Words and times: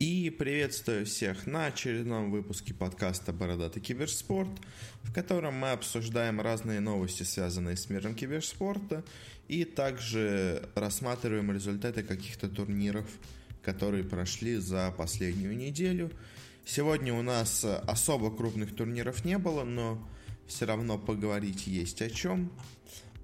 И 0.00 0.30
приветствую 0.30 1.06
всех 1.06 1.48
на 1.48 1.66
очередном 1.66 2.30
выпуске 2.30 2.72
подкаста 2.72 3.32
«Бородатый 3.32 3.80
киберспорт», 3.80 4.48
в 5.02 5.12
котором 5.12 5.54
мы 5.54 5.72
обсуждаем 5.72 6.40
разные 6.40 6.78
новости, 6.78 7.24
связанные 7.24 7.76
с 7.76 7.90
миром 7.90 8.14
киберспорта, 8.14 9.02
и 9.48 9.64
также 9.64 10.68
рассматриваем 10.76 11.50
результаты 11.50 12.04
каких-то 12.04 12.48
турниров, 12.48 13.06
которые 13.60 14.04
прошли 14.04 14.58
за 14.58 14.94
последнюю 14.96 15.56
неделю. 15.56 16.12
Сегодня 16.64 17.12
у 17.12 17.22
нас 17.22 17.64
особо 17.64 18.30
крупных 18.30 18.76
турниров 18.76 19.24
не 19.24 19.36
было, 19.36 19.64
но 19.64 20.00
все 20.46 20.66
равно 20.66 20.96
поговорить 20.96 21.66
есть 21.66 22.02
о 22.02 22.08
чем. 22.08 22.52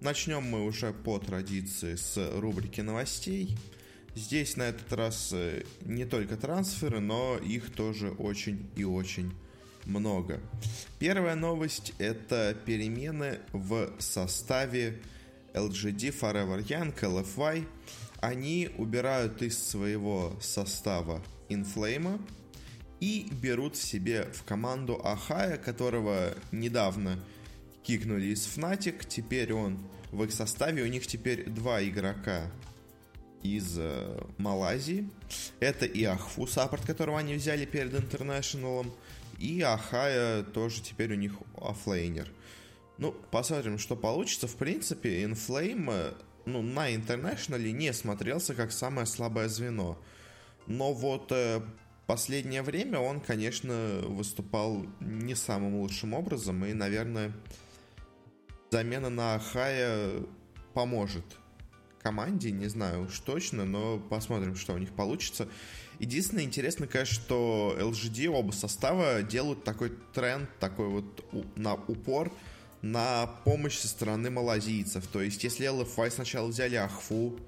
Начнем 0.01 0.43
мы 0.43 0.65
уже 0.65 0.93
по 0.93 1.21
традиции 1.21 1.95
с 1.95 2.33
рубрики 2.41 2.81
новостей– 2.81 3.57
Здесь 4.15 4.57
на 4.57 4.63
этот 4.63 4.93
раз 4.93 5.31
э, 5.33 5.65
не 5.85 6.05
только 6.05 6.37
трансферы, 6.37 7.01
но 7.01 7.37
их 7.37 7.73
тоже 7.73 8.11
очень 8.11 8.71
и 8.77 8.85
очень 8.85 9.35
много. 9.87 10.41
Первая 11.01 11.35
новость– 11.35 11.95
это 11.99 12.57
перемены 12.65 13.41
в 13.53 13.91
составе 13.99 15.01
LGD 15.53 16.17
Forever 16.21 16.65
Young, 16.65 16.95
LFY. 16.95 17.67
Они 18.21 18.71
убирают 18.79 19.43
из 19.43 19.59
своего 19.59 20.37
состава 20.41 21.21
Inflame 21.49 22.21
и 23.01 23.29
берут 23.43 23.77
себе 23.77 24.31
в 24.33 24.45
команду 24.45 25.01
Ахая, 25.05 25.57
которого 25.57 26.35
недавно 26.53 27.19
кикнули 27.83 28.27
из 28.27 28.47
Fnatic. 28.47 29.07
Теперь 29.09 29.53
он 29.53 29.79
в 30.13 30.23
их 30.23 30.33
составе, 30.33 30.85
у 30.85 30.87
них 30.87 31.07
теперь 31.07 31.51
два 31.51 31.83
игрока 31.83 32.51
из 33.45 33.77
э, 33.79 34.19
Малайзии. 34.39 35.09
Это 35.61 35.87
и 35.87 36.03
ah 36.05 36.21
fu, 36.21 36.47
саппорт, 36.47 36.85
которого 36.85 37.19
они 37.19 37.35
взяли 37.35 37.67
перед 37.67 37.95
Интернешнлом, 37.95 38.93
и 39.39 39.61
Ахая 39.61 40.43
тоже 40.43 40.83
теперь 40.83 41.13
у 41.13 41.17
них 41.17 41.35
оффлейнер. 41.57 42.29
Ну, 42.99 43.13
посмотрим, 43.31 43.79
что 43.79 43.97
получится. 43.97 44.49
В 44.49 44.57
принципе, 44.57 45.23
Inflame 45.25 45.91
э, 45.91 46.13
ну, 46.47 46.63
на 46.63 46.95
Интернешнале 46.95 47.73
не 47.73 47.93
смотрелся 47.93 48.55
как 48.55 48.73
самое 48.73 49.07
слабое 49.07 49.49
звено. 49.49 49.99
Но 50.67 50.95
вот 50.95 51.31
э, 51.31 51.61
последнее 52.07 52.63
время 52.63 52.99
он, 52.99 53.21
конечно, 53.21 54.01
выступал 54.05 54.87
не 55.01 55.35
самым 55.35 55.77
лучшим 55.77 56.15
образом. 56.15 56.65
И, 56.65 56.73
наверное, 56.73 57.33
замена 58.71 59.11
на 59.11 59.35
Ахая 59.35 60.23
поможет 60.73 61.25
команде, 62.05 62.51
не 62.51 62.69
знаю 62.69 63.07
уж 63.07 63.19
точно, 63.21 63.65
но 63.65 63.99
посмотрим, 63.99 64.57
что 64.57 64.75
у 64.75 64.79
них 64.79 64.91
получится. 64.93 65.49
Единственное 65.99 66.45
интересно, 66.45 66.87
конечно, 66.87 67.15
что 67.15 67.75
LGD 67.81 68.29
оба 68.29 68.53
состава 68.53 69.23
делают 69.23 69.65
такой 69.65 69.91
тренд, 70.13 70.49
такой 70.61 70.89
вот 70.89 71.25
на 71.57 71.75
упор 71.75 72.31
на 72.83 73.27
помощь 73.45 73.79
со 73.79 73.89
стороны 73.89 74.29
малазийцев. 74.31 75.07
То 75.07 75.23
есть, 75.23 75.43
если 75.43 75.67
LFY 75.67 76.11
сначала 76.11 76.49
взяли 76.49 76.75
Ахфу, 76.75 77.41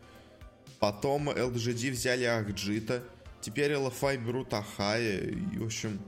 потом 0.79 1.29
LGD 1.29 1.91
взяли 1.91 2.25
Ахджита, 2.25 3.03
теперь 3.43 3.73
LFY 3.73 4.25
берут 4.25 4.55
Ахая, 4.55 5.19
и, 5.19 5.59
в 5.59 5.67
общем, 5.67 6.01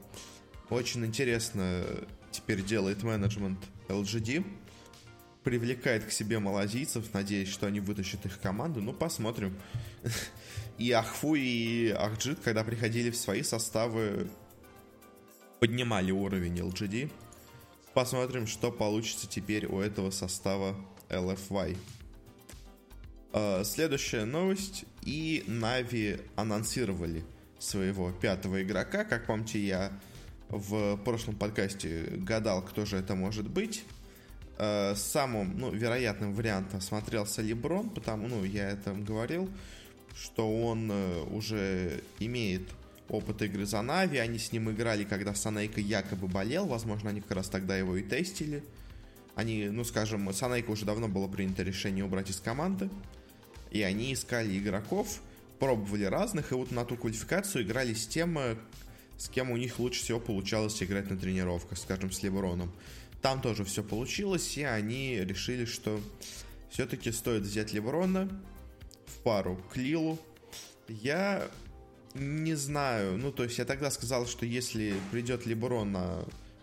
очень 0.70 1.04
интересно 1.04 1.84
теперь 2.30 2.64
делает 2.64 3.02
менеджмент 3.02 3.58
LGD 3.88 4.46
привлекает 5.48 6.04
к 6.04 6.10
себе 6.10 6.40
малазийцев, 6.40 7.14
надеясь, 7.14 7.48
что 7.48 7.66
они 7.66 7.80
вытащат 7.80 8.26
их 8.26 8.38
команду. 8.38 8.82
Ну, 8.82 8.92
посмотрим. 8.92 9.56
И 10.76 10.92
Ахфу, 10.92 11.36
и 11.36 11.88
Ахджит, 11.88 12.38
когда 12.40 12.62
приходили 12.64 13.10
в 13.10 13.16
свои 13.16 13.42
составы, 13.42 14.28
поднимали 15.58 16.12
уровень 16.12 16.58
LGD. 16.58 17.10
Посмотрим, 17.94 18.46
что 18.46 18.70
получится 18.70 19.26
теперь 19.26 19.64
у 19.66 19.80
этого 19.80 20.10
состава 20.10 20.76
LFY. 21.08 21.78
А, 23.32 23.64
следующая 23.64 24.26
новость. 24.26 24.84
И 25.02 25.44
Нави 25.46 26.20
анонсировали 26.36 27.24
своего 27.58 28.12
пятого 28.12 28.62
игрока. 28.62 29.04
Как 29.04 29.26
помните, 29.26 29.58
я 29.58 29.98
в 30.50 30.98
прошлом 30.98 31.36
подкасте 31.36 32.04
гадал, 32.18 32.62
кто 32.62 32.84
же 32.84 32.98
это 32.98 33.14
может 33.14 33.48
быть 33.48 33.82
э, 34.58 34.94
самым 34.96 35.58
ну, 35.58 35.70
вероятным 35.70 36.34
вариантом 36.34 36.80
смотрелся 36.80 37.40
Леброн, 37.42 37.90
потому, 37.90 38.28
ну, 38.28 38.44
я 38.44 38.70
это 38.70 38.92
говорил, 38.92 39.48
что 40.14 40.50
он 40.50 40.90
э, 40.90 41.22
уже 41.30 42.02
имеет 42.18 42.68
опыт 43.08 43.40
игры 43.42 43.64
за 43.64 43.80
Нави, 43.82 44.18
они 44.18 44.38
с 44.38 44.52
ним 44.52 44.70
играли, 44.70 45.04
когда 45.04 45.34
Санейка 45.34 45.80
якобы 45.80 46.26
болел, 46.26 46.66
возможно, 46.66 47.10
они 47.10 47.20
как 47.20 47.32
раз 47.36 47.48
тогда 47.48 47.76
его 47.76 47.96
и 47.96 48.02
тестили. 48.02 48.62
Они, 49.34 49.68
ну, 49.68 49.84
скажем, 49.84 50.32
Санейка 50.34 50.70
уже 50.70 50.84
давно 50.84 51.08
было 51.08 51.28
принято 51.28 51.62
решение 51.62 52.04
убрать 52.04 52.28
из 52.28 52.40
команды, 52.40 52.90
и 53.70 53.82
они 53.82 54.12
искали 54.12 54.58
игроков, 54.58 55.20
пробовали 55.58 56.04
разных, 56.04 56.52
и 56.52 56.54
вот 56.54 56.70
на 56.70 56.84
ту 56.84 56.96
квалификацию 56.96 57.64
играли 57.64 57.94
с 57.94 58.06
тем, 58.06 58.38
э, 58.38 58.56
с 59.16 59.28
кем 59.28 59.50
у 59.50 59.56
них 59.56 59.78
лучше 59.78 60.02
всего 60.02 60.20
получалось 60.20 60.82
играть 60.82 61.10
на 61.10 61.16
тренировках, 61.16 61.78
скажем, 61.78 62.10
с 62.10 62.22
Леброном. 62.22 62.72
Там 63.22 63.40
тоже 63.40 63.64
все 63.64 63.82
получилось, 63.82 64.56
и 64.56 64.62
они 64.62 65.16
решили, 65.16 65.64
что 65.64 66.00
все-таки 66.70 67.10
стоит 67.10 67.42
взять 67.42 67.72
Леброна 67.72 68.28
в 69.06 69.18
пару 69.22 69.56
к 69.72 69.76
Лилу. 69.76 70.18
Я 70.88 71.48
не 72.14 72.54
знаю, 72.54 73.18
ну 73.18 73.32
то 73.32 73.44
есть 73.44 73.58
я 73.58 73.64
тогда 73.64 73.90
сказал, 73.90 74.26
что 74.26 74.46
если 74.46 74.94
придет 75.10 75.46
Леброн 75.46 75.96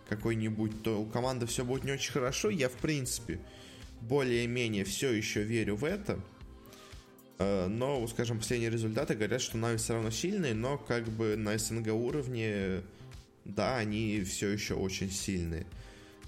какой-нибудь, 0.08 0.84
то 0.84 1.02
у 1.02 1.06
команды 1.06 1.46
все 1.46 1.66
будет 1.66 1.84
не 1.84 1.92
очень 1.92 2.12
хорошо. 2.12 2.50
Я, 2.50 2.70
в 2.70 2.74
принципе, 2.74 3.40
более-менее 4.02 4.84
все 4.86 5.12
еще 5.12 5.44
верю 5.44 5.76
в 5.76 5.84
это. 5.84 6.20
Э, 7.38 7.68
но, 7.68 8.08
скажем, 8.08 8.38
последние 8.38 8.70
результаты 8.70 9.16
говорят, 9.16 9.42
что 9.42 9.58
Нави 9.58 9.78
все 9.78 9.94
равно 9.94 10.12
сильные, 10.12 10.54
но 10.54 10.78
как 10.78 11.08
бы 11.10 11.36
на 11.36 11.58
СНГ 11.58 11.88
уровне, 11.94 12.82
да, 13.44 13.78
они 13.78 14.24
все 14.24 14.50
еще 14.50 14.76
очень 14.76 15.12
сильные. 15.12 15.66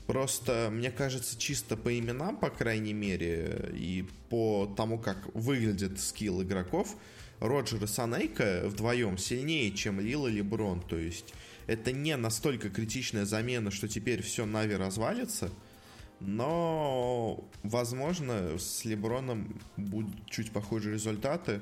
Просто, 0.07 0.69
мне 0.72 0.90
кажется, 0.90 1.38
чисто 1.38 1.75
по 1.75 1.97
именам, 1.97 2.38
по 2.38 2.50
крайней 2.50 2.94
мере, 2.94 3.72
и 3.73 4.06
по 4.29 4.73
тому, 4.78 4.97
как 4.97 5.18
выглядит 5.35 6.00
скилл 6.00 6.41
игроков, 6.41 6.95
Роджер 7.41 7.84
и 7.84 7.88
Санейка 7.88 8.63
вдвоем 8.66 9.18
сильнее, 9.18 9.72
чем 9.72 10.00
Лил 10.00 10.25
и 10.28 10.31
Леброн. 10.31 10.81
То 10.81 10.97
есть 10.97 11.34
это 11.68 11.91
не 11.91 12.16
настолько 12.16 12.69
критичная 12.69 13.25
замена, 13.25 13.69
что 13.69 13.90
теперь 13.90 14.22
все 14.22 14.45
Нави 14.45 14.75
развалится. 14.75 15.51
Но, 16.22 17.47
возможно, 17.63 18.57
с 18.57 18.85
Леброном 18.85 19.59
будут 19.75 20.29
чуть 20.29 20.51
похожие 20.51 20.94
результаты. 20.94 21.62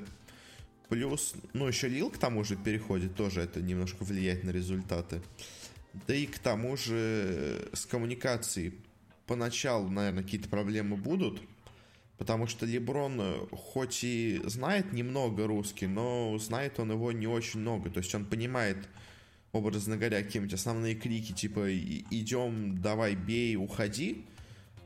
Плюс, 0.88 1.34
ну, 1.52 1.66
еще 1.66 1.88
Лил 1.88 2.10
к 2.10 2.16
тому 2.16 2.44
же 2.44 2.54
переходит, 2.56 3.16
тоже 3.16 3.40
это 3.42 3.60
немножко 3.60 4.04
влияет 4.04 4.44
на 4.44 4.50
результаты. 4.50 5.20
Да 6.06 6.14
и 6.14 6.26
к 6.26 6.38
тому 6.38 6.76
же 6.76 7.68
с 7.72 7.86
коммуникацией 7.86 8.74
поначалу, 9.26 9.88
наверное, 9.88 10.22
какие-то 10.22 10.48
проблемы 10.48 10.96
будут. 10.96 11.40
Потому 12.18 12.46
что 12.46 12.64
Леброн 12.64 13.46
хоть 13.50 14.02
и 14.02 14.40
знает 14.44 14.92
немного 14.92 15.46
русский, 15.46 15.86
но 15.86 16.36
знает 16.38 16.80
он 16.80 16.92
его 16.92 17.12
не 17.12 17.26
очень 17.26 17.60
много. 17.60 17.90
То 17.90 17.98
есть 17.98 18.14
он 18.14 18.24
понимает, 18.24 18.88
образно 19.52 19.96
говоря, 19.96 20.22
какие-нибудь 20.22 20.54
основные 20.54 20.94
крики, 20.94 21.32
типа 21.32 21.76
«идем, 21.76 22.80
давай, 22.80 23.14
бей, 23.14 23.56
уходи». 23.56 24.24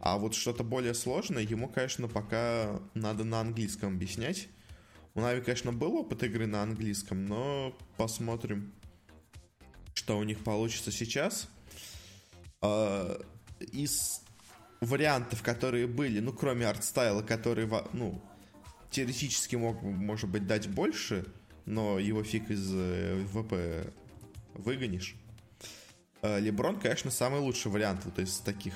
А 0.01 0.17
вот 0.19 0.35
что-то 0.35 0.65
более 0.65 0.95
сложное 0.95 1.43
ему, 1.43 1.69
конечно, 1.69 2.09
пока 2.09 2.81
надо 2.95 3.23
на 3.23 3.41
английском 3.41 3.95
объяснять. 3.95 4.49
У 5.15 5.21
Нави, 5.21 5.41
конечно, 5.43 5.73
был 5.73 5.97
опыт 5.97 6.23
игры 6.23 6.47
на 6.47 6.63
английском, 6.63 7.27
но 7.27 7.77
посмотрим, 7.97 8.73
что 10.11 10.19
у 10.19 10.25
них 10.25 10.43
получится 10.43 10.91
сейчас. 10.91 11.49
А, 12.63 13.17
из 13.61 14.23
вариантов, 14.81 15.41
которые 15.41 15.87
были, 15.87 16.19
ну, 16.19 16.33
кроме 16.33 16.67
артстайла, 16.67 17.23
который, 17.23 17.71
ну, 17.93 18.21
теоретически 18.91 19.55
мог, 19.55 19.81
может 19.83 20.29
быть, 20.29 20.49
дать 20.49 20.67
больше, 20.69 21.27
но 21.65 22.01
его 22.01 22.25
фиг 22.25 22.51
из 22.51 22.73
э, 22.75 23.25
ВП 23.29 23.95
выгонишь. 24.55 25.15
А, 26.23 26.41
LeBron, 26.41 26.81
конечно, 26.81 27.13
самый 27.13 27.39
лучший 27.39 27.71
вариант 27.71 28.05
вот 28.05 28.19
из 28.19 28.39
таких, 28.39 28.75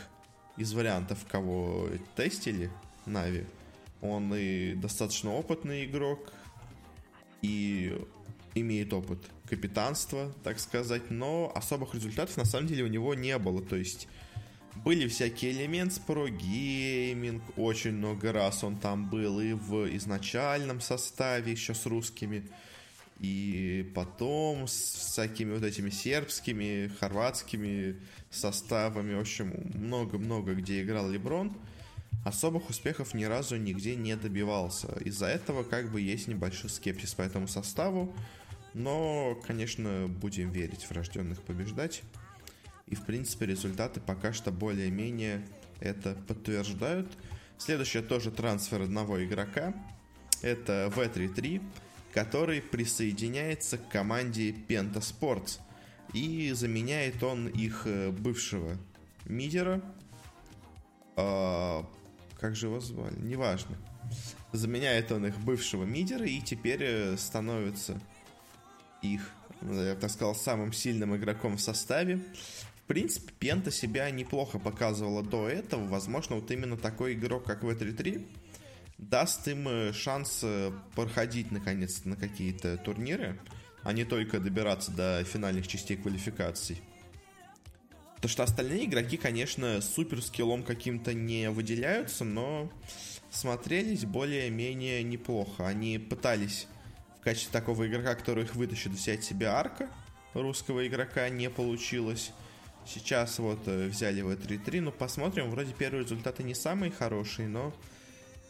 из 0.56 0.72
вариантов, 0.72 1.26
кого 1.28 1.88
тестили 2.14 2.70
Нави. 3.06 3.44
Он 4.02 4.32
и 4.36 4.74
достаточно 4.74 5.32
опытный 5.32 5.86
игрок, 5.86 6.32
и 7.42 8.00
имеет 8.54 8.92
опыт 8.92 9.18
капитанства, 9.54 10.32
так 10.42 10.58
сказать, 10.58 11.10
но 11.10 11.52
особых 11.54 11.94
результатов 11.94 12.36
на 12.36 12.44
самом 12.44 12.66
деле 12.66 12.84
у 12.84 12.88
него 12.88 13.14
не 13.14 13.38
было. 13.38 13.62
То 13.62 13.76
есть 13.76 14.08
были 14.84 15.06
всякие 15.08 15.52
Elements 15.52 16.00
Pro 16.06 16.28
Gaming, 16.28 17.42
очень 17.56 17.92
много 17.92 18.32
раз 18.32 18.64
он 18.64 18.76
там 18.76 19.08
был 19.08 19.40
и 19.40 19.52
в 19.52 19.96
изначальном 19.96 20.80
составе 20.80 21.52
еще 21.52 21.74
с 21.74 21.86
русскими. 21.86 22.48
И 23.20 23.90
потом 23.94 24.66
с 24.66 24.72
всякими 24.72 25.54
вот 25.54 25.62
этими 25.62 25.90
сербскими, 25.90 26.90
хорватскими 26.98 27.96
составами, 28.30 29.14
в 29.14 29.20
общем, 29.20 29.54
много-много 29.74 30.54
где 30.54 30.82
играл 30.82 31.08
Леброн, 31.08 31.56
особых 32.24 32.68
успехов 32.70 33.14
ни 33.14 33.24
разу 33.24 33.56
нигде 33.56 33.94
не 33.94 34.16
добивался. 34.16 34.88
Из-за 35.04 35.26
этого 35.26 35.62
как 35.62 35.92
бы 35.92 36.00
есть 36.00 36.26
небольшой 36.26 36.70
скепсис 36.70 37.14
по 37.14 37.22
этому 37.22 37.46
составу, 37.46 38.12
но, 38.74 39.40
конечно, 39.46 40.08
будем 40.08 40.50
верить 40.50 40.84
в 40.84 40.90
рожденных 40.92 41.42
побеждать. 41.42 42.02
И, 42.86 42.96
в 42.96 43.06
принципе, 43.06 43.46
результаты 43.46 44.00
пока 44.00 44.32
что 44.32 44.50
более-менее 44.50 45.46
это 45.80 46.14
подтверждают. 46.26 47.16
Следующее 47.56 48.02
тоже 48.02 48.30
трансфер 48.30 48.82
одного 48.82 49.24
игрока. 49.24 49.72
Это 50.42 50.92
V33, 50.94 51.62
который 52.12 52.60
присоединяется 52.60 53.78
к 53.78 53.88
команде 53.88 54.50
Penta 54.50 54.98
Sports. 54.98 55.60
И 56.12 56.52
заменяет 56.52 57.22
он 57.22 57.48
их 57.48 57.82
э, 57.86 58.10
бывшего 58.10 58.76
мидера. 59.24 59.80
А, 61.16 61.88
как 62.38 62.54
же 62.54 62.66
его 62.66 62.80
звали? 62.80 63.16
Неважно. 63.20 63.76
Заменяет 64.52 65.10
он 65.12 65.26
их 65.26 65.38
бывшего 65.38 65.84
мидера 65.84 66.26
и 66.26 66.40
теперь 66.40 66.82
э, 66.82 67.16
становится 67.16 68.00
их, 69.04 69.30
я 69.62 69.94
бы 69.94 70.00
так 70.00 70.10
сказал, 70.10 70.34
самым 70.34 70.72
сильным 70.72 71.16
игроком 71.16 71.56
в 71.56 71.60
составе. 71.60 72.20
В 72.84 72.86
принципе, 72.86 73.32
Пента 73.38 73.70
себя 73.70 74.10
неплохо 74.10 74.58
показывала 74.58 75.22
до 75.22 75.48
этого. 75.48 75.86
Возможно, 75.86 76.36
вот 76.36 76.50
именно 76.50 76.76
такой 76.76 77.14
игрок, 77.14 77.44
как 77.44 77.62
V3-3, 77.62 78.26
даст 78.98 79.48
им 79.48 79.66
э, 79.68 79.92
шанс 79.92 80.40
э, 80.42 80.70
проходить, 80.94 81.50
наконец 81.50 82.04
на 82.04 82.16
какие-то 82.16 82.76
турниры, 82.76 83.40
а 83.82 83.92
не 83.92 84.04
только 84.04 84.38
добираться 84.38 84.92
до 84.92 85.24
финальных 85.24 85.66
частей 85.66 85.96
квалификаций. 85.96 86.80
То, 88.20 88.28
что 88.28 88.42
остальные 88.42 88.86
игроки, 88.86 89.16
конечно, 89.16 89.80
супер 89.82 90.22
скиллом 90.22 90.62
каким-то 90.62 91.12
не 91.12 91.50
выделяются, 91.50 92.24
но 92.24 92.70
смотрелись 93.30 94.04
более-менее 94.04 95.02
неплохо. 95.02 95.66
Они 95.66 95.98
пытались 95.98 96.66
в 96.72 96.73
качестве 97.24 97.52
такого 97.52 97.86
игрока, 97.86 98.14
который 98.14 98.44
их 98.44 98.54
вытащит, 98.54 98.92
взять 98.92 99.24
себе 99.24 99.46
арка. 99.46 99.88
Русского 100.34 100.86
игрока 100.86 101.28
не 101.28 101.48
получилось. 101.50 102.32
Сейчас 102.86 103.38
вот 103.38 103.66
э, 103.66 103.86
взяли 103.86 104.20
в 104.20 104.30
3-3, 104.30 104.82
ну 104.82 104.92
посмотрим, 104.92 105.48
вроде 105.48 105.72
первые 105.72 106.04
результаты 106.04 106.42
не 106.42 106.54
самые 106.54 106.92
хорошие, 106.92 107.48
но 107.48 107.72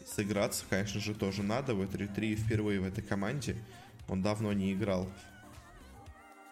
сыграться, 0.05 0.65
конечно 0.69 0.99
же, 0.99 1.13
тоже 1.13 1.41
надо. 1.41 1.73
В 1.73 1.81
3-3 1.81 2.35
впервые 2.35 2.81
в 2.81 2.85
этой 2.85 3.03
команде. 3.03 3.55
Он 4.07 4.21
давно 4.21 4.51
не 4.51 4.73
играл. 4.73 5.09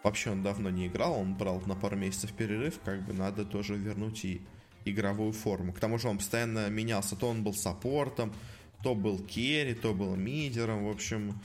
Вообще 0.03 0.31
он 0.31 0.43
давно 0.43 0.69
не 0.69 0.87
играл, 0.87 1.19
он 1.19 1.33
брал 1.35 1.61
на 1.65 1.75
пару 1.75 1.95
месяцев 1.95 2.33
перерыв, 2.33 2.79
как 2.83 3.05
бы 3.05 3.13
надо 3.13 3.45
тоже 3.45 3.75
вернуть 3.75 4.25
и 4.25 4.41
игровую 4.85 5.31
форму. 5.31 5.71
К 5.71 5.79
тому 5.79 5.97
же 5.97 6.09
он 6.09 6.17
постоянно 6.17 6.69
менялся, 6.69 7.15
то 7.15 7.29
он 7.29 7.43
был 7.43 7.53
саппортом, 7.53 8.33
то 8.81 8.95
был 8.95 9.19
керри, 9.19 9.73
то 9.73 9.93
был 9.93 10.15
мидером, 10.15 10.85
в 10.85 10.89
общем, 10.89 11.39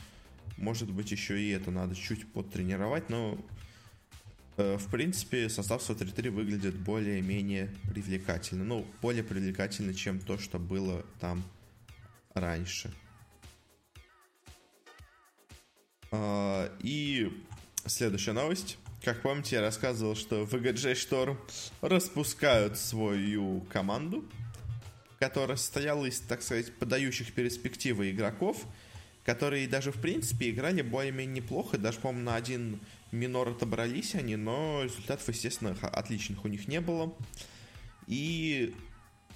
может 0.59 0.91
быть, 0.91 1.11
еще 1.11 1.41
и 1.41 1.51
это 1.51 1.71
надо 1.71 1.95
чуть 1.95 2.31
подтренировать, 2.33 3.09
но 3.09 3.39
э, 4.57 4.77
в 4.77 4.91
принципе 4.91 5.49
состав 5.49 5.83
133 5.83 6.31
выглядит 6.31 6.77
более-менее 6.77 7.71
привлекательно. 7.91 8.65
Ну, 8.65 8.87
более 9.01 9.23
привлекательно, 9.23 9.95
чем 9.95 10.19
то, 10.19 10.37
что 10.37 10.59
было 10.59 11.05
там 11.21 11.45
раньше. 12.35 12.93
А, 16.11 16.71
и 16.81 17.33
следующая 17.87 18.33
новость. 18.33 18.79
Как 19.05 19.23
помните, 19.23 19.57
я 19.57 19.63
рассказывал, 19.63 20.17
что 20.17 20.43
VGJ 20.43 20.95
Storm 20.95 21.39
распускают 21.83 22.77
свою 22.77 23.61
команду, 23.73 24.25
которая 25.21 25.57
состояла 25.57 26.07
из, 26.07 26.19
так 26.19 26.43
сказать, 26.43 26.75
подающих 26.75 27.33
перспективы 27.33 28.11
игроков– 28.11 28.67
которые 29.29 29.69
даже, 29.69 29.93
в 29.93 30.01
принципе, 30.01 30.49
играли 30.49 30.81
более-менее 30.81 31.43
неплохо. 31.43 31.77
Даже, 31.77 31.99
по-моему, 32.01 32.25
на 32.25 32.37
один 32.37 32.81
минор 33.13 33.51
отобрались 33.51 34.15
они, 34.15 34.37
но 34.37 34.81
результатов, 34.83 35.29
естественно, 35.29 35.77
отличных 35.83 36.47
у 36.47 36.49
них 36.49 36.67
не 36.67 36.81
было. 36.81 37.15
И 38.07 38.75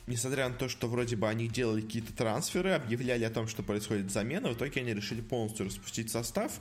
несмотря 0.06 0.48
на 0.48 0.54
то, 0.54 0.70
что 0.70 0.88
вроде 0.88 1.16
бы 1.16 1.28
они 1.28 1.46
делали 1.46 1.82
какие-то 1.82 2.14
трансферы, 2.14 2.70
объявляли 2.70 3.24
о 3.24 3.28
том, 3.28 3.46
что 3.46 3.62
происходит 3.62 4.10
замена, 4.10 4.48
в 4.48 4.54
итоге 4.54 4.80
они 4.80 4.94
решили 4.94 5.20
полностью 5.20 5.66
распустить 5.66 6.10
состав 6.10 6.58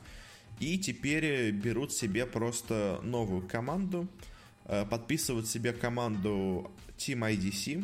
и 0.59 0.77
теперь 0.77 1.51
берут 1.51 1.93
себе 1.93 2.25
просто 2.25 2.99
новую 3.01 3.47
команду, 3.47 4.09
э, 4.65 4.85
подписывают 4.85 5.47
себе 5.47 5.71
команду 5.71 6.69
Team 6.97 7.19
IDC, 7.33 7.81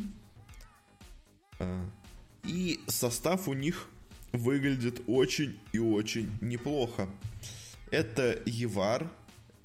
э, 1.59 1.85
и 2.43 2.81
состав 2.87 3.47
у 3.47 3.53
них 3.53 3.87
выглядит 4.37 5.01
очень 5.07 5.59
и 5.71 5.79
очень 5.79 6.31
неплохо. 6.41 7.09
Это 7.91 8.41
Евар, 8.45 9.09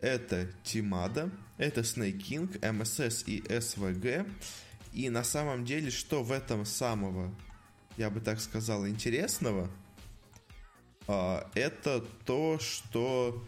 это 0.01 0.49
Тимада, 0.63 1.31
это 1.59 1.85
Снейкинг, 1.85 2.63
МСС 2.63 3.25
и 3.27 3.43
СВГ. 3.61 4.27
И 4.93 5.09
на 5.11 5.25
самом 5.25 5.65
деле, 5.65 5.91
что 5.91 6.23
в 6.23 6.33
этом 6.33 6.67
самого, 6.67 7.35
я 7.97 8.11
бы 8.11 8.21
так 8.21 8.41
сказал, 8.41 8.87
интересного, 8.87 9.71
а, 11.07 11.51
это 11.55 12.05
то, 12.25 12.59
что, 12.59 13.45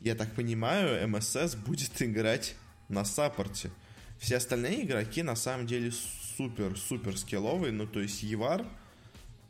я 0.00 0.14
так 0.14 0.32
понимаю, 0.34 1.08
МСС 1.08 1.54
будет 1.54 2.00
играть 2.00 2.54
на 2.88 3.04
саппорте. 3.04 3.70
Все 4.18 4.36
остальные 4.36 4.84
игроки 4.84 5.22
на 5.22 5.36
самом 5.36 5.66
деле 5.66 5.92
супер-супер 6.36 7.16
скилловые, 7.18 7.72
ну 7.72 7.86
то 7.86 8.00
есть 8.00 8.22
Евар, 8.22 8.66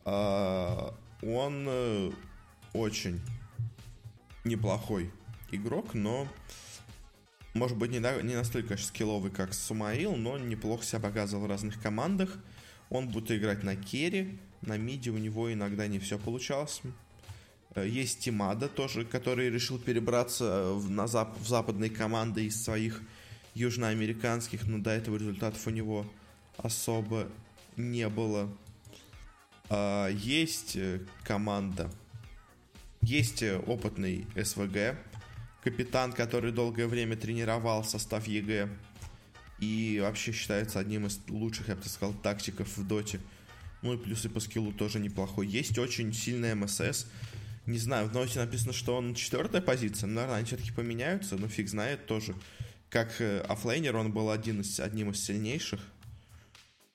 он 0.05 1.67
э, 1.67 2.11
очень 2.73 3.21
неплохой 4.45 5.11
игрок, 5.51 5.95
но 5.95 6.29
может 7.55 7.79
быть 7.79 7.91
не, 7.91 7.99
не 7.99 8.35
настолько 8.35 8.77
скилловый, 8.77 9.31
как 9.31 9.55
Сумаил, 9.55 10.17
но 10.17 10.39
неплохо 10.39 10.85
себя 10.85 11.01
показывал 11.01 11.45
в 11.45 11.49
разных 11.49 11.81
командах. 11.81 12.37
Он 12.91 13.09
будет 13.09 13.31
играть 13.31 13.63
на 13.63 13.77
керри, 13.77 14.39
на 14.61 14.77
миде 14.77 15.11
у 15.11 15.19
него 15.19 15.53
иногда 15.53 15.87
не 15.87 15.99
все 15.99 16.19
получалось. 16.19 16.83
Э, 17.75 17.87
есть 17.89 18.21
Тимада 18.21 18.69
тоже, 18.69 19.05
который 19.05 19.51
решил 19.51 19.79
перебраться 19.79 20.73
в, 20.75 20.91
на 20.91 21.07
зап 21.07 21.39
в 21.39 21.47
западные 21.47 21.91
команды 21.91 22.47
из 22.47 22.63
своих 22.63 23.03
южноамериканских, 23.55 24.67
но 24.67 24.79
до 24.79 24.91
этого 24.91 25.17
результатов 25.17 25.67
у 25.67 25.71
него 25.71 26.07
особо 26.57 27.29
не 27.77 28.09
было. 28.09 28.53
А, 29.71 30.09
есть 30.09 30.77
э, 30.77 31.01
команда, 31.23 31.91
есть 33.01 33.43
э, 33.43 33.59
опытный 33.59 34.27
SVG, 34.37 34.97
капитан, 35.63 36.13
который 36.13 36.53
долгое 36.53 36.87
время 36.87 37.17
тренировал 37.17 37.85
состав 37.85 38.27
EG 38.27 38.69
и 39.61 39.99
вообще 40.03 40.33
считается 40.33 40.79
одним 40.79 41.07
из 41.07 41.19
лучших, 41.29 41.69
я 41.69 41.77
бы 41.77 41.85
сказал, 41.85 42.15
тактиков 42.15 42.77
в 42.77 42.87
доте. 42.87 43.21
Ну 43.83 43.95
и 43.95 43.97
плюс 43.97 44.23
и 44.23 44.29
по 44.29 44.41
скиллу 44.41 44.73
тоже 44.73 44.99
неплохой. 44.99 45.47
Есть 45.47 45.79
очень 45.79 46.13
сильный 46.13 46.55
MSS. 46.55 47.07
Не 47.67 47.79
знаю, 47.79 48.09
в 48.09 48.13
ноте 48.13 48.39
написано, 48.39 48.73
что 48.73 48.97
он 48.97 49.15
четвертая 49.15 49.63
позиция. 49.63 50.07
Наверное, 50.07 50.37
они 50.37 50.47
все-таки 50.47 50.73
поменяются, 50.73 51.37
но 51.37 51.49
фиг 51.49 51.69
знает 51.69 52.07
тоже. 52.07 52.35
Как 52.91 53.21
э, 53.21 53.41
оффлейнер 53.41 53.97
он 53.97 54.13
был 54.13 54.31
один 54.31 54.61
из, 54.61 54.81
одним 54.81 55.11
из 55.11 55.25
сильнейших. 55.25 55.81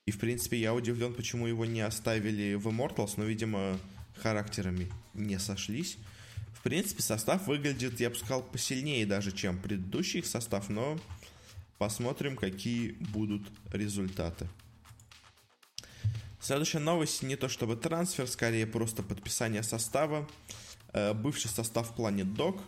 И, 0.09 0.11
в 0.11 0.17
принципе, 0.17 0.57
я 0.57 0.73
удивлен, 0.73 1.13
почему 1.13 1.45
его 1.45 1.65
не 1.65 1.81
оставили 1.81 2.55
в 2.55 2.67
Immortals, 2.67 3.13
но, 3.17 3.25
видимо, 3.25 3.77
характерами 4.15 4.91
не 5.13 5.37
сошлись. 5.37 5.99
В 6.51 6.63
принципе, 6.63 7.03
состав 7.03 7.45
выглядит, 7.45 7.99
я 7.99 8.09
бы 8.09 8.15
сказал, 8.15 8.41
посильнее 8.41 9.05
даже, 9.05 9.31
чем 9.31 9.61
предыдущий 9.61 10.23
состав, 10.23 10.67
но 10.69 10.99
посмотрим, 11.77 12.37
какие 12.37 12.93
будут 12.93 13.43
результаты. 13.71 14.49
Следующая 16.41 16.79
новость 16.79 17.21
не 17.21 17.35
то 17.35 17.47
чтобы 17.47 17.75
трансфер, 17.75 18.27
скорее 18.27 18.65
просто 18.65 19.03
подписание 19.03 19.61
состава. 19.61 20.27
Э, 20.91 21.13
бывший 21.13 21.51
состав 21.51 21.95
Planet 21.95 22.23
Dog 22.23 22.59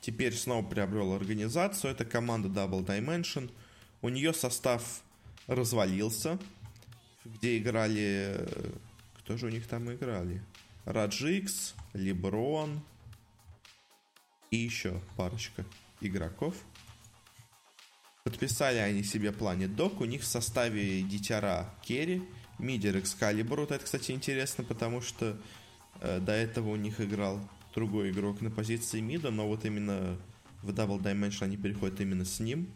теперь 0.00 0.34
снова 0.34 0.68
приобрел 0.68 1.12
организацию. 1.12 1.92
Это 1.92 2.04
команда 2.04 2.48
Double 2.48 2.84
Dimension. 2.84 3.48
У 4.02 4.08
нее 4.08 4.34
состав 4.34 5.04
развалился 5.46 6.36
где 7.24 7.58
играли... 7.58 8.46
Кто 9.18 9.36
же 9.36 9.46
у 9.46 9.50
них 9.50 9.66
там 9.66 9.92
играли? 9.92 10.42
Раджикс, 10.84 11.74
Леброн 11.92 12.80
и 14.50 14.56
еще 14.56 15.00
парочка 15.16 15.64
игроков. 16.00 16.54
Подписали 18.24 18.78
они 18.78 19.02
себе 19.02 19.32
плане 19.32 19.68
док. 19.68 20.00
У 20.00 20.04
них 20.04 20.22
в 20.22 20.26
составе 20.26 21.02
Дитяра 21.02 21.72
Керри, 21.82 22.22
Мидер 22.58 22.98
Экскалибур. 22.98 23.60
Это, 23.60 23.78
кстати, 23.78 24.12
интересно, 24.12 24.64
потому 24.64 25.00
что 25.00 25.38
э, 26.00 26.20
до 26.20 26.32
этого 26.32 26.70
у 26.70 26.76
них 26.76 27.00
играл 27.00 27.40
другой 27.74 28.10
игрок 28.10 28.40
на 28.40 28.50
позиции 28.50 29.00
мида, 29.00 29.30
но 29.30 29.46
вот 29.46 29.64
именно 29.64 30.18
в 30.62 30.70
Double 30.70 31.00
Dimension 31.00 31.44
они 31.44 31.56
переходят 31.56 32.00
именно 32.00 32.24
с 32.24 32.40
ним. 32.40 32.70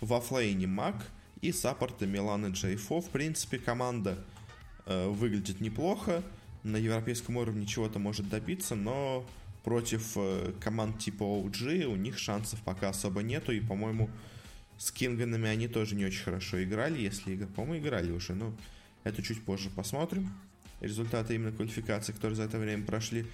Во 0.00 0.20
флейне 0.20 0.66
Мак 0.66 1.10
и 1.46 1.52
саппорты 1.52 2.06
Милан 2.06 2.46
и 2.46 2.50
Джейфо. 2.50 3.00
В 3.00 3.10
принципе, 3.10 3.58
команда 3.58 4.18
э, 4.84 5.08
выглядит 5.08 5.60
неплохо. 5.60 6.22
На 6.64 6.76
европейском 6.76 7.36
уровне 7.36 7.66
чего-то 7.66 8.00
может 8.00 8.28
добиться, 8.28 8.74
но 8.74 9.24
против 9.62 10.12
э, 10.16 10.52
команд 10.60 10.98
типа 10.98 11.22
OG 11.22 11.84
у 11.84 11.94
них 11.94 12.18
шансов 12.18 12.60
пока 12.62 12.88
особо 12.88 13.22
нету. 13.22 13.52
И, 13.52 13.60
по-моему, 13.60 14.10
с 14.76 14.90
Кинганами 14.90 15.48
они 15.48 15.68
тоже 15.68 15.94
не 15.94 16.04
очень 16.04 16.24
хорошо 16.24 16.62
играли. 16.62 17.00
Если 17.00 17.36
по-моему, 17.36 17.84
играли 17.84 18.10
уже. 18.10 18.34
Но 18.34 18.52
это 19.04 19.22
чуть 19.22 19.44
позже 19.44 19.70
посмотрим. 19.70 20.28
Результаты 20.80 21.36
именно 21.36 21.52
квалификации, 21.52 22.12
которые 22.12 22.34
за 22.34 22.42
это 22.42 22.58
время 22.58 22.84
прошли. 22.84 23.24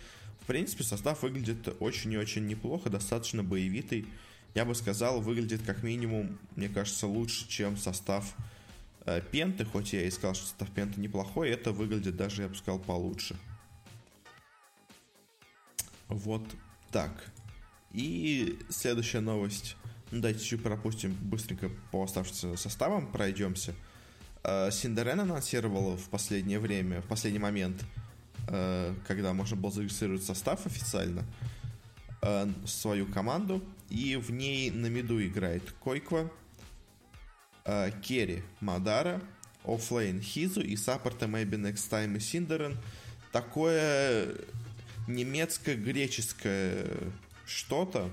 В 0.43 0.47
принципе, 0.47 0.85
состав 0.85 1.23
выглядит 1.23 1.75
очень 1.81 2.13
и 2.13 2.19
очень 2.19 2.47
неплохо, 2.47 2.91
достаточно 2.91 3.43
боевитый. 3.43 4.07
Я 4.55 4.65
бы 4.65 4.75
сказал, 4.75 5.21
выглядит 5.21 5.63
как 5.63 5.83
минимум, 5.83 6.39
мне 6.57 6.69
кажется, 6.69 7.07
лучше, 7.07 7.49
чем 7.49 7.77
состав 7.77 8.35
э, 9.07 9.21
Пенты, 9.31 9.65
хоть 9.65 9.93
я 9.93 10.03
и 10.07 10.11
сказал, 10.11 10.35
что 10.35 10.47
состав 10.47 10.71
Пенты 10.71 11.01
неплохой, 11.01 11.51
это 11.51 11.73
выглядит 11.73 12.17
даже, 12.17 12.43
я 12.43 12.49
бы 12.49 12.55
сказал, 12.55 12.79
получше. 12.79 13.37
Вот 16.09 16.45
так. 16.91 17.31
И 17.93 18.59
следующая 18.69 19.21
новость. 19.21 19.77
Ну, 20.11 20.21
давайте 20.21 20.45
чуть 20.45 20.63
пропустим 20.63 21.15
быстренько 21.15 21.71
по 21.91 22.05
оставшимся 22.05 22.57
составам, 22.57 23.11
пройдемся. 23.11 23.75
Э, 24.45 24.71
syndereN 24.71 25.21
анонсировала 25.21 25.97
в 25.97 26.09
последнее 26.11 26.59
время, 26.59 27.01
в 27.01 27.07
последний 27.07 27.39
момент– 27.39 27.83
Э, 28.49 28.95
когда 29.07 29.33
можно 29.33 29.57
было 29.57 29.71
зарегистрировать 29.71 30.25
состав 30.25 30.67
официально, 30.67 31.25
э, 32.23 32.49
свою 32.67 33.07
команду, 33.07 33.63
и 33.93 34.17
в 34.17 34.31
ней 34.31 34.71
на 34.71 34.87
миду 34.87 35.23
играет 35.23 35.71
qojqva, 35.73 36.33
э, 37.67 37.91
Керри 38.03 38.43
Madara, 38.61 39.21
Оффлейн 39.65 40.23
KheZu 40.23 40.63
и 40.63 40.77
саппорта 40.77 41.27
Maybe 41.27 41.57
Next 41.57 41.91
Time 41.91 42.17
и 42.17 42.21
syndereN. 42.21 42.79
Такое 43.33 44.35
немецко-греческое 45.07 46.87
что-то. 47.45 48.11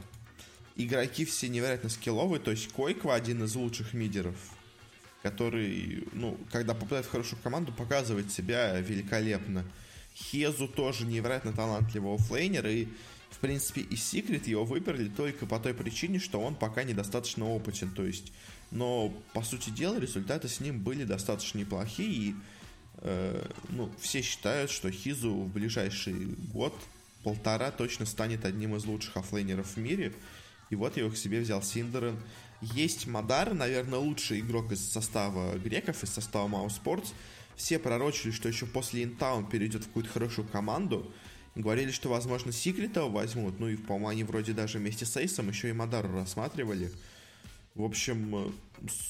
Игроки 0.75 1.24
все 1.24 1.48
невероятно 1.48 1.89
скилловые, 1.89 2.41
то 2.41 2.51
есть 2.51 2.71
qojqva 2.73 3.15
один 3.15 3.43
из 3.45 3.55
лучших 3.55 3.93
мидеров, 3.93 4.36
который, 5.24 6.07
ну, 6.12 6.38
когда 6.51 6.74
попадает 6.74 7.05
в 7.05 7.12
хорошую 7.12 7.41
команду, 7.41 7.71
показывает 7.71 8.31
себя 8.31 8.77
великолепно. 8.79 9.65
Хезу 10.13 10.67
тоже 10.67 11.05
невероятно 11.05 11.53
талантливый 11.53 12.15
оффлейнер, 12.15 12.67
и, 12.67 12.88
в 13.39 13.41
принципе, 13.41 13.79
и 13.79 13.96
Секрет 13.96 14.48
его 14.48 14.65
выбрали 14.65 15.08
только 15.08 15.46
по 15.46 15.60
той 15.60 15.74
причине, 15.74 16.19
что 16.19 16.41
он 16.41 16.55
пока 16.55 16.84
недостаточно 16.84 17.48
опытен, 17.48 17.89
то 17.89 18.05
есть, 18.05 18.34
но, 18.69 19.13
по 19.34 19.43
сути 19.43 19.69
дела, 19.69 19.98
результаты 19.98 20.50
с 20.50 20.60
ним 20.60 20.81
были 20.81 21.05
достаточно 21.05 21.60
неплохие, 21.60 22.10
и, 22.10 22.36
э, 22.98 23.50
ну, 23.69 23.89
все 23.98 24.22
считают, 24.22 24.69
что 24.69 24.91
Хизу 24.91 25.31
в 25.31 25.53
ближайший 25.53 26.36
год, 26.51 26.74
полтора 27.24 27.72
точно 27.72 28.05
станет 28.05 28.43
одним 28.43 28.75
из 28.75 28.84
лучших 28.84 29.15
оффлейнеров 29.15 29.77
в 29.77 29.77
мире, 29.77 30.12
и 30.69 30.75
вот 30.75 30.98
его 30.98 31.10
к 31.10 31.15
себе 31.15 31.39
взял 31.39 31.63
Синдерен. 31.63 32.19
Есть 32.62 33.08
Мадар, 33.08 33.53
наверное, 33.53 34.00
лучший 34.00 34.41
игрок 34.41 34.74
из 34.74 34.86
состава 34.86 35.58
греков, 35.58 36.03
из 36.03 36.10
состава 36.10 36.50
Маус 36.50 36.75
Спортс, 36.75 37.13
все 37.55 37.79
пророчили, 37.79 38.31
что 38.31 38.50
еще 38.50 38.65
после 38.65 39.05
Инта 39.05 39.31
он 39.31 39.48
перейдет 39.48 39.84
в 39.84 39.88
какую-то 39.88 40.10
хорошую 40.10 40.46
команду. 40.46 41.10
Говорили, 41.55 41.91
что, 41.91 42.09
возможно, 42.09 42.51
Секрета 42.51 43.03
возьмут. 43.03 43.59
Ну 43.59 43.67
и, 43.67 43.75
по-моему, 43.75 44.07
они 44.07 44.23
вроде 44.23 44.53
даже 44.53 44.77
вместе 44.77 45.05
с 45.05 45.17
Эйсом 45.17 45.49
еще 45.49 45.69
и 45.69 45.73
Мадару 45.73 46.11
рассматривали. 46.13 46.91
В 47.75 47.83
общем, 47.83 48.35
э, 48.35 48.51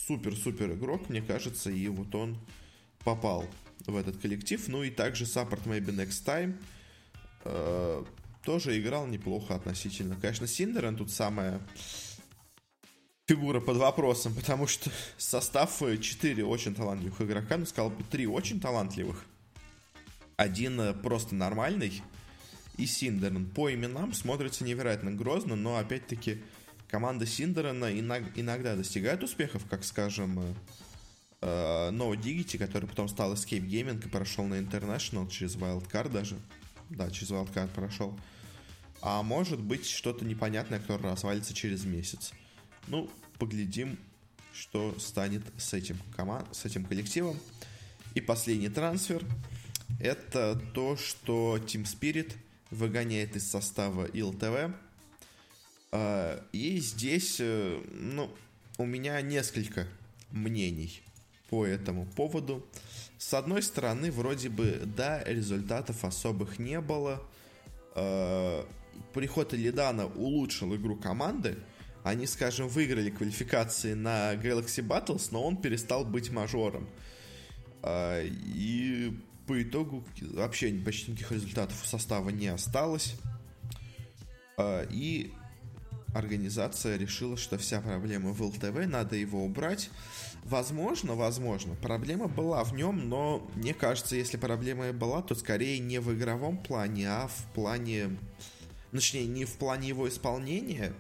супер-супер 0.08 0.74
игрок, 0.74 1.10
мне 1.10 1.22
кажется, 1.22 1.69
и 1.69 1.88
вот 1.88 2.13
он 2.15 2.38
попал 3.03 3.46
в 3.86 3.96
этот 3.96 4.17
коллектив. 4.17 4.67
Ну 4.67 4.84
и 4.84 4.89
также 4.89 5.25
саппорт 5.25 5.65
Maybe 5.65 5.96
Next 5.96 6.25
Time 6.25 6.55
э, 7.46 8.03
тоже 8.43 8.79
играл 8.79 9.08
неплохо 9.08 9.55
относительно. 9.55 10.15
Конечно, 10.15 10.48
Синдерен 10.48 10.96
тут 10.96 11.12
самая 11.12 11.60
фигура 13.27 13.60
под 13.60 13.77
вопросом, 13.77 14.34
потому 14.34 14.65
что 14.65 14.89
состав 15.17 15.79
4 15.79 16.43
очень 16.43 16.74
талантливых 16.74 17.22
игрока, 17.22 17.58
ну, 17.58 17.65
сказал 17.65 17.91
бы, 17.91 18.03
3 18.03 18.25
очень 18.27 18.60
талантливых. 18.60 19.24
Один 20.36 20.79
э, 20.79 20.93
просто 20.93 21.36
нормальный 21.36 22.01
и 22.80 22.86
Синдерн. 22.86 23.46
По 23.46 23.72
именам 23.74 24.14
смотрится 24.14 24.64
невероятно 24.64 25.12
грозно, 25.12 25.56
но, 25.56 25.78
опять-таки, 25.78 26.42
команда 26.88 27.26
Синдерна 27.26 27.92
иногда 28.00 28.76
достигает 28.76 29.22
успехов, 29.22 29.66
как, 29.70 29.84
скажем, 29.84 30.40
э, 30.40 30.54
э, 31.42 31.90
No 31.92 32.16
Diggity, 32.16 32.58
который 32.58 32.88
потом 32.88 33.10
стал 33.10 33.34
Escape 33.34 33.68
Gaming 33.68 34.04
и 34.06 34.10
прошел 34.10 34.46
на 34.46 34.56
International 34.56 35.30
через 35.30 35.56
Wildcard 35.58 36.10
даже. 36.10 36.40
Да, 36.90 37.12
через 37.12 37.32
Wildcard 37.32 37.68
прошел. 37.70 38.18
А 39.02 39.24
может 39.24 39.60
быть 39.60 39.86
что-то 39.86 40.26
непонятное, 40.26 40.80
которое 40.80 41.12
развалится 41.12 41.54
через 41.54 41.86
месяц. 41.86 42.32
Ну, 42.88 43.10
поглядим, 43.38 43.98
что 44.54 44.98
станет 45.00 45.44
с 45.58 45.74
этим, 45.74 45.98
команд, 46.16 46.48
с 46.56 46.66
этим 46.66 46.86
коллективом. 46.86 47.38
И 48.16 48.22
последний 48.22 48.70
трансфер– 48.70 49.24
это 50.00 50.60
то, 50.74 50.98
что 50.98 51.58
Team 51.58 51.84
Spirit 51.84 52.34
выгоняет 52.72 53.36
из 53.36 53.50
состава 53.50 54.06
ИЛТВ. 54.06 54.74
А, 55.92 56.44
и 56.52 56.80
здесь, 56.80 57.38
э, 57.40 57.82
ну, 57.92 58.30
у 58.78 58.86
меня 58.86 59.22
несколько 59.22 59.88
мнений 60.32 61.02
по 61.50 61.66
этому 61.66 62.06
поводу. 62.06 62.66
С 63.18 63.34
одной 63.34 63.64
стороны, 63.64 64.12
вроде 64.12 64.50
бы, 64.50 64.82
да, 64.86 65.24
результатов 65.24 66.06
особых 66.06 66.60
не 66.60 66.80
было. 66.80 67.22
А, 67.96 68.66
приход 69.14 69.54
Илидана 69.54 70.06
улучшил 70.06 70.76
игру 70.76 70.96
команды– 70.96 71.58
они, 72.04 72.26
скажем, 72.28 72.68
выиграли 72.68 73.10
квалификации 73.10 73.94
на 73.94 74.34
Galaxy 74.36 74.86
Battles, 74.86 75.30
но 75.32 75.44
он 75.44 75.58
перестал 75.58 76.06
быть 76.06 76.32
мажором. 76.32 76.88
А, 77.82 78.24
и 78.24 79.14
по 79.50 79.60
итогу 79.60 80.03
вообще 80.22 80.72
почти 80.74 81.10
никаких 81.10 81.32
результатов 81.32 81.75
состава 81.84 82.29
не 82.29 82.50
осталось. 82.50 83.15
А, 84.58 84.84
и 84.91 85.32
организация 86.13 86.98
решила, 86.98 87.36
что 87.36 87.58
вся 87.58 87.82
проблема 87.82 88.32
в 88.32 88.44
ЛТВ, 88.44 88.86
надо 88.86 89.15
его 89.15 89.44
убрать. 89.44 89.89
Возможно, 90.44 91.15
возможно, 91.15 91.74
проблема 91.74 92.27
была 92.27 92.63
в 92.63 92.75
нем, 92.75 93.10
но 93.10 93.50
мне 93.56 93.74
кажется, 93.74 94.15
если 94.15 94.38
проблема 94.38 94.89
и 94.89 94.91
была, 94.91 95.24
то 95.24 95.34
скорее 95.34 95.79
не 95.79 96.00
в 96.00 96.13
игровом 96.13 96.60
плане, 96.60 97.10
а 97.10 97.27
в 97.27 97.53
плане... 97.56 98.20
Точнее, 98.91 99.25
не 99.25 99.46
в 99.46 99.53
плане 99.53 99.88
его 99.88 100.08
исполнения, 100.08 100.94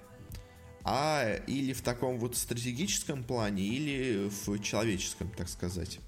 а 0.83 1.35
или 1.45 1.73
в 1.73 1.81
таком 1.81 2.17
вот 2.17 2.35
стратегическом 2.35 3.23
плане, 3.23 3.63
или 3.63 4.27
в 4.27 4.59
человеческом, 4.63 5.29
так 5.37 5.49
сказать. 5.49 5.99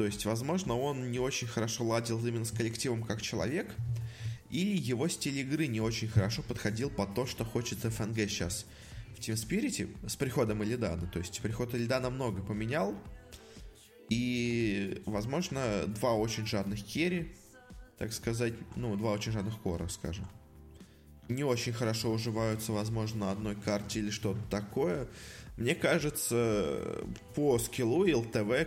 То 0.00 0.06
есть, 0.06 0.24
возможно, 0.24 0.78
он 0.78 1.10
не 1.10 1.18
очень 1.18 1.46
хорошо 1.46 1.84
ладил 1.84 2.26
именно 2.26 2.46
с 2.46 2.52
коллективом 2.52 3.02
как 3.02 3.20
человек, 3.20 3.70
или 4.48 4.74
его 4.74 5.06
стиль 5.08 5.40
игры 5.40 5.66
не 5.66 5.82
очень 5.82 6.08
хорошо 6.08 6.40
подходил 6.40 6.88
под 6.88 7.14
то, 7.14 7.26
что 7.26 7.44
хочет 7.44 7.80
ФНГ 7.80 8.16
сейчас 8.20 8.64
в 9.14 9.20
Team 9.20 9.34
Spirit 9.34 10.08
с 10.08 10.16
приходом 10.16 10.64
Элидана. 10.64 11.06
То 11.06 11.18
есть, 11.18 11.42
приход 11.42 11.74
Элидана 11.74 12.08
много 12.08 12.40
поменял, 12.40 12.94
и, 14.08 15.02
возможно, 15.04 15.84
два 15.88 16.14
очень 16.14 16.46
жадных 16.46 16.82
керри, 16.82 17.34
так 17.98 18.14
сказать, 18.14 18.54
ну, 18.76 18.96
два 18.96 19.12
очень 19.12 19.32
жадных 19.32 19.60
кора, 19.60 19.86
скажем 19.90 20.26
не 21.28 21.44
очень 21.44 21.72
хорошо 21.72 22.10
уживаются, 22.10 22.72
возможно, 22.72 23.26
на 23.26 23.30
одной 23.30 23.54
карте 23.54 24.00
или 24.00 24.10
что-то 24.10 24.40
такое. 24.50 25.06
Мне 25.56 25.74
кажется, 25.74 27.04
по 27.34 27.58
скиллу 27.58 28.04
ЛТВ 28.18 28.66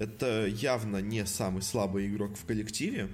это 0.00 0.46
явно 0.46 0.96
не 0.96 1.26
самый 1.26 1.62
слабый 1.62 2.08
игрок 2.08 2.36
в 2.36 2.44
коллективе. 2.46 3.10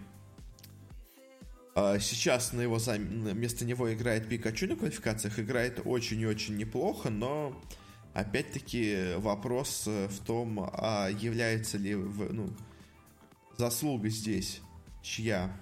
А 1.75 1.99
сейчас 1.99 2.53
на 2.53 2.63
его 2.63 2.79
зам... 2.79 3.03
вместо 3.03 3.65
него 3.65 3.93
играет 3.93 4.29
Пикачу 4.29 4.69
на 4.69 4.77
квалификациях, 4.77 5.39
играет 5.41 5.83
очень 5.85 6.21
и 6.21 6.27
очень 6.27 6.57
неплохо, 6.57 7.11
но 7.11 7.61
опять-таки 8.15 9.15
вопрос 9.17 9.85
э, 9.87 10.09
в 10.09 10.21
том, 10.21 10.71
а 10.73 11.09
является 11.09 11.77
ли 11.77 11.97
в, 11.97 12.33
ну, 12.33 12.49
заслуга 13.59 14.09
здесь 14.09 14.61
чья 15.03 15.55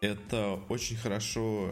это 0.00 0.60
очень 0.68 0.96
хорошо 0.96 1.70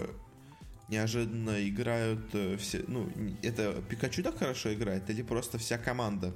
неожиданно 0.88 1.68
играют 1.68 2.34
э, 2.34 2.56
все... 2.56 2.84
Ну, 2.88 3.10
это 3.42 3.82
Пикачу 3.88 4.22
так 4.22 4.38
хорошо 4.38 4.72
играет 4.72 5.08
или 5.10 5.22
просто 5.22 5.58
вся 5.58 5.78
команда 5.78 6.34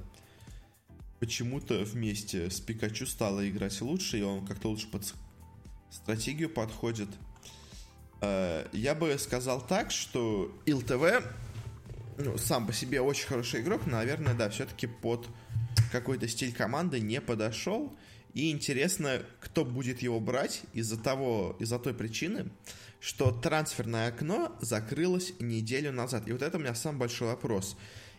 почему-то 1.19 1.83
вместе 1.83 2.49
с 2.49 2.59
Пикачу 2.59 3.05
стала 3.05 3.47
играть 3.49 3.79
лучше, 3.81 4.19
и 4.19 4.21
он 4.21 4.45
как-то 4.45 4.69
лучше 4.69 4.87
под... 4.87 5.03
стратегию 5.91 6.49
подходит. 6.49 7.09
Э, 8.21 8.67
я 8.71 8.95
бы 8.95 9.17
сказал 9.17 9.65
так, 9.65 9.91
что 9.91 10.51
ИЛТВ 10.65 11.23
ну, 12.17 12.37
сам 12.37 12.67
по 12.67 12.73
себе 12.73 13.01
очень 13.01 13.27
хороший 13.27 13.61
игрок, 13.61 13.85
но, 13.85 13.93
наверное, 13.93 14.33
да, 14.33 14.49
все-таки 14.49 14.87
под 14.87 15.27
какой-то 15.91 16.27
стиль 16.27 16.53
команды 16.53 16.99
не 16.99 17.21
подошел. 17.21 17.95
И 18.33 18.51
интересно, 18.51 19.21
кто 19.39 19.65
будет 19.65 20.01
его 20.01 20.19
брать 20.19 20.61
из-за 20.73 20.97
того, 20.97 21.55
из-за 21.59 21.79
той 21.79 21.93
причины, 21.93 22.51
что 22.99 23.31
трансферное 23.31 24.09
окно 24.09 24.55
закрылось 24.61 25.33
неделю 25.39 25.91
назад. 25.91 26.27
И 26.27 26.31
вот 26.31 26.41
это 26.41 26.57
у 26.57 26.59
меня 26.59 26.75
самый 26.75 26.99
большой 26.99 27.29
вопрос. 27.29 27.75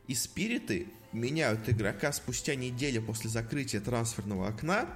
И 0.07 0.15
спириты 0.15 0.89
меняют 1.13 1.69
игрока 1.69 2.13
спустя 2.13 2.55
неделю 2.55 3.03
после 3.03 3.31
закрытия 3.31 3.81
трансферного 3.81 4.49
окна, 4.49 4.87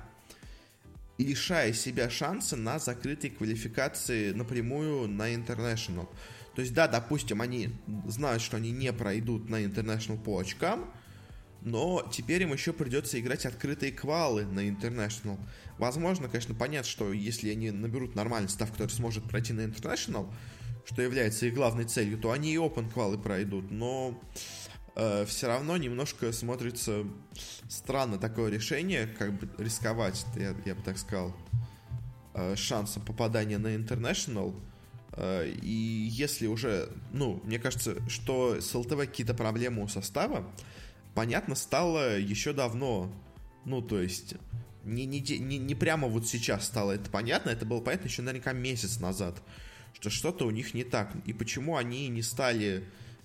лишая 1.19 1.73
себя 1.73 2.11
шанса 2.11 2.57
на 2.57 2.79
закрытые 2.79 3.31
квалификации 3.31 4.33
напрямую 4.33 5.09
на 5.09 5.33
International. 5.33 6.09
То 6.55 6.63
есть, 6.63 6.73
да, 6.73 6.87
допустим, 6.87 7.41
они 7.41 7.71
знают, 8.07 8.43
что 8.43 8.57
они 8.57 8.71
не 8.71 8.93
пройдут 8.93 9.49
на 9.49 9.63
International 9.63 10.23
по 10.23 10.39
очкам, 10.39 10.91
но 11.63 12.07
теперь 12.13 12.43
им 12.43 12.53
еще 12.53 12.73
придется 12.73 13.19
играть 13.19 13.47
открытые 13.47 13.91
квалы 13.91 14.45
на 14.45 14.69
International. 14.69 15.39
Возможно, 15.79 16.29
конечно, 16.29 16.55
понятно, 16.55 16.89
что 16.89 17.13
если 17.13 17.51
они 17.51 17.71
наберут 17.71 18.15
нормальный 18.15 18.51
став, 18.51 18.71
который 18.71 18.91
сможет 18.91 19.25
пройти 19.25 19.53
на 19.53 19.63
International, 19.63 20.33
что 20.85 21.01
является 21.01 21.47
их 21.47 21.55
главной 21.55 21.85
целью, 21.85 22.19
то 22.19 22.33
они 22.33 22.53
и 22.53 22.59
Open 22.59 22.93
квалы 22.93 23.19
пройдут, 23.19 23.71
но 23.71 24.21
э, 24.97 25.25
все 25.27 25.47
равно 25.47 25.77
немножко 25.77 26.33
смотрится 26.33 27.05
странно 27.69 28.19
такое 28.19 28.51
решение, 28.51 29.07
как 29.07 29.39
бы 29.39 29.49
рисковать, 29.63 30.25
я, 30.37 30.55
я 30.65 30.75
бы 30.75 30.83
так 30.83 30.99
сказал, 30.99 31.35
э, 32.35 32.57
шансом 32.57 33.03
попадания 33.03 33.59
на 33.59 33.75
International– 33.75 34.55
Э, 35.17 35.49
и 35.49 36.09
если 36.11 36.47
уже, 36.47 36.89
ну, 37.13 37.41
мне 37.45 37.59
кажется, 37.59 37.97
что 38.09 38.61
с 38.61 38.75
ЛТВ 38.75 38.97
какие-то 38.97 39.35
проблемы 39.35 39.83
у 39.83 39.89
состава, 39.89 40.47
понятно 41.15 41.55
стало 41.55 42.19
еще 42.19 42.53
давно. 42.53 43.13
Ну, 43.65 43.81
то 43.81 44.01
есть, 44.01 44.35
не, 44.83 45.07
не, 45.07 45.21
не, 45.21 45.59
не 45.59 45.75
прямо 45.75 46.09
вот 46.09 46.27
сейчас 46.27 46.67
стало 46.67 46.93
это 46.93 47.11
понятно, 47.11 47.51
это 47.51 47.65
было 47.65 47.81
понятно 47.81 48.09
еще 48.09 48.23
наверняка 48.23 48.53
месяц 48.53 49.01
назад, 49.01 49.41
что 49.93 50.11
что-то 50.11 50.47
у 50.47 50.51
них 50.51 50.75
не 50.75 50.85
так. 50.85 51.15
И 51.25 51.33
почему 51.33 51.77
они 51.77 52.09
не 52.09 52.23
стали 52.23 52.85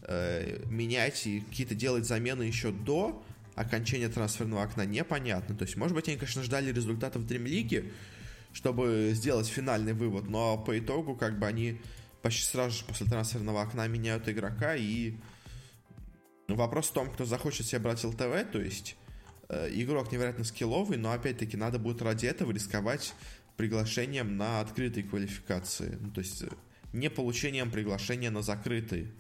э, 0.09 0.65
менять 0.69 1.27
и 1.27 1.41
какие-то 1.41 1.75
делать 1.75 2.05
замены 2.05 2.43
еще 2.43 2.71
до 2.71 3.23
окончания 3.55 4.09
трансферного 4.09 4.63
окна, 4.63 4.85
непонятно. 4.85 5.55
То 5.55 5.65
есть, 5.65 5.77
может 5.77 5.95
быть, 5.95 6.07
они, 6.07 6.17
конечно, 6.17 6.43
ждали 6.43 6.71
результатов 6.73 7.23
League, 7.23 7.91
чтобы 8.53 9.11
сделать 9.13 9.47
финальный 9.47 9.93
вывод. 9.93 10.27
Но 10.27 10.57
по 10.57 10.77
итогу, 10.77 11.15
как 11.15 11.37
бы 11.37 11.45
они 11.45 11.79
почти 12.23 12.43
сразу 12.43 12.79
же 12.79 12.85
после 12.85 13.05
трансферного 13.05 13.61
окна 13.61 13.87
меняют 13.87 14.27
игрока. 14.27 14.75
И 14.75 15.13
вопрос 16.47 16.89
в 16.89 16.93
том, 16.93 17.11
кто 17.11 17.25
захочет 17.25 17.67
себе 17.67 17.79
брать 17.79 18.03
ЛТВ, 18.03 18.51
то 18.51 18.59
есть 18.59 18.95
э, 19.49 19.69
игрок 19.73 20.11
невероятно 20.11 20.43
скилловый, 20.43 20.97
но 20.97 21.11
опять-таки 21.11 21.55
надо 21.55 21.77
будет 21.77 22.01
ради 22.01 22.25
этого 22.25 22.51
рисковать 22.51 23.13
приглашением 23.57 24.37
на 24.37 24.61
открытые 24.61 25.03
квалификации. 25.03 25.97
Ну, 25.99 26.11
то 26.11 26.21
есть 26.21 26.41
э, 26.41 26.47
не 26.93 27.09
получением 27.11 27.69
приглашения 27.69 28.31
на 28.31 28.41
закрытые. 28.41 29.11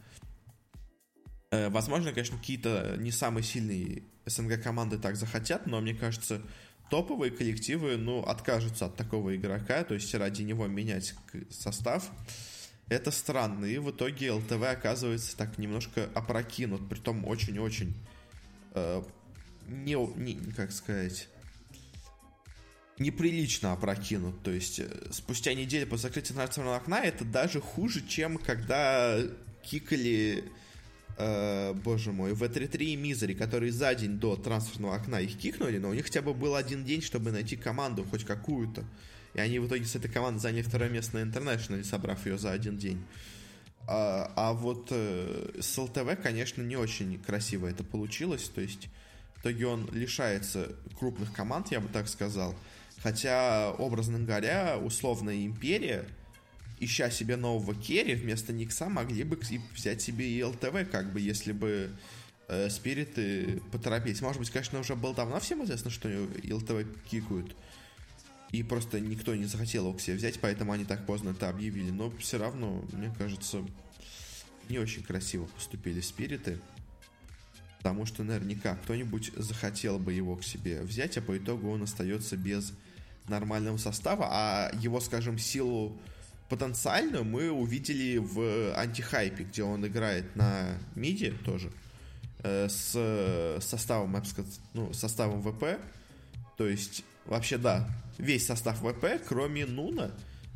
Э, 1.51 1.69
возможно, 1.69 2.11
конечно, 2.11 2.37
какие-то 2.37 2.95
не 2.97 3.11
самые 3.11 3.43
сильные 3.43 4.03
СНГ 4.25 4.61
команды 4.61 4.99
так 4.99 5.15
захотят, 5.15 5.65
но 5.65 5.81
мне 5.81 5.95
кажется, 5.95 6.41
топовые 6.89 7.31
коллективы, 7.31 7.97
ну, 7.97 8.21
откажутся 8.21 8.85
от 8.85 8.95
такого 8.95 9.35
игрока, 9.35 9.83
то 9.83 9.95
есть 9.95 10.13
ради 10.13 10.43
него 10.43 10.67
менять 10.67 11.15
состав. 11.49 12.09
Это 12.87 13.11
странно, 13.11 13.65
и 13.65 13.77
в 13.77 13.91
итоге 13.91 14.31
ЛТВ 14.31 14.63
оказывается 14.63 15.37
так 15.37 15.57
немножко 15.57 16.09
опрокинут, 16.15 16.89
притом 16.89 17.25
очень-очень 17.27 17.95
э, 18.73 19.03
не, 19.67 19.93
не, 19.93 20.51
как 20.53 20.71
сказать, 20.71 21.29
неприлично 22.97 23.73
опрокинут. 23.73 24.41
То 24.43 24.51
есть 24.51 24.79
э, 24.79 24.89
спустя 25.11 25.53
неделю 25.53 25.87
после 25.87 26.09
закрытия 26.09 26.35
трансферного 26.35 26.77
окна 26.77 26.99
это 27.01 27.25
даже 27.25 27.61
хуже, 27.61 28.05
чем 28.07 28.37
когда 28.37 29.19
кикали 29.63 30.43
э, 31.19 31.73
боже 31.73 32.11
мой, 32.11 32.33
в 32.33 32.41
3-3 32.41 32.85
и 32.85 32.95
Мизери, 32.95 33.33
которые 33.33 33.71
за 33.71 33.93
день 33.93 34.17
до 34.17 34.35
трансферного 34.35 34.95
окна 34.95 35.19
их 35.19 35.37
кикнули, 35.37 35.77
но 35.77 35.89
у 35.89 35.93
них 35.93 36.05
хотя 36.05 36.21
бы 36.21 36.33
был 36.33 36.55
один 36.55 36.83
день, 36.83 37.01
чтобы 37.01 37.31
найти 37.31 37.55
команду, 37.55 38.05
хоть 38.09 38.23
какую-то. 38.23 38.85
И 39.33 39.39
они 39.39 39.59
в 39.59 39.67
итоге 39.67 39.85
с 39.85 39.95
этой 39.95 40.09
командой 40.09 40.39
заняли 40.39 40.63
второе 40.63 40.89
место 40.89 41.17
на 41.17 41.23
Интернешнале, 41.23 41.83
собрав 41.83 42.25
ее 42.25 42.37
за 42.37 42.51
один 42.51 42.77
день. 42.77 43.03
А, 43.87 44.31
а 44.35 44.53
вот 44.53 44.87
э, 44.91 45.51
с 45.59 45.77
ЛТВ, 45.77 46.21
конечно, 46.23 46.61
не 46.61 46.77
очень 46.77 47.19
красиво 47.19 47.67
это 47.67 47.83
получилось. 47.83 48.49
То 48.53 48.61
есть 48.61 48.87
в 49.35 49.41
итоге 49.41 49.67
он 49.67 49.89
лишается 49.91 50.75
крупных 50.97 51.33
команд, 51.33 51.71
я 51.71 51.79
бы 51.79 51.89
так 51.89 52.07
сказал. 52.07 52.55
Хотя, 53.03 53.71
образно 53.71 54.19
говоря, 54.19 54.77
условная 54.77 55.45
империя– 55.45 56.05
ища 56.79 57.09
себе 57.09 57.35
нового 57.35 57.75
керри, 57.75 58.15
вместо 58.15 58.53
Никса 58.53 58.89
могли 58.89 59.23
бы 59.23 59.39
взять 59.75 60.01
себе 60.01 60.29
и 60.29 60.43
ЛТВ, 60.43 60.89
как 60.91 61.11
бы, 61.11 61.19
если 61.19 61.51
бы 61.51 61.91
э, 62.47 62.69
спириты 62.69 63.61
поторопились. 63.71 64.21
Может 64.21 64.39
быть, 64.39 64.49
конечно, 64.49 64.79
уже 64.79 64.95
было 64.95 65.13
давно 65.13 65.39
всем 65.39 65.63
известно, 65.63 65.91
что 65.91 66.09
ЛТВ 66.09 66.87
кикают. 67.09 67.55
И 68.51 68.63
просто 68.63 68.99
никто 68.99 69.35
не 69.35 69.45
захотел 69.45 69.85
его 69.85 69.93
к 69.93 70.01
себе 70.01 70.15
взять, 70.15 70.39
поэтому 70.39 70.71
они 70.71 70.83
так 70.83 71.05
поздно 71.05 71.29
это 71.29 71.49
объявили. 71.49 71.91
Но 71.91 72.11
все 72.17 72.39
равно, 72.39 72.83
мне 72.93 73.13
кажется, 73.15 73.63
не 74.69 74.79
очень 74.79 75.03
красиво 75.03 75.45
поступили 75.45 76.01
спириты. 76.01 76.59
Потому 77.77 78.05
что 78.05 78.23
наверняка 78.23 78.75
кто-нибудь 78.75 79.31
захотел 79.35 79.99
бы 79.99 80.13
его 80.13 80.35
к 80.35 80.43
себе 80.43 80.81
взять, 80.81 81.17
а 81.17 81.21
по 81.21 81.37
итогу 81.37 81.69
он 81.69 81.83
остается 81.83 82.35
без 82.35 82.73
нормального 83.27 83.77
состава, 83.77 84.27
а 84.29 84.71
его, 84.73 84.99
скажем, 84.99 85.37
силу 85.37 85.97
потенциально 86.49 87.23
мы 87.23 87.51
увидели 87.51 88.17
в 88.17 88.73
антихайпе, 88.75 89.43
где 89.43 89.63
он 89.63 89.85
играет 89.85 90.35
на 90.35 90.77
миди 90.95 91.31
тоже, 91.45 91.71
э, 92.43 92.67
с 92.67 93.59
составом, 93.61 94.13
я 94.13 94.19
бы 94.19 94.25
сказал, 94.25 94.51
ну, 94.73 94.93
составом 94.93 95.41
ВП. 95.41 95.79
То 96.57 96.67
есть, 96.67 97.03
вообще, 97.25 97.57
да, 97.57 97.87
весь 98.17 98.45
состав 98.45 98.79
ВП, 98.79 99.21
кроме 99.27 99.65
Нуна, 99.65 100.11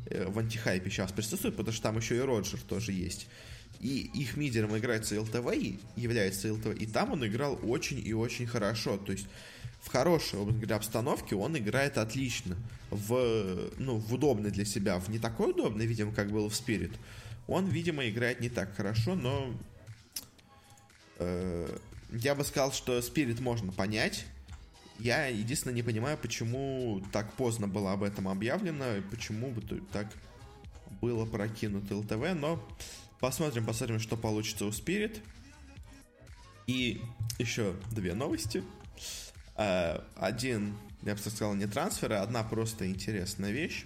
э, 0.06 0.26
в 0.26 0.38
антихайпе 0.38 0.90
сейчас 0.90 1.12
присутствует, 1.12 1.56
потому 1.56 1.72
что 1.72 1.82
там 1.82 1.96
еще 1.96 2.16
и 2.16 2.20
Роджер 2.20 2.60
тоже 2.60 2.92
есть. 2.92 3.26
И 3.80 4.10
их 4.14 4.36
мидером 4.36 4.76
играется 4.76 5.20
ЛТВ, 5.20 5.52
является 5.96 6.52
ЛТВ, 6.52 6.74
и 6.78 6.86
там 6.86 7.12
он 7.12 7.26
играл 7.26 7.58
очень 7.62 8.04
и 8.04 8.12
очень 8.12 8.46
хорошо. 8.46 8.96
То 8.96 9.12
есть 9.12 9.26
в 9.84 9.90
хорошей 9.90 10.38
говоря, 10.38 10.76
обстановке 10.76 11.36
он 11.36 11.58
играет 11.58 11.98
отлично. 11.98 12.56
В, 12.90 13.70
ну, 13.76 13.98
в 13.98 14.14
удобной 14.14 14.50
для 14.50 14.64
себя, 14.64 14.98
в 14.98 15.08
не 15.10 15.18
такой 15.18 15.50
удобной, 15.50 15.84
видимо, 15.86 16.12
как 16.12 16.30
был 16.30 16.48
в 16.48 16.52
Spirit. 16.52 16.96
Он, 17.46 17.66
видимо, 17.66 18.08
играет 18.08 18.40
не 18.40 18.48
так 18.48 18.74
хорошо, 18.74 19.14
но 19.14 19.54
э, 21.18 21.78
я 22.12 22.34
бы 22.34 22.44
сказал, 22.44 22.72
что 22.72 22.98
Spirit 22.98 23.42
можно 23.42 23.72
понять. 23.72 24.24
Я 24.98 25.26
единственное 25.26 25.74
не 25.74 25.82
понимаю, 25.82 26.16
почему 26.16 27.02
так 27.12 27.30
поздно 27.34 27.68
было 27.68 27.92
об 27.92 28.04
этом 28.04 28.28
объявлено, 28.28 28.96
и 28.96 29.00
почему 29.02 29.50
бы 29.50 29.60
так 29.92 30.06
было 31.02 31.26
прокинуто 31.26 31.96
ЛТВ, 31.96 32.34
но 32.34 32.66
посмотрим, 33.20 33.66
посмотрим, 33.66 34.00
что 34.00 34.16
получится 34.16 34.64
у 34.64 34.70
Spirit. 34.70 35.20
И 36.66 37.02
еще 37.38 37.74
две 37.90 38.14
новости. 38.14 38.62
Э, 39.56 40.00
один, 40.16 40.76
я 41.02 41.14
бы 41.14 41.20
сказал, 41.20 41.54
не 41.54 41.66
трансфера, 41.66 42.22
одна 42.22 42.42
просто 42.42 42.88
интересная 42.88 43.50
вещь. 43.50 43.84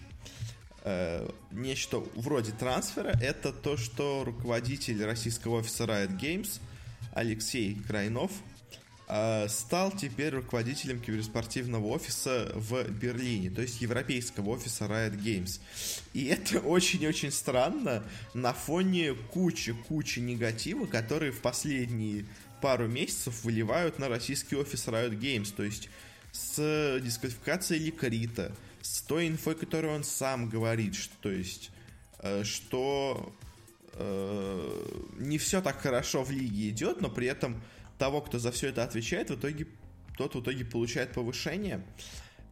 Э, 0.85 1.29
нечто 1.51 1.99
вроде 2.15 2.53
трансфера 2.53 3.11
это 3.21 3.53
то, 3.53 3.77
что 3.77 4.25
руководитель 4.25 5.05
российского 5.05 5.59
офиса 5.59 5.85
Riot 5.85 6.19
Games 6.19 6.61
Алексей 7.13 7.75
Крайнов 7.87 8.31
э, 9.09 9.49
стал 9.49 9.91
теперь 9.91 10.37
руководителем 10.37 11.01
киберспортивного 11.01 11.89
офиса 11.89 12.53
в 12.55 12.89
Берлине, 12.89 13.51
то 13.51 13.61
есть 13.61 13.83
европейского 13.83 14.51
офиса 14.51 14.85
Riot 14.85 15.21
Games. 15.21 15.61
И 16.15 16.27
это 16.27 16.61
очень-очень 16.67 17.33
странно 17.33 18.03
на 18.33 18.55
фоне 18.55 19.15
кучи-кучи 19.15 20.21
негатива, 20.21 20.87
которые 20.87 21.33
в 21.33 21.41
последние 21.41 22.25
пару 22.61 22.87
месяцев 22.87 23.45
выливают 23.45 23.99
на 23.99 24.09
российский 24.09 24.57
офис 24.57 24.87
Riot 24.87 25.19
Games, 25.19 25.53
то 25.55 25.63
есть 25.63 25.89
с 26.33 27.01
дисквалификацией 27.01 27.85
Ликарита, 27.85 28.53
с 28.83 29.01
той 29.01 29.29
инфой, 29.29 29.55
которую 29.55 29.95
он 29.95 30.05
сам 30.05 30.49
говорит, 30.49 30.95
что, 30.95 31.15
то 31.21 31.31
есть, 31.31 31.71
э, 32.21 32.45
что 32.45 33.33
э, 33.95 35.11
не 35.19 35.39
все 35.39 35.61
так 35.61 35.81
хорошо 35.81 36.23
в 36.23 36.31
лиге 36.31 36.69
идет, 36.71 37.01
но 37.01 37.09
при 37.09 37.27
этом 37.27 37.63
того, 37.99 38.21
кто 38.21 38.39
за 38.39 38.53
все 38.53 38.69
это 38.69 38.85
отвечает, 38.85 39.31
в 39.31 39.37
итоге 39.37 39.67
тот 40.17 40.35
в 40.35 40.41
итоге 40.41 40.65
получает 40.65 41.13
повышение. 41.13 41.85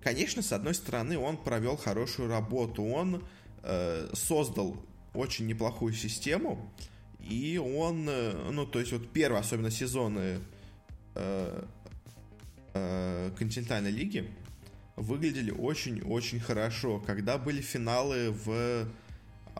конечно, 0.03 0.40
с 0.40 0.53
одной 0.53 0.75
стороны, 0.75 1.19
он 1.19 1.37
провел 1.37 1.77
хорошую 1.77 2.29
работу, 2.29 2.85
он 2.85 3.25
э, 3.62 4.09
создал 4.14 4.77
очень 5.14 5.47
неплохую 5.47 5.92
систему, 5.92 6.73
и 7.29 7.59
он, 7.59 8.09
э, 8.09 8.51
ну, 8.51 8.67
то 8.67 8.81
есть 8.81 8.93
вот 8.93 9.11
первые, 9.11 9.41
особенно 9.41 9.71
сезоны 9.71 10.39
э, 11.15 11.65
э, 12.75 13.31
континентальной 13.37 13.91
лиги, 13.91 14.29
выглядели 14.97 15.51
очень-очень 15.51 16.41
хорошо. 16.41 16.99
Когда 16.99 17.39
были 17.39 17.61
финалы 17.61 18.31
в 18.31 18.89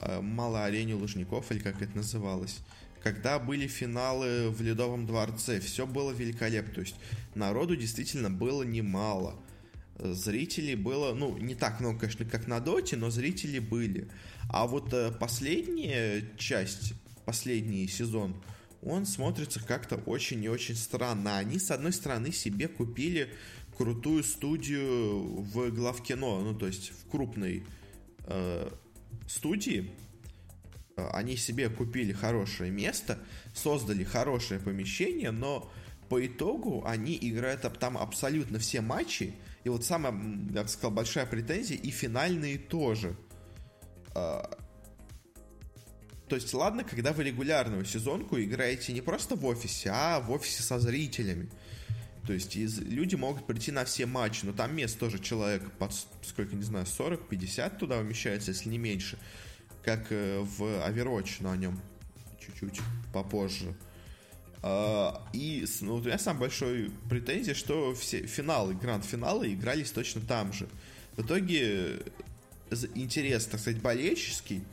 э, 0.01 0.21
малой 0.21 0.67
арене 0.67 0.95
Лужников, 0.95 1.51
или 1.51 1.59
как 1.59 1.83
это 1.83 1.97
называлось, 1.97 2.61
когда 3.03 3.39
были 3.39 3.67
финалы 3.67 4.51
в 4.51 4.61
Ледовом 4.63 5.07
дворце, 5.07 5.61
все 5.61 5.87
было 5.87 6.11
великолепно. 6.13 6.75
То 6.75 6.81
есть 6.81 6.97
народу 7.35 7.77
действительно 7.77 8.31
было 8.31 8.63
немало. 8.63 9.37
Зрителей 9.99 10.75
было, 10.75 11.15
ну, 11.15 11.39
не 11.39 11.55
так 11.55 11.81
много, 11.81 12.01
конечно, 12.01 12.25
как 12.27 12.47
на 12.47 12.61
Доте, 12.61 12.97
но 12.97 13.11
зрители 13.11 13.61
были. 13.61 14.09
А 14.49 14.67
вот 14.67 14.93
э, 14.93 15.11
последняя 15.13 16.23
часть, 16.37 16.95
последний 17.27 17.87
сезон, 17.89 18.35
он 18.83 19.05
смотрится 19.05 19.61
как-то 19.63 19.97
очень 19.97 20.43
и 20.43 20.49
очень 20.49 20.77
странно. 20.77 21.37
Они, 21.37 21.59
с 21.59 21.71
одной 21.71 21.93
стороны, 21.93 22.33
себе 22.33 22.69
купили 22.69 23.29
крутую 23.77 24.25
студию 24.25 25.43
в 25.43 25.71
главкино, 25.71 26.41
ну, 26.41 26.55
то 26.55 26.67
есть 26.67 26.93
в 26.93 27.11
крупной 27.11 27.65
э, 28.27 28.71
студии, 29.29 29.91
они 30.97 31.37
себе 31.37 31.69
купили 31.69 32.13
хорошее 32.13 32.71
место, 32.71 33.19
создали 33.55 34.03
хорошее 34.03 34.61
помещение, 34.61 35.31
но 35.31 35.71
по 36.09 36.25
итогу 36.25 36.85
они 36.87 37.19
играют 37.21 37.63
там 37.79 37.99
абсолютно 37.99 38.59
все 38.59 38.81
матчи. 38.81 39.35
И 39.65 39.69
вот 39.69 39.85
самая, 39.85 40.13
я 40.55 40.63
бы 40.63 40.69
сказал, 40.69 40.93
большая 40.93 41.27
претензия, 41.27 41.77
и 41.77 41.91
финальные 41.91 42.59
тоже. 42.59 43.17
То 46.29 46.35
есть, 46.35 46.53
ладно, 46.55 46.83
когда 46.83 47.13
вы 47.13 47.25
регулярную 47.25 47.85
сезонку 47.85 48.39
играете 48.41 48.93
не 48.93 49.01
просто 49.01 49.37
в 49.37 49.45
офисе, 49.47 49.91
а 49.93 50.21
в 50.21 50.31
офисе 50.33 50.63
со 50.63 50.81
зрителями. 50.81 51.49
То 52.27 52.33
есть 52.33 52.57
из, 52.57 52.81
люди 52.81 53.15
могут 53.15 53.47
прийти 53.47 53.71
на 53.71 53.85
все 53.85 54.07
матчи, 54.07 54.45
но 54.45 54.53
там 54.53 54.75
мест 54.75 54.99
тоже 54.99 55.21
человек 55.21 55.71
под, 55.79 55.93
сколько, 56.23 56.57
не 56.57 56.65
знаю, 56.65 56.85
40-50 56.85 57.79
туда 57.79 57.99
умещается, 57.99 58.51
если 58.51 58.69
не 58.69 58.79
меньше 58.79 59.17
как 59.87 60.11
э, 60.11 60.41
в 60.41 60.63
Overwatch, 60.63 61.37
но 61.41 61.53
о 61.53 61.57
нем 61.57 61.81
чуть-чуть 62.41 62.81
попозже. 63.13 63.75
А, 64.63 65.25
и 65.33 65.65
ну, 65.81 65.95
у 65.95 66.01
меня 66.01 66.19
самая 66.19 66.41
большая 66.41 66.91
претензия, 67.09 67.55
что 67.55 67.95
все 67.95 68.27
финалы, 68.27 68.75
гранд-финалы 68.75 69.55
игрались 69.55 69.93
точно 69.93 70.23
там 70.23 70.53
же. 70.53 70.69
В 71.17 71.23
итоге 71.25 72.01
интерес, 72.97 73.47
так 73.47 73.61
сказать, 73.61 73.81
болельческий 73.81 74.65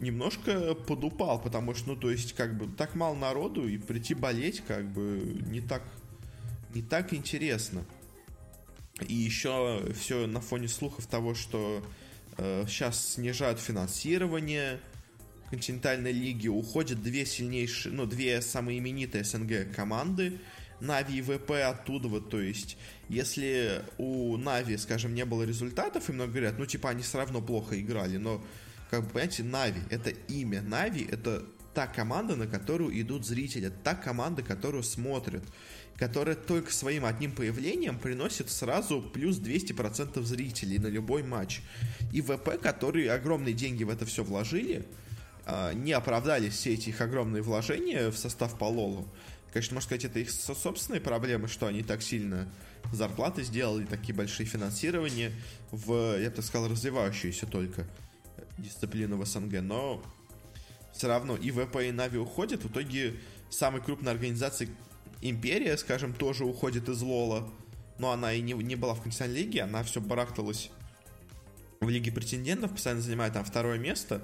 немножко 0.00 0.74
подупал, 0.74 1.40
потому 1.40 1.74
что, 1.74 1.90
ну, 1.90 1.96
то 1.96 2.10
есть, 2.10 2.34
как 2.34 2.56
бы, 2.56 2.66
так 2.74 2.94
мало 2.94 3.14
народу, 3.14 3.68
и 3.68 3.78
прийти 3.78 4.14
болеть, 4.14 4.62
как 4.66 4.90
бы, 4.90 5.42
не 5.46 5.60
так, 5.60 5.82
не 6.74 6.82
так 6.82 7.14
интересно. 7.14 7.84
И 9.06 9.14
еще 9.14 9.82
все 9.94 10.26
на 10.26 10.40
фоне 10.40 10.68
слухов 10.68 11.06
того, 11.06 11.34
что 11.34 11.82
Сейчас 12.66 12.96
э, 12.96 13.14
снижают 13.14 13.60
финансирование 13.60 14.80
континентальной 15.50 16.12
лиги. 16.12 16.48
Уходят 16.48 17.02
две 17.02 17.26
сильнейшие, 17.26 17.92
ну, 17.92 18.06
две 18.06 18.40
самые 18.40 18.78
именитые 18.78 19.24
СНГ 19.24 19.74
команды. 19.74 20.38
Na'Vi 20.80 21.18
и 21.18 21.22
VP 21.22 21.50
оттуда 21.50 22.08
вот, 22.08 22.30
то 22.30 22.40
есть, 22.40 22.78
если 23.10 23.82
у 23.98 24.38
Na'Vi, 24.38 24.78
скажем, 24.78 25.14
не 25.14 25.26
было 25.26 25.42
результатов, 25.42 26.08
и 26.08 26.12
много 26.12 26.30
говорят, 26.30 26.58
ну, 26.58 26.64
типа, 26.64 26.88
они 26.88 27.02
все 27.02 27.18
равно 27.18 27.42
плохо 27.42 27.78
играли, 27.78 28.16
но, 28.16 28.42
как 28.90 29.04
бы, 29.04 29.10
понимаете, 29.10 29.44
Na'Vi, 29.44 29.80
это 29.88 30.10
имя, 30.10 30.62
Na'Vi, 30.62 31.06
это 31.08 31.44
та 31.72 31.86
команда, 31.86 32.34
на 32.34 32.48
которую 32.48 33.00
идут 33.00 33.24
зрители, 33.24 33.68
это 33.68 33.76
та 33.82 33.94
команда, 33.94 34.42
которую 34.42 34.82
смотрят 34.82 35.44
которая 36.00 36.34
только 36.34 36.72
своим 36.72 37.04
одним 37.04 37.30
появлением 37.30 37.98
приносит 37.98 38.48
сразу 38.48 39.02
плюс 39.02 39.36
200% 39.36 40.22
зрителей 40.22 40.78
на 40.78 40.86
любой 40.86 41.22
матч. 41.22 41.60
И 42.10 42.22
ВП, 42.22 42.58
которые 42.58 43.12
огромные 43.12 43.52
деньги 43.52 43.84
в 43.84 43.90
это 43.90 44.06
все 44.06 44.24
вложили, 44.24 44.86
а, 45.44 45.74
не 45.74 45.92
оправдались 45.92 46.54
все 46.54 46.72
эти 46.72 46.88
их 46.88 47.02
огромные 47.02 47.42
вложения 47.42 48.10
в 48.10 48.16
состав 48.16 48.56
Пололу. 48.56 49.06
Конечно, 49.52 49.74
можно 49.74 49.88
сказать, 49.88 50.06
это 50.06 50.20
их 50.20 50.30
собственные 50.30 51.02
проблемы, 51.02 51.48
что 51.48 51.66
они 51.66 51.82
так 51.82 52.00
сильно 52.00 52.50
зарплаты 52.94 53.42
сделали, 53.42 53.84
такие 53.84 54.14
большие 54.14 54.46
финансирования 54.46 55.32
в, 55.70 56.18
я 56.18 56.30
бы 56.30 56.36
так 56.36 56.46
сказал, 56.46 56.66
развивающуюся 56.70 57.46
только 57.46 57.86
дисциплину 58.60 59.16
в 59.16 59.26
СНГ, 59.26 59.60
но 59.60 60.02
все 60.92 61.08
равно 61.08 61.36
и 61.36 61.50
ВП, 61.50 61.76
и 61.82 61.92
Нави 61.92 62.18
уходят, 62.18 62.64
в 62.64 62.70
итоге 62.70 63.14
самой 63.50 63.82
крупной 63.82 64.12
организацией 64.12 64.70
Империя, 65.22 65.76
скажем, 65.76 66.14
тоже 66.14 66.44
уходит 66.44 66.88
из 66.88 67.02
Лола. 67.02 67.48
Но 67.98 68.10
она 68.10 68.32
и 68.32 68.40
не, 68.40 68.54
не 68.54 68.76
была 68.76 68.94
в 68.94 69.02
континентальной 69.02 69.42
лиге, 69.42 69.62
она 69.62 69.82
все 69.82 70.00
барахталась 70.00 70.70
в 71.80 71.88
Лиге 71.88 72.10
претендентов, 72.10 72.72
постоянно 72.72 73.02
занимает 73.02 73.34
там 73.34 73.44
второе 73.44 73.78
место. 73.78 74.22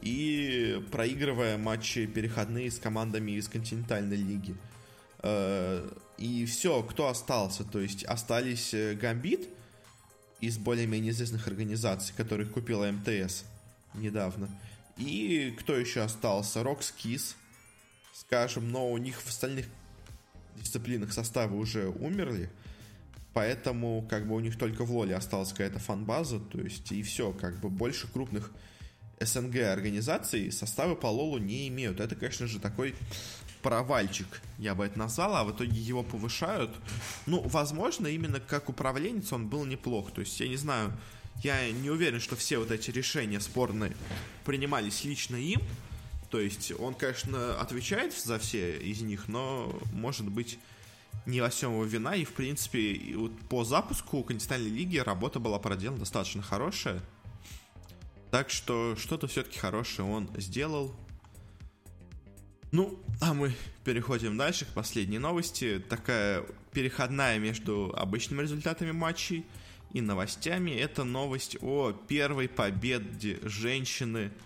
И 0.00 0.82
проигрывая 0.90 1.58
матчи 1.58 2.06
переходные 2.06 2.70
с 2.70 2.78
командами 2.78 3.32
из 3.32 3.48
континентальной 3.48 4.16
лиги. 4.16 4.56
Э, 5.22 5.90
и 6.16 6.46
все, 6.46 6.82
кто 6.82 7.08
остался? 7.08 7.64
То 7.64 7.80
есть 7.80 8.04
остались 8.04 8.72
э, 8.72 8.94
Гамбит 8.94 9.46
из 10.40 10.56
более-менее 10.56 11.12
известных 11.12 11.46
организаций, 11.48 12.14
которых 12.16 12.50
купила 12.50 12.90
МТС 12.90 13.44
недавно. 13.94 14.48
И 14.96 15.54
кто 15.58 15.76
еще 15.76 16.02
остался? 16.02 16.62
Рокс 16.62 16.92
Кис, 16.92 17.36
скажем, 18.12 18.70
но 18.70 18.90
у 18.90 18.98
них 18.98 19.20
в 19.20 19.28
остальных 19.28 19.66
дисциплинах 20.56 21.12
составы 21.12 21.56
уже 21.56 21.88
умерли, 21.88 22.50
поэтому 23.32 24.06
как 24.10 24.26
бы 24.26 24.34
у 24.34 24.40
них 24.40 24.58
только 24.58 24.84
в 24.84 24.92
Лоле 24.92 25.14
осталась 25.14 25.50
какая-то 25.50 25.78
фан-база, 25.78 26.38
то 26.38 26.60
есть 26.60 26.92
и 26.92 27.02
все, 27.02 27.32
как 27.32 27.58
бы 27.60 27.70
больше 27.70 28.08
крупных 28.08 28.50
СНГ 29.20 29.56
организаций 29.56 30.50
составы 30.50 30.96
по 30.96 31.06
Лолу 31.06 31.38
не 31.38 31.68
имеют. 31.68 32.00
Это, 32.00 32.14
конечно 32.14 32.46
же, 32.46 32.58
такой 32.58 32.94
провальчик, 33.62 34.40
я 34.58 34.74
бы 34.74 34.86
это 34.86 34.98
назвал, 34.98 35.36
а 35.36 35.44
в 35.44 35.52
итоге 35.54 35.78
его 35.78 36.02
повышают. 36.02 36.70
Ну, 37.26 37.40
возможно, 37.48 38.06
именно 38.06 38.40
как 38.40 38.68
управленец 38.68 39.32
он 39.32 39.48
был 39.48 39.64
неплох. 39.64 40.12
То 40.12 40.22
есть, 40.22 40.38
я 40.40 40.48
не 40.48 40.56
знаю, 40.56 40.92
я 41.42 41.70
не 41.70 41.90
уверен, 41.90 42.20
что 42.20 42.36
все 42.36 42.58
вот 42.58 42.70
эти 42.70 42.90
решения 42.90 43.40
спорные 43.40 43.96
принимались 44.44 45.04
лично 45.04 45.36
им, 45.36 45.60
то 46.30 46.38
есть 46.38 46.72
он, 46.78 46.94
конечно, 46.94 47.60
отвечает 47.60 48.14
за 48.14 48.38
все 48.38 48.78
из 48.78 49.00
них, 49.00 49.28
но, 49.28 49.78
может 49.92 50.28
быть, 50.28 50.58
не 51.26 51.40
во 51.40 51.50
всем 51.50 51.72
его 51.72 51.84
вина. 51.84 52.14
И, 52.14 52.24
в 52.24 52.32
принципе, 52.32 53.14
вот 53.16 53.32
по 53.48 53.64
запуску 53.64 54.22
континентальной 54.22 54.70
лиги 54.70 54.98
работа 54.98 55.40
была 55.40 55.58
проделана 55.58 56.00
достаточно 56.00 56.42
хорошая. 56.42 57.00
Так 58.30 58.50
что 58.50 58.94
что-то 58.96 59.26
все-таки 59.26 59.58
хорошее 59.58 60.08
он 60.08 60.30
сделал. 60.36 60.94
Ну, 62.70 63.00
а 63.20 63.34
мы 63.34 63.52
переходим 63.84 64.36
дальше 64.36 64.64
к 64.64 64.68
последней 64.68 65.18
новости. 65.18 65.82
Такая 65.88 66.44
переходная 66.72 67.40
между 67.40 67.92
обычными 67.96 68.42
результатами 68.42 68.92
матчей 68.92 69.44
и 69.92 70.00
новостями. 70.00 70.70
Это 70.70 71.04
новость 71.04 71.56
о 71.60 71.92
первой 71.92 72.48
победе 72.48 73.38
женщины– 73.42 74.32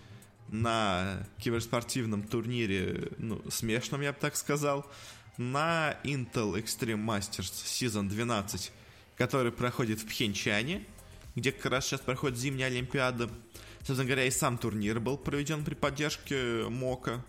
на 0.49 1.25
киберспортивном 1.39 2.23
турнире, 2.23 3.09
ну, 3.17 3.41
смешном, 3.49 4.01
я 4.01 4.13
бы 4.13 4.19
так 4.19 4.35
сказал, 4.35 4.85
на 5.37 5.97
Intel 6.03 6.53
Extreme 6.53 7.03
Masters 7.03 7.51
Season 7.51 8.07
12, 8.07 8.71
который 9.17 9.51
проходит 9.51 9.99
в 10.01 10.05
Пхенчане, 10.05 10.85
где 11.35 11.51
как 11.51 11.71
раз 11.71 11.85
сейчас 11.85 12.01
проходит 12.01 12.37
зимняя 12.37 12.69
Олимпиада. 12.69 13.29
Собственно 13.79 14.05
говоря, 14.05 14.25
и 14.25 14.31
сам 14.31 14.57
турнир 14.57 14.99
был 14.99 15.17
проведен 15.17 15.63
при 15.63 15.75
поддержке 15.75 16.67
МОКа. 16.69 17.23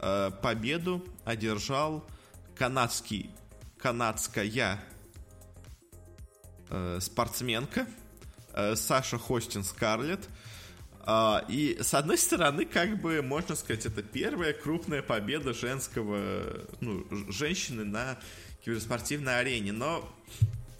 Э, 0.00 0.30
победу 0.42 1.04
одержал 1.24 2.06
канадский, 2.54 3.30
канадская 3.78 4.44
э, 6.70 6.98
спортсменка 7.00 7.86
э, 8.54 8.76
Саша 8.76 9.18
Хостин 9.18 9.64
Скарлетт, 9.64 10.28
а, 11.10 11.42
и 11.48 11.78
с 11.80 11.94
одной 11.94 12.18
стороны, 12.18 12.66
как 12.66 13.00
бы 13.00 13.22
можно 13.22 13.54
сказать, 13.54 13.86
это 13.86 14.02
первая 14.02 14.52
крупная 14.52 15.00
победа 15.00 15.54
женского, 15.54 16.66
ну, 16.82 17.06
женщины 17.32 17.86
на 17.86 18.18
киберспортивной 18.62 19.40
арене. 19.40 19.72
Но 19.72 20.06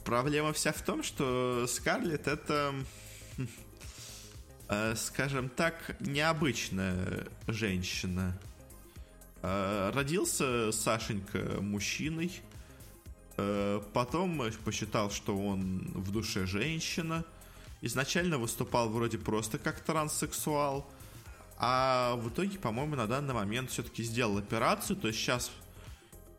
проблема 0.05 0.53
вся 0.53 0.73
в 0.73 0.83
том, 0.83 1.03
что 1.03 1.67
Скарлетт 1.67 2.29
это, 2.29 2.75
э, 4.69 4.95
скажем 4.97 5.49
так, 5.49 5.97
необычная 6.01 7.27
женщина. 7.47 8.39
Родился 9.41 10.73
Сашенька 10.73 11.39
мужчиной. 11.61 12.43
Э, 13.39 13.81
потом 13.93 14.43
посчитал, 14.65 15.11
что 15.11 15.39
он 15.39 15.93
в 15.95 16.11
душе 16.11 16.45
женщина. 16.45 17.25
Изначально 17.81 18.37
выступал 18.37 18.89
вроде 18.89 19.17
просто 19.17 19.59
как 19.59 19.81
транссексуал. 19.81 20.85
А 21.57 22.17
в 22.17 22.29
итоге, 22.29 22.59
по-моему, 22.59 22.97
на 22.97 23.07
данный 23.07 23.35
момент 23.35 23.71
все-таки 23.71 24.03
сделал 24.03 24.39
операцию. 24.39 24.97
То 24.97 25.07
есть 25.07 25.21
сейчас 25.21 25.53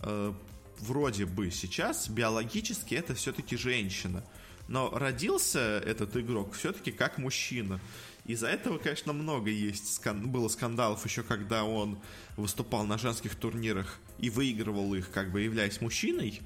э, 0.02 0.34
вроде 0.80 1.26
бы 1.26 1.52
сейчас 1.52 2.10
биологически 2.10 2.96
это 2.96 3.16
все-таки 3.16 3.56
женщина. 3.56 4.22
Но 4.68 4.90
родился 4.92 5.80
этот 5.80 6.18
игрок 6.18 6.54
все-таки 6.54 6.92
как 6.92 7.18
мужчина. 7.18 7.80
Из-за 8.26 8.48
этого, 8.48 8.78
конечно, 8.78 9.14
много 9.14 9.50
есть. 9.50 10.06
Было 10.06 10.50
скандалов 10.50 11.06
еще, 11.06 11.24
когда 11.24 11.64
он 11.64 11.98
выступал 12.36 12.84
на 12.84 12.98
женских 12.98 13.36
турнирах 13.36 14.00
и 14.20 14.30
выигрывал 14.30 14.94
их, 14.94 15.10
как 15.12 15.32
бы 15.32 15.42
являясь 15.42 15.80
мужчиной. 15.80 16.42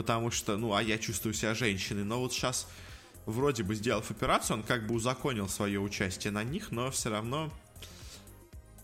Потому 0.00 0.30
что, 0.30 0.56
ну, 0.56 0.72
а 0.72 0.82
я 0.82 0.96
чувствую 0.96 1.34
себя 1.34 1.52
женщиной. 1.52 2.04
Но 2.04 2.20
вот 2.20 2.32
сейчас, 2.32 2.66
вроде 3.26 3.64
бы 3.64 3.74
сделав 3.74 4.10
операцию, 4.10 4.56
он 4.56 4.62
как 4.62 4.86
бы 4.86 4.94
узаконил 4.94 5.46
свое 5.46 5.78
участие 5.78 6.30
на 6.30 6.42
них, 6.42 6.70
но 6.70 6.90
все 6.90 7.10
равно 7.10 7.52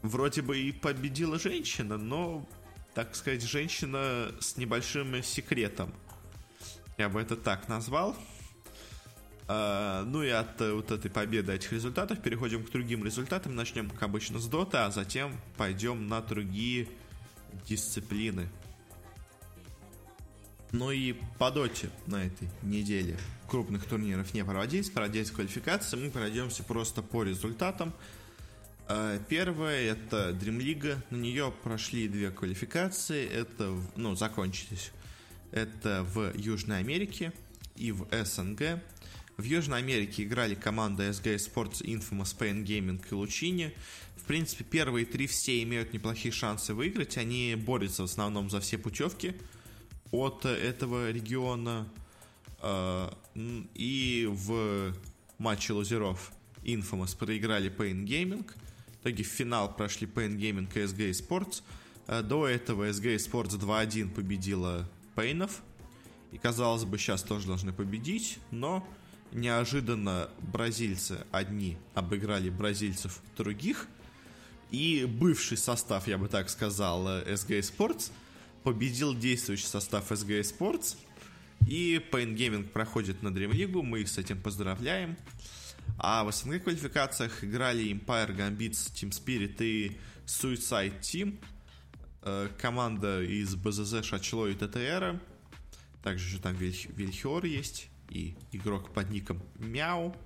вроде 0.02 0.42
бы 0.42 0.58
и 0.58 0.72
победила 0.72 1.38
женщина, 1.38 1.96
но, 1.96 2.46
так 2.92 3.16
сказать, 3.16 3.42
женщина 3.42 4.30
с 4.40 4.58
небольшим 4.58 5.22
секретом. 5.22 5.90
Я 6.98 7.08
бы 7.08 7.18
это 7.18 7.34
так 7.34 7.66
назвал. 7.70 8.14
Uh, 9.48 10.04
ну 10.04 10.22
и 10.22 10.28
от 10.28 10.60
uh, 10.60 10.74
вот 10.74 10.90
этой 10.90 11.10
победы 11.10 11.54
этих 11.54 11.72
результатов 11.72 12.20
переходим 12.20 12.62
к 12.62 12.70
другим 12.70 13.06
результатам. 13.06 13.54
Начнем, 13.54 13.88
как 13.88 14.02
обычно, 14.02 14.38
с 14.38 14.46
Дота, 14.48 14.84
а 14.84 14.90
затем 14.90 15.34
пойдем 15.56 16.08
на 16.08 16.20
другие 16.20 16.88
дисциплины. 17.66 18.50
Ну 20.78 20.90
и 20.90 21.14
по 21.38 21.50
Доте 21.50 21.88
на 22.06 22.26
этой 22.26 22.50
неделе 22.62 23.16
крупных 23.48 23.86
турниров 23.86 24.34
не 24.34 24.44
проводились, 24.44 24.90
проводились 24.90 25.30
квалификации. 25.30 25.96
Мы 25.96 26.10
пройдемся 26.10 26.62
просто 26.62 27.00
по 27.00 27.22
результатам. 27.22 27.94
Uh, 28.86 29.20
первое 29.26 29.90
это 29.92 30.30
Dream 30.30 30.58
League. 30.58 30.98
На 31.08 31.16
нее 31.16 31.50
прошли 31.62 32.08
две 32.08 32.30
квалификации. 32.30 33.26
Это, 33.26 33.74
ну, 33.96 34.14
закончились. 34.16 34.92
Это 35.50 36.04
в 36.04 36.36
Южной 36.36 36.80
Америке 36.80 37.32
и 37.76 37.90
в 37.90 38.06
СНГ. 38.12 38.82
В 39.38 39.44
Южной 39.44 39.78
Америке 39.78 40.24
играли 40.24 40.54
команды 40.54 41.04
SG 41.04 41.36
Sports, 41.36 41.82
Infamous, 41.82 42.36
Pain 42.38 42.64
Gaming 42.64 43.02
и 43.10 43.14
Лучини. 43.14 43.74
В 44.16 44.24
принципе, 44.24 44.62
первые 44.62 45.06
три 45.06 45.26
все 45.26 45.62
имеют 45.62 45.94
неплохие 45.94 46.32
шансы 46.32 46.74
выиграть. 46.74 47.16
Они 47.16 47.54
борются 47.54 48.02
в 48.02 48.04
основном 48.04 48.50
за 48.50 48.60
все 48.60 48.76
путевки 48.76 49.34
от 50.10 50.44
этого 50.44 51.10
региона. 51.10 51.86
А, 52.60 53.16
и 53.74 54.28
в 54.30 54.94
матче 55.38 55.72
лузеров 55.72 56.32
Infamous 56.62 57.16
проиграли 57.16 57.70
Pain 57.70 58.04
Gaming. 58.04 58.44
В 58.46 59.00
итоге 59.02 59.24
в 59.24 59.28
финал 59.28 59.74
прошли 59.74 60.06
Pain 60.06 60.36
Gaming 60.36 60.68
и 60.74 60.78
SG 60.84 61.10
Sports. 61.10 61.62
А, 62.06 62.22
до 62.22 62.46
этого 62.46 62.88
SG 62.88 63.16
Sports 63.16 63.58
2-1 63.58 64.10
победила 64.10 64.88
Пейнов. 65.14 65.62
И 66.32 66.38
казалось 66.38 66.84
бы, 66.84 66.98
сейчас 66.98 67.22
тоже 67.22 67.46
должны 67.46 67.72
победить, 67.72 68.38
но 68.50 68.86
неожиданно 69.32 70.28
бразильцы 70.40 71.24
одни 71.30 71.78
обыграли 71.94 72.50
бразильцев 72.50 73.20
других, 73.36 73.86
и 74.70 75.06
бывший 75.08 75.56
состав, 75.56 76.08
я 76.08 76.18
бы 76.18 76.28
так 76.28 76.50
сказал, 76.50 77.06
SG 77.06 77.60
Sports 77.60 78.10
победил 78.66 79.14
действующий 79.14 79.68
состав 79.68 80.10
SG 80.10 80.40
Sports, 80.40 80.96
и 81.68 82.04
Pain 82.10 82.34
Gaming 82.34 82.64
проходит 82.64 83.22
на 83.22 83.28
League, 83.28 83.80
мы 83.80 84.00
их 84.00 84.08
с 84.08 84.18
этим 84.18 84.42
поздравляем. 84.42 85.16
А 85.98 86.24
в 86.24 86.32
СНГ 86.32 86.64
квалификациях 86.64 87.44
играли 87.44 87.88
Empire, 87.92 88.36
Gambits, 88.36 88.92
Team 88.92 89.10
Spirit 89.10 89.58
и 89.60 89.96
Suicide 90.26 90.98
Team. 91.00 91.38
Э, 92.22 92.48
команда 92.60 93.22
из 93.22 93.54
БЗЗ, 93.54 94.04
Шачло 94.04 94.48
и 94.48 94.54
ТТР. 94.54 95.20
Также 96.02 96.28
же 96.28 96.40
там 96.40 96.56
Вильхиор 96.56 97.44
есть 97.44 97.88
и 98.10 98.34
игрок 98.50 98.92
под 98.92 99.10
ником 99.10 99.40
Мяу. 99.60 100.16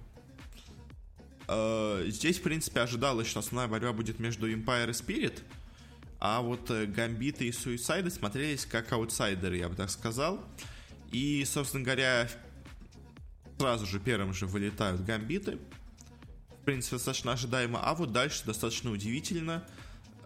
Э, 1.47 2.07
здесь, 2.07 2.39
в 2.39 2.43
принципе, 2.43 2.81
ожидалось, 2.81 3.27
что 3.27 3.41
основная 3.41 3.69
борьба 3.69 3.93
будет 3.93 4.19
между 4.19 4.51
Empire 4.51 4.89
и 4.89 4.93
Spirit, 4.93 5.43
а 6.21 6.41
вот 6.43 6.71
э, 6.71 6.87
Гамбиты 6.87 7.47
и 7.47 7.53
Суицайды 7.53 8.11
смотрелись 8.11 8.67
как 8.67 8.93
аутсайдеры, 8.93 9.57
я 9.57 9.69
бы 9.69 9.75
так 9.75 9.91
сказал. 9.91 10.45
И, 11.11 11.45
собственно 11.45 11.83
говоря, 11.83 12.29
сразу 13.59 13.87
же 13.87 13.99
первым 13.99 14.33
же 14.33 14.47
вылетают 14.47 15.05
Гамбиты. 15.05 15.59
В 16.61 16.65
принципе, 16.65 16.97
достаточно 16.97 17.33
ожидаемо. 17.33 17.81
А 17.83 17.95
вот 17.95 18.13
дальше 18.13 18.45
достаточно 18.45 18.91
удивительно. 18.91 19.67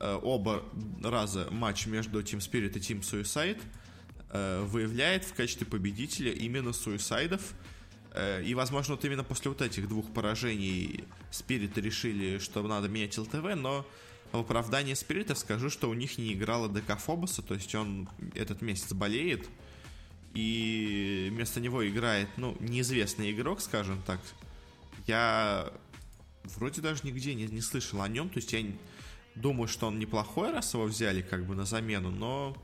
Э, 0.00 0.18
оба 0.22 0.64
раза 1.02 1.48
матч 1.50 1.86
между 1.86 2.20
Team 2.20 2.40
Spirit 2.40 2.76
и 2.76 2.80
Team 2.80 3.00
Suicide– 3.00 3.62
Э, 4.36 4.64
выявляет 4.64 5.24
в 5.24 5.32
качестве 5.32 5.64
победителя 5.64 6.32
именно 6.32 6.72
суисайдов. 6.72 7.54
И, 8.44 8.54
возможно, 8.54 8.94
вот 8.94 9.04
именно 9.04 9.24
после 9.24 9.50
вот 9.50 9.60
этих 9.60 9.88
двух 9.88 10.12
поражений 10.12 11.02
Спириты 11.32 11.80
решили, 11.80 12.38
что 12.38 12.62
надо 12.62 12.88
менять 12.88 13.18
ЛТВ, 13.18 13.56
но 13.56 13.84
в 14.38 14.40
оправдании 14.40 14.94
Спиритов 14.94 15.38
скажу, 15.38 15.70
что 15.70 15.88
у 15.88 15.94
них 15.94 16.18
не 16.18 16.32
играла 16.32 16.68
ДК 16.68 16.98
Фобоса, 16.98 17.42
то 17.42 17.54
есть 17.54 17.74
он 17.74 18.08
этот 18.34 18.62
месяц 18.62 18.92
болеет, 18.92 19.48
и 20.34 21.28
вместо 21.32 21.60
него 21.60 21.86
играет, 21.88 22.28
ну, 22.36 22.56
неизвестный 22.60 23.30
игрок, 23.32 23.60
скажем 23.60 24.02
так. 24.06 24.20
Я 25.06 25.72
вроде 26.44 26.80
даже 26.80 27.00
нигде 27.04 27.34
не, 27.34 27.46
не 27.46 27.60
слышал 27.60 28.02
о 28.02 28.08
нем, 28.08 28.28
то 28.28 28.38
есть 28.38 28.52
я 28.52 28.64
думаю, 29.34 29.68
что 29.68 29.86
он 29.86 29.98
неплохой, 29.98 30.52
раз 30.52 30.74
его 30.74 30.84
взяли 30.84 31.22
как 31.22 31.46
бы 31.46 31.54
на 31.54 31.64
замену, 31.64 32.10
но 32.10 32.56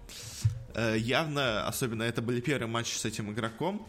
Э, 0.74 0.96
явно, 0.96 1.66
особенно 1.66 2.02
это 2.04 2.22
были 2.22 2.40
первые 2.40 2.68
матчи 2.68 2.94
с 2.94 3.04
этим 3.04 3.32
игроком, 3.32 3.86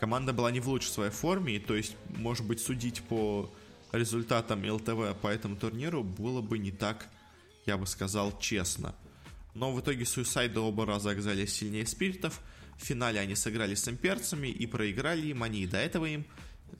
команда 0.00 0.32
была 0.32 0.50
не 0.50 0.60
в 0.60 0.68
лучшей 0.68 0.90
своей 0.90 1.10
форме, 1.10 1.56
и 1.56 1.58
то 1.58 1.74
есть, 1.74 1.96
может 2.16 2.46
быть, 2.46 2.60
судить 2.60 3.02
по 3.02 3.50
результатам 3.92 4.68
ЛТВ 4.68 5.16
по 5.20 5.28
этому 5.28 5.56
турниру 5.56 6.02
было 6.02 6.40
бы 6.40 6.58
не 6.58 6.72
так, 6.72 7.08
я 7.66 7.76
бы 7.76 7.86
сказал, 7.86 8.38
честно. 8.38 8.94
Но 9.54 9.72
в 9.72 9.80
итоге 9.80 10.04
Суисайды 10.04 10.60
оба 10.60 10.86
раза 10.86 11.10
оказались 11.10 11.54
сильнее 11.54 11.86
спиритов. 11.86 12.40
В 12.78 12.84
финале 12.84 13.20
они 13.20 13.34
сыграли 13.36 13.74
с 13.74 13.88
имперцами 13.88 14.48
и 14.48 14.66
проиграли 14.66 15.28
им. 15.28 15.42
Они 15.42 15.62
и 15.62 15.66
до 15.66 15.78
этого 15.78 16.06
им 16.06 16.24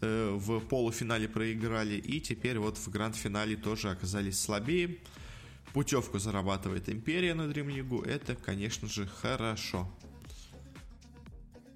э, 0.01 0.31
в 0.33 0.61
полуфинале 0.61 1.29
проиграли. 1.29 1.97
И 1.97 2.20
теперь 2.20 2.59
вот 2.59 2.79
в 2.79 2.88
гранд-финале 2.88 3.57
тоже 3.57 3.90
оказались 3.90 4.40
слабее 4.40 4.99
путевку 5.75 6.20
зарабатывает 6.20 6.88
Империя 6.88 7.35
на 7.35 7.42
League, 7.42 8.09
это, 8.09 8.37
конечно 8.37 8.88
же, 8.88 9.07
хорошо. 9.07 9.92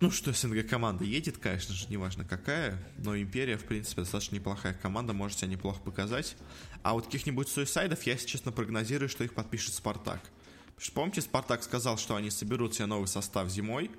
Ну, 0.00 0.12
что 0.12 0.32
СНГ 0.32 0.68
команда 0.68 1.02
едет, 1.02 1.38
конечно 1.38 1.74
же, 1.74 1.86
неважно 1.88 2.24
какая, 2.24 2.78
но 2.98 3.16
Империя, 3.18 3.58
в 3.58 3.64
принципе, 3.64 4.02
достаточно 4.02 4.36
неплохая 4.36 4.72
команда, 4.74 5.12
может 5.12 5.38
себя 5.38 5.48
неплохо 5.48 5.80
показать. 5.80 6.36
А 6.84 6.94
вот 6.94 7.06
каких-нибудь 7.06 7.48
суисайдов 7.48 8.04
я, 8.04 8.12
если 8.12 8.28
честно, 8.28 8.52
прогнозирую, 8.52 9.08
что 9.08 9.24
их 9.24 9.34
подпишет 9.34 9.74
Спартак. 9.74 10.20
Потому 10.66 10.80
что, 10.80 10.92
помните, 10.92 11.20
Спартак 11.20 11.64
сказал, 11.64 11.98
что 11.98 12.14
они 12.14 12.30
соберут 12.30 12.76
себе 12.76 12.86
новый 12.86 13.08
состав 13.08 13.48
зимой, 13.48 13.90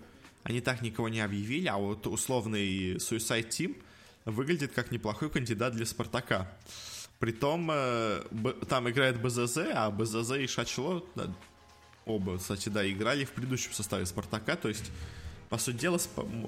они 0.44 0.62
так 0.62 0.82
никого 0.82 1.10
не 1.10 1.20
объявили, 1.20 1.68
а 1.68 1.76
вот 1.76 2.08
условный 2.08 2.96
Suicide 2.96 3.50
Team 3.50 3.82
выглядит 4.24 4.72
как 4.72 4.92
неплохой 4.92 5.30
кандидат 5.30 5.76
для 5.76 5.86
Спартака. 5.86 6.50
Притом, 7.20 7.70
э, 7.74 8.24
там 8.70 8.90
играет 8.90 9.22
БЗЗ, 9.22 9.58
а 9.74 9.92
БЗЗ 9.92 10.38
и 10.38 10.48
Шачло, 10.48 11.06
оба, 12.06 12.38
кстати, 12.38 12.70
да, 12.70 12.90
играли 12.90 13.26
в 13.26 13.32
предыдущем 13.32 13.74
составе 13.74 14.06
Спартака, 14.06 14.56
то 14.56 14.70
есть, 14.70 14.90
по 15.50 15.58
сути 15.58 15.78
дела, 15.78 16.00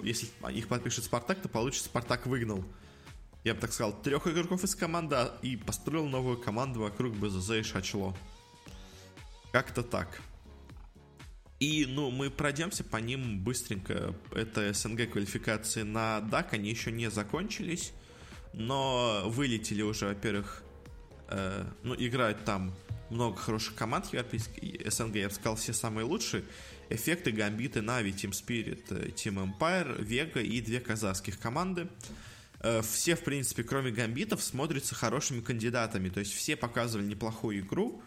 если 0.03 0.27
их 0.51 0.67
подпишет 0.67 1.05
Спартак, 1.05 1.41
то 1.41 1.49
получится 1.49 1.85
Спартак 1.85 2.27
выгнал, 2.27 2.63
я 3.43 3.53
бы 3.53 3.59
так 3.59 3.73
сказал, 3.73 3.99
трех 4.01 4.27
игроков 4.27 4.63
из 4.63 4.75
команды 4.75 5.15
а, 5.15 5.37
и 5.41 5.57
построил 5.57 6.07
новую 6.07 6.37
команду 6.37 6.81
вокруг 6.81 7.15
БЗЗ 7.15 7.51
и 7.51 7.63
Шачло. 7.63 8.15
Как-то 9.51 9.83
так. 9.83 10.21
И, 11.59 11.85
ну, 11.87 12.09
мы 12.09 12.29
пройдемся 12.29 12.83
по 12.83 12.97
ним 12.97 13.43
быстренько. 13.43 14.15
Это 14.31 14.73
СНГ 14.73 15.11
квалификации 15.11 15.83
на 15.83 16.21
ДАК, 16.21 16.53
они 16.53 16.69
еще 16.69 16.91
не 16.91 17.09
закончились 17.09 17.93
но 18.53 19.23
вылетели 19.25 19.81
уже, 19.81 20.07
во-первых, 20.07 20.63
э, 21.29 21.65
ну, 21.83 21.95
играют 21.97 22.43
там 22.43 22.73
много 23.09 23.37
хороших 23.37 23.75
команд 23.75 24.11
европейских, 24.11 24.91
СНГ, 24.91 25.15
я 25.15 25.27
бы 25.27 25.33
сказал, 25.33 25.55
все 25.55 25.73
самые 25.73 26.05
лучшие. 26.05 26.43
Эффекты, 26.93 27.31
гамбиты, 27.31 27.81
Нави, 27.81 28.11
Team 28.11 28.31
Spirit, 28.31 28.83
э, 28.89 29.09
Team 29.09 29.57
Empire, 29.57 29.99
Vega 30.03 30.43
и 30.43 30.61
две 30.61 30.79
казахских 30.79 31.39
команды. 31.39 31.87
Э, 32.59 32.81
все, 32.81 33.15
в 33.15 33.23
принципе, 33.23 33.63
кроме 33.63 33.91
гамбитов, 33.91 34.43
смотрятся 34.43 34.95
хорошими 34.95 35.41
кандидатами. 35.41 36.09
То 36.09 36.19
есть 36.19 36.33
все 36.33 36.55
показывали 36.55 37.05
неплохую 37.07 37.59
игру. 37.59 38.03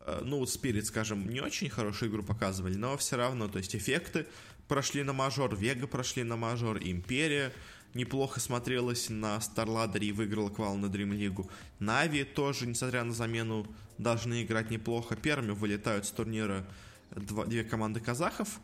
Э, 0.00 0.20
ну, 0.24 0.38
вот 0.38 0.50
Спирит, 0.50 0.86
скажем, 0.86 1.28
не 1.28 1.40
очень 1.40 1.68
хорошую 1.68 2.10
игру 2.10 2.22
показывали, 2.22 2.74
но 2.74 2.96
все 2.96 3.16
равно, 3.16 3.48
то 3.48 3.58
есть 3.58 3.74
эффекты 3.74 4.26
прошли 4.68 5.02
на 5.02 5.12
мажор, 5.12 5.56
Вега 5.56 5.86
прошли 5.86 6.22
на 6.22 6.36
мажор, 6.36 6.78
Империя 6.80 7.52
неплохо 7.94 8.38
смотрелась 8.40 9.08
на 9.08 9.40
Старладере 9.40 10.08
и 10.08 10.12
выиграла 10.12 10.48
квал 10.48 10.76
на 10.76 10.86
Dream 10.86 11.10
League. 11.10 11.50
Нави 11.78 12.24
тоже, 12.24 12.66
несмотря 12.66 13.04
на 13.04 13.12
замену, 13.12 13.66
должны 13.98 14.42
играть 14.42 14.70
неплохо. 14.70 15.16
Первыми 15.16 15.50
вылетают 15.50 16.06
с 16.06 16.10
турнира 16.10 16.64
два, 17.10 17.46
две 17.46 17.64
команды 17.64 18.00
казахов, 18.00 18.60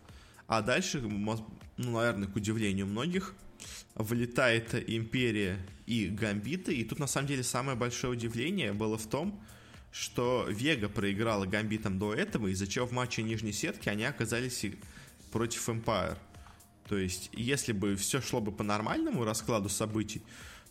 а 0.46 0.62
дальше, 0.62 1.00
ну, 1.00 1.38
наверное, 1.76 2.28
к 2.28 2.36
удивлению 2.36 2.86
многих, 2.86 3.34
вылетает 3.94 4.74
Империя 4.88 5.58
и 5.86 6.08
Гамбиты. 6.08 6.74
И 6.74 6.84
тут, 6.84 6.98
на 6.98 7.06
самом 7.06 7.28
деле, 7.28 7.42
самое 7.42 7.76
большое 7.76 8.12
удивление 8.12 8.72
было 8.72 8.98
в 8.98 9.06
том, 9.06 9.42
что 9.90 10.46
Вега 10.48 10.88
проиграла 10.88 11.46
Гамбитам 11.46 11.98
до 11.98 12.14
этого, 12.14 12.48
из-за 12.48 12.66
чего 12.66 12.86
в 12.86 12.92
матче 12.92 13.22
нижней 13.22 13.52
сетки 13.52 13.88
они 13.88 14.04
оказались 14.04 14.64
против 15.32 15.68
Empire. 15.68 16.18
То 16.88 16.96
есть, 16.96 17.30
если 17.32 17.72
бы 17.72 17.96
все 17.96 18.20
шло 18.20 18.40
бы 18.40 18.52
по 18.52 18.62
нормальному 18.62 19.24
раскладу 19.24 19.68
событий, 19.68 20.22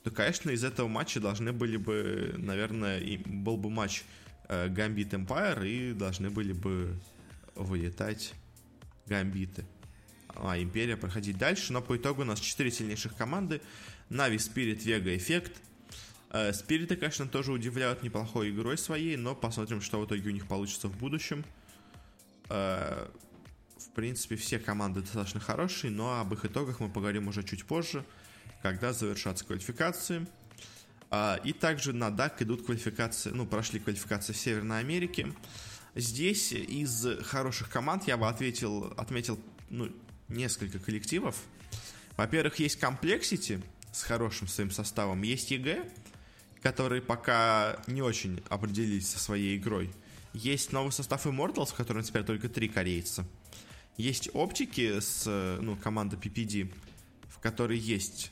то, 0.04 0.12
конечно, 0.12 0.52
из 0.52 0.64
этого 0.64 0.88
матча 0.88 1.20
должны 1.20 1.52
были 1.52 1.78
бы, 1.78 2.36
наверное, 2.38 3.02
был 3.26 3.58
бы 3.58 3.70
матч 3.70 4.04
э, 4.48 4.70
Гамбит 4.70 5.14
Empire, 5.14 5.68
и 5.68 5.94
должны 5.94 6.30
были 6.30 6.54
бы 6.54 6.96
вылетать 7.56 8.34
Гамбиты. 9.08 9.66
А 10.28 10.58
Империя 10.60 10.98
проходить 10.98 11.38
дальше, 11.38 11.72
но 11.72 11.82
по 11.82 11.96
итогу 11.96 12.22
у 12.22 12.26
нас 12.26 12.40
4 12.40 12.72
сильнейших 12.72 13.16
команды. 13.16 13.62
Нави, 14.10 14.38
Спирит, 14.38 14.84
Вега, 14.84 15.16
Эффект. 15.16 15.54
Спириты, 16.52 16.98
конечно, 16.98 17.28
тоже 17.28 17.54
удивляют 17.54 18.04
неплохой 18.04 18.50
игрой 18.50 18.78
своей, 18.78 19.16
но 19.16 19.36
посмотрим, 19.36 19.80
что 19.80 20.02
в 20.02 20.06
итоге 20.06 20.30
у 20.30 20.34
них 20.34 20.48
получится 20.48 20.90
в 20.90 20.98
будущем. 20.98 21.46
Э, 22.50 23.08
в 23.78 23.90
принципе, 23.92 24.36
все 24.36 24.60
команды 24.60 25.02
достаточно 25.02 25.40
хорошие, 25.40 25.92
но 25.92 26.20
об 26.20 26.34
их 26.34 26.46
итогах 26.46 26.80
мы 26.80 26.90
поговорим 26.90 27.28
уже 27.28 27.44
чуть 27.44 27.66
позже, 27.66 28.04
когда 28.62 28.94
завершатся 28.94 29.46
квалификации. 29.46 30.28
Э, 31.12 31.38
и 31.44 31.54
также 31.54 31.94
на 31.94 32.10
DAC 32.10 32.44
идут 32.44 32.66
квалификации, 32.66 33.30
ну, 33.30 33.46
прошли 33.46 33.80
квалификации 33.80 34.34
в 34.34 34.38
Северной 34.38 34.80
Америке. 34.80 35.34
Здесь 35.96 36.52
из 36.52 37.08
хороших 37.24 37.70
команд 37.70 38.06
я 38.06 38.18
бы 38.18 38.28
ответил, 38.28 38.94
отметил 38.98 39.40
ну, 39.70 39.90
несколько 40.28 40.78
коллективов. 40.78 41.38
Во-первых, 42.18 42.60
есть 42.60 42.78
Complexity 42.80 43.64
с 43.94 44.04
хорошим 44.04 44.50
своим 44.50 44.72
составом, 44.72 45.22
есть 45.22 45.52
EG, 45.52 45.90
которые 46.62 47.02
пока 47.02 47.82
не 47.88 48.02
очень 48.02 48.44
определились 48.50 49.08
со 49.08 49.20
своей 49.20 49.58
игрой. 49.58 49.90
Есть 50.34 50.74
новый 50.74 50.92
состав 50.92 51.26
Immortals, 51.26 51.68
в 51.68 51.76
котором 51.76 52.04
теперь 52.04 52.24
только 52.24 52.50
три 52.50 52.68
корейца. 52.68 53.26
Есть 53.96 54.30
оптики 54.34 55.00
с 55.00 55.26
ну, 55.62 55.78
команды 55.78 56.18
PPD, 56.18 56.74
в 57.30 57.40
которой 57.40 57.78
есть 57.78 58.32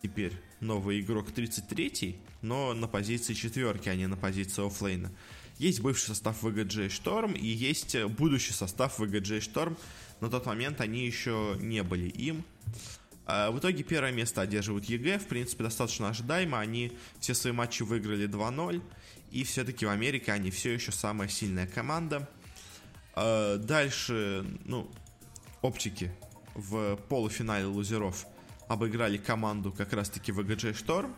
теперь 0.00 0.32
новый 0.60 1.00
игрок 1.00 1.32
33 1.32 2.20
но 2.42 2.74
на 2.74 2.86
позиции 2.86 3.34
четверки, 3.34 3.88
а 3.88 3.96
не 3.96 4.06
на 4.06 4.16
позиции 4.16 4.64
оффлейна. 4.64 5.10
Есть 5.58 5.80
бывший 5.80 6.08
состав 6.08 6.42
VGJ 6.42 6.88
Storm 6.88 7.38
и 7.38 7.46
есть 7.46 7.96
будущий 8.04 8.52
состав 8.52 9.00
VGJ 9.00 9.40
Storm. 9.40 9.76
На 10.20 10.28
тот 10.28 10.46
момент 10.46 10.80
они 10.80 11.06
еще 11.06 11.56
не 11.60 11.82
были 11.82 12.08
им. 12.08 12.44
А, 13.26 13.50
в 13.50 13.58
итоге 13.58 13.82
первое 13.82 14.12
место 14.12 14.40
одерживают 14.40 14.84
EG, 14.84 15.18
в 15.18 15.26
принципе, 15.26 15.64
достаточно 15.64 16.08
ожидаемо. 16.08 16.60
Они 16.60 16.92
все 17.20 17.34
свои 17.34 17.52
матчи 17.52 17.82
выиграли 17.82 18.28
2-0, 18.28 18.82
и 19.32 19.44
все-таки 19.44 19.84
в 19.84 19.88
Америке 19.88 20.32
они 20.32 20.50
все 20.50 20.74
еще 20.74 20.92
самая 20.92 21.28
сильная 21.28 21.66
команда. 21.66 22.28
А, 23.14 23.56
дальше, 23.56 24.46
ну, 24.64 24.90
оптики 25.62 26.12
в 26.54 26.96
полуфинале 27.08 27.64
лузеров 27.64 28.26
обыграли 28.68 29.16
команду 29.16 29.72
как 29.72 29.92
раз-таки 29.92 30.32
VGJ 30.32 30.72
Storm, 30.74 31.12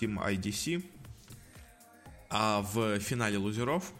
Team 0.00 0.18
IDC. 0.24 0.84
А 2.30 2.62
в 2.62 2.98
финале 3.00 3.38
лузеров 3.38 3.92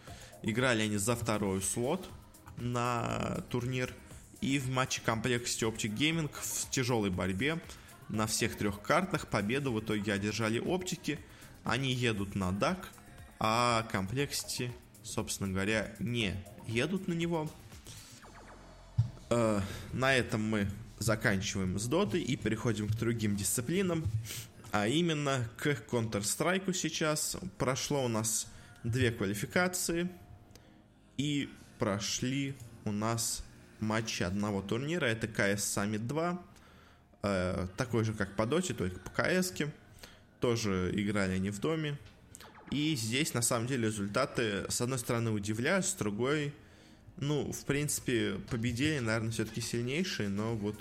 играли 0.43 0.83
они 0.83 0.97
за 0.97 1.17
второй 1.17 1.63
слот 1.63 2.09
на 2.57 3.43
турнир– 3.51 3.95
и 4.41 4.59
в 4.59 4.71
матче 4.71 5.01
комплекте 5.05 5.67
Optic 5.67 5.95
Gaming 5.97 6.31
в 6.33 6.71
тяжелой 6.71 7.11
борьбе 7.11 7.61
на 8.09 8.27
всех 8.27 8.57
трех 8.57 8.81
картах 8.81 9.27
победу 9.27 9.73
в 9.73 9.81
итоге 9.81 10.13
одержали 10.13 10.59
оптики. 10.59 11.19
Они 11.65 11.93
едут 11.93 12.35
на 12.35 12.51
DAC, 12.51 12.79
а 13.41 13.87
комплекте, 13.91 14.73
собственно 15.03 15.53
говоря, 15.53 15.95
не 15.99 16.35
едут 16.67 17.09
на 17.09 17.13
него. 17.15 17.51
Э, 19.31 19.61
на 19.93 20.15
этом 20.15 20.43
мы 20.43 20.69
заканчиваем 20.99 21.79
с 21.79 21.87
дотой 21.87 22.23
и 22.23 22.37
переходим 22.37 22.89
к 22.89 22.95
другим 22.95 23.37
дисциплинам. 23.37 24.05
А 24.71 24.87
именно 24.87 25.49
к 25.57 25.67
Counter-Strike 25.67 26.73
сейчас. 26.75 27.37
Прошло 27.57 28.05
у 28.05 28.09
нас 28.09 28.47
две 28.85 29.11
квалификации. 29.11 30.09
И 31.17 31.49
прошли 31.79 32.55
у 32.85 32.93
нас 32.93 33.45
матчи 33.81 34.23
одного 34.23 34.63
турнира. 34.63 35.07
Это 35.07 35.27
CS 35.27 35.57
Summit 35.57 36.07
2. 36.07 36.43
Э, 37.23 37.67
такой 37.77 38.05
же, 38.05 38.13
как 38.13 38.37
по 38.37 38.47
Доте, 38.47 38.75
только 38.75 39.01
по 39.01 39.11
КС. 39.11 39.53
Тоже 40.41 40.93
играли 40.95 41.33
они 41.33 41.51
в 41.51 41.61
доме. 41.61 41.99
И 42.71 42.95
здесь, 42.95 43.35
на 43.35 43.43
самом 43.43 43.67
деле, 43.67 43.87
результаты, 43.89 44.67
с 44.69 44.81
одной 44.81 44.99
стороны, 44.99 45.31
удивляют, 45.31 45.87
с 45.87 45.95
другой, 45.95 46.53
ну, 47.17 47.51
в 47.51 47.65
принципе, 47.65 48.35
победили, 48.51 48.99
наверное, 48.99 49.31
все-таки 49.31 49.61
сильнейшие, 49.61 50.29
но 50.29 50.55
вот 50.55 50.77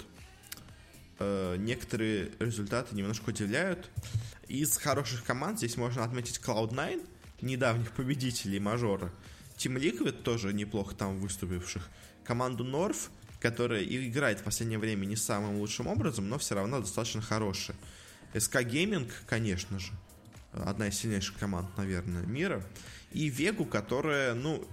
э, 1.19 1.55
некоторые 1.57 2.31
результаты 2.39 2.95
немножко 2.95 3.29
удивляют. 3.29 3.89
Из 4.47 4.77
хороших 4.77 5.23
команд 5.23 5.57
здесь 5.57 5.77
можно 5.77 6.03
отметить 6.03 6.39
Cloud9, 6.43 7.05
недавних 7.41 7.91
победителей 7.91 8.59
мажора. 8.59 9.11
Team 9.57 9.77
Liquid 9.79 10.21
тоже 10.23 10.53
неплохо 10.53 10.95
там 10.95 11.19
выступивших 11.19 11.89
команду 12.23 12.63
Норф, 12.63 13.09
которая 13.39 13.83
играет 13.83 14.39
в 14.39 14.43
последнее 14.43 14.79
время 14.79 15.05
не 15.05 15.15
самым 15.15 15.57
лучшим 15.57 15.87
образом, 15.87 16.29
но 16.29 16.37
все 16.37 16.55
равно 16.55 16.79
достаточно 16.79 17.21
хорошая. 17.21 17.77
СК 18.37 18.57
Gaming, 18.57 19.11
конечно 19.25 19.79
же, 19.79 19.91
одна 20.51 20.87
из 20.87 20.95
сильнейших 20.95 21.37
команд, 21.37 21.69
наверное, 21.77 22.23
мира. 22.23 22.63
И 23.11 23.29
Вегу, 23.29 23.65
которая, 23.65 24.33
ну, 24.33 24.67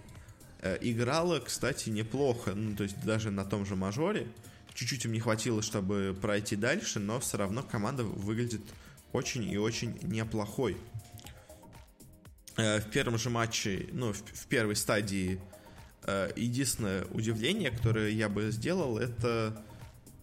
э, 0.60 0.78
играла, 0.80 1.40
кстати, 1.40 1.90
неплохо. 1.90 2.54
Ну, 2.54 2.76
то 2.76 2.82
есть 2.82 3.00
даже 3.04 3.30
на 3.30 3.44
том 3.44 3.64
же 3.64 3.76
мажоре. 3.76 4.26
Чуть-чуть 4.74 5.04
им 5.04 5.12
не 5.12 5.20
хватило, 5.20 5.62
чтобы 5.62 6.16
пройти 6.20 6.56
дальше, 6.56 6.98
но 6.98 7.20
все 7.20 7.38
равно 7.38 7.62
команда 7.62 8.04
выглядит 8.04 8.62
очень 9.12 9.44
и 9.44 9.56
очень 9.56 9.98
неплохой. 10.02 10.76
Э, 12.56 12.80
в 12.80 12.90
первом 12.90 13.18
же 13.18 13.30
матче, 13.30 13.88
ну, 13.92 14.12
в 14.12 14.46
первой 14.46 14.76
стадии 14.76 15.40
Э, 16.06 16.30
единственное 16.36 17.04
удивление, 17.06 17.70
которое 17.70 18.10
я 18.10 18.28
бы 18.28 18.50
сделал, 18.50 18.98
это... 18.98 19.62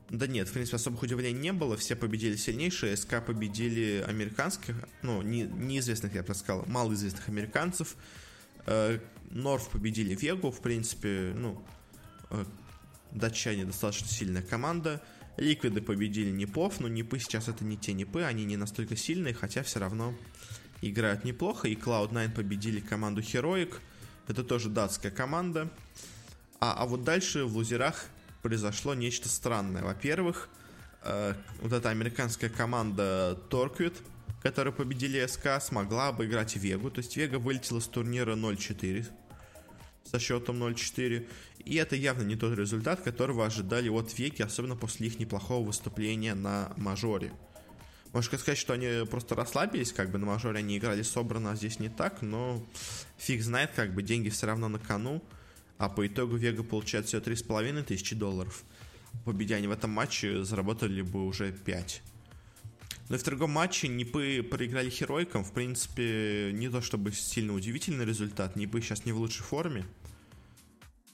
Да 0.09 0.27
нет, 0.27 0.49
в 0.49 0.51
принципе, 0.51 0.75
особых 0.75 1.03
удивлений 1.03 1.39
не 1.39 1.53
было. 1.53 1.77
Все 1.77 1.95
победили 1.95 2.35
сильнейшие. 2.35 2.97
СК 2.97 3.23
победили 3.25 4.03
американских, 4.05 4.75
ну, 5.01 5.21
не, 5.21 5.43
неизвестных, 5.43 6.13
я 6.13 6.21
бы 6.21 6.35
сказал, 6.35 6.65
малоизвестных 6.67 7.29
американцев. 7.29 7.95
Э, 8.65 8.99
Норф 9.31 9.69
победили 9.69 10.13
Вегу, 10.13 10.51
в 10.51 10.61
принципе, 10.61 11.33
ну, 11.35 11.63
датчане 13.13 13.65
достаточно 13.65 14.07
сильная 14.07 14.41
команда. 14.41 15.01
Ликвиды 15.37 15.81
победили 15.81 16.29
Непов, 16.29 16.79
но 16.79 16.87
Непы 16.87 17.19
сейчас 17.19 17.47
это 17.47 17.63
не 17.63 17.77
те 17.77 17.93
Непы, 17.93 18.23
они 18.23 18.45
не 18.45 18.57
настолько 18.57 18.95
сильные, 18.95 19.33
хотя 19.33 19.63
все 19.63 19.79
равно 19.79 20.13
играют 20.81 21.23
неплохо. 21.23 21.67
И 21.67 21.75
Cloud9 21.75 22.33
победили 22.33 22.79
команду 22.79 23.21
Heroic. 23.21 23.75
Это 24.27 24.43
тоже 24.43 24.69
датская 24.69 25.11
команда. 25.11 25.69
А, 26.59 26.73
а 26.77 26.85
вот 26.85 27.03
дальше 27.03 27.45
в 27.45 27.55
лузерах 27.55 28.05
произошло 28.41 28.93
нечто 28.93 29.29
странное. 29.29 29.83
Во-первых, 29.83 30.49
э, 31.03 31.33
вот 31.61 31.73
эта 31.73 31.89
американская 31.89 32.49
команда 32.49 33.39
Торквит, 33.49 33.95
которая 34.41 34.73
победили 34.73 35.25
СК, 35.25 35.61
смогла 35.61 36.09
обыграть 36.09 36.55
Вегу. 36.55 36.91
То 36.91 36.99
есть 36.99 37.15
Вега 37.17 37.37
вылетела 37.37 37.79
с 37.79 37.87
турнира 37.87 38.35
0-4 38.35 39.07
со 40.03 40.19
счетом 40.19 40.61
0-4. 40.61 41.27
И 41.65 41.75
это 41.75 41.95
явно 41.95 42.23
не 42.23 42.35
тот 42.35 42.57
результат, 42.57 43.01
которого 43.01 43.45
ожидали 43.45 43.89
от 43.89 44.17
Веки, 44.17 44.41
особенно 44.41 44.75
после 44.75 45.07
их 45.07 45.19
неплохого 45.19 45.67
выступления 45.67 46.33
на 46.33 46.73
мажоре. 46.77 47.31
Можно 48.13 48.37
сказать, 48.37 48.57
что 48.57 48.73
они 48.73 49.05
просто 49.05 49.35
расслабились, 49.35 49.93
как 49.93 50.11
бы 50.11 50.17
на 50.17 50.25
мажоре 50.25 50.59
они 50.59 50.77
играли 50.77 51.01
собрано, 51.01 51.51
а 51.51 51.55
здесь 51.55 51.79
не 51.79 51.87
так, 51.87 52.21
но 52.21 52.61
фиг 53.17 53.41
знает, 53.41 53.71
как 53.73 53.93
бы 53.93 54.03
деньги 54.03 54.29
все 54.29 54.47
равно 54.47 54.67
на 54.67 54.79
кону, 54.79 55.23
а 55.77 55.87
по 55.87 56.05
итогу 56.05 56.35
Вега 56.35 56.63
получает 56.63 57.05
всего 57.05 57.21
3,5 57.21 57.83
тысячи 57.83 58.13
долларов. 58.13 58.63
Победя 59.23 59.55
они 59.55 59.67
в 59.67 59.71
этом 59.71 59.91
матче, 59.91 60.43
заработали 60.43 61.01
бы 61.01 61.25
уже 61.25 61.53
5. 61.53 62.01
Но 63.09 63.17
в 63.17 63.23
другом 63.23 63.51
матче 63.51 63.87
Нипы 63.87 64.41
проиграли 64.49 64.89
Херойкам. 64.89 65.43
В 65.43 65.51
принципе, 65.51 66.51
не 66.53 66.69
то 66.69 66.81
чтобы 66.81 67.11
сильно 67.11 67.53
удивительный 67.53 68.05
результат. 68.05 68.55
Нипы 68.55 68.81
сейчас 68.81 69.05
не 69.05 69.11
в 69.11 69.17
лучшей 69.17 69.43
форме. 69.43 69.85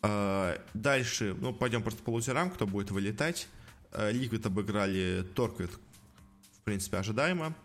А, 0.02 0.62
дальше, 0.74 1.36
ну, 1.40 1.54
пойдем 1.54 1.82
просто 1.82 2.04
по 2.04 2.12
лузерам, 2.12 2.52
кто 2.52 2.68
будет 2.68 2.92
вылетать. 2.92 3.48
Liquid 4.12 4.46
обыграли 4.46 5.26
Torqued, 5.34 5.72
в 5.72 6.62
принципе, 6.64 6.98
ожидаемо. 6.98 7.56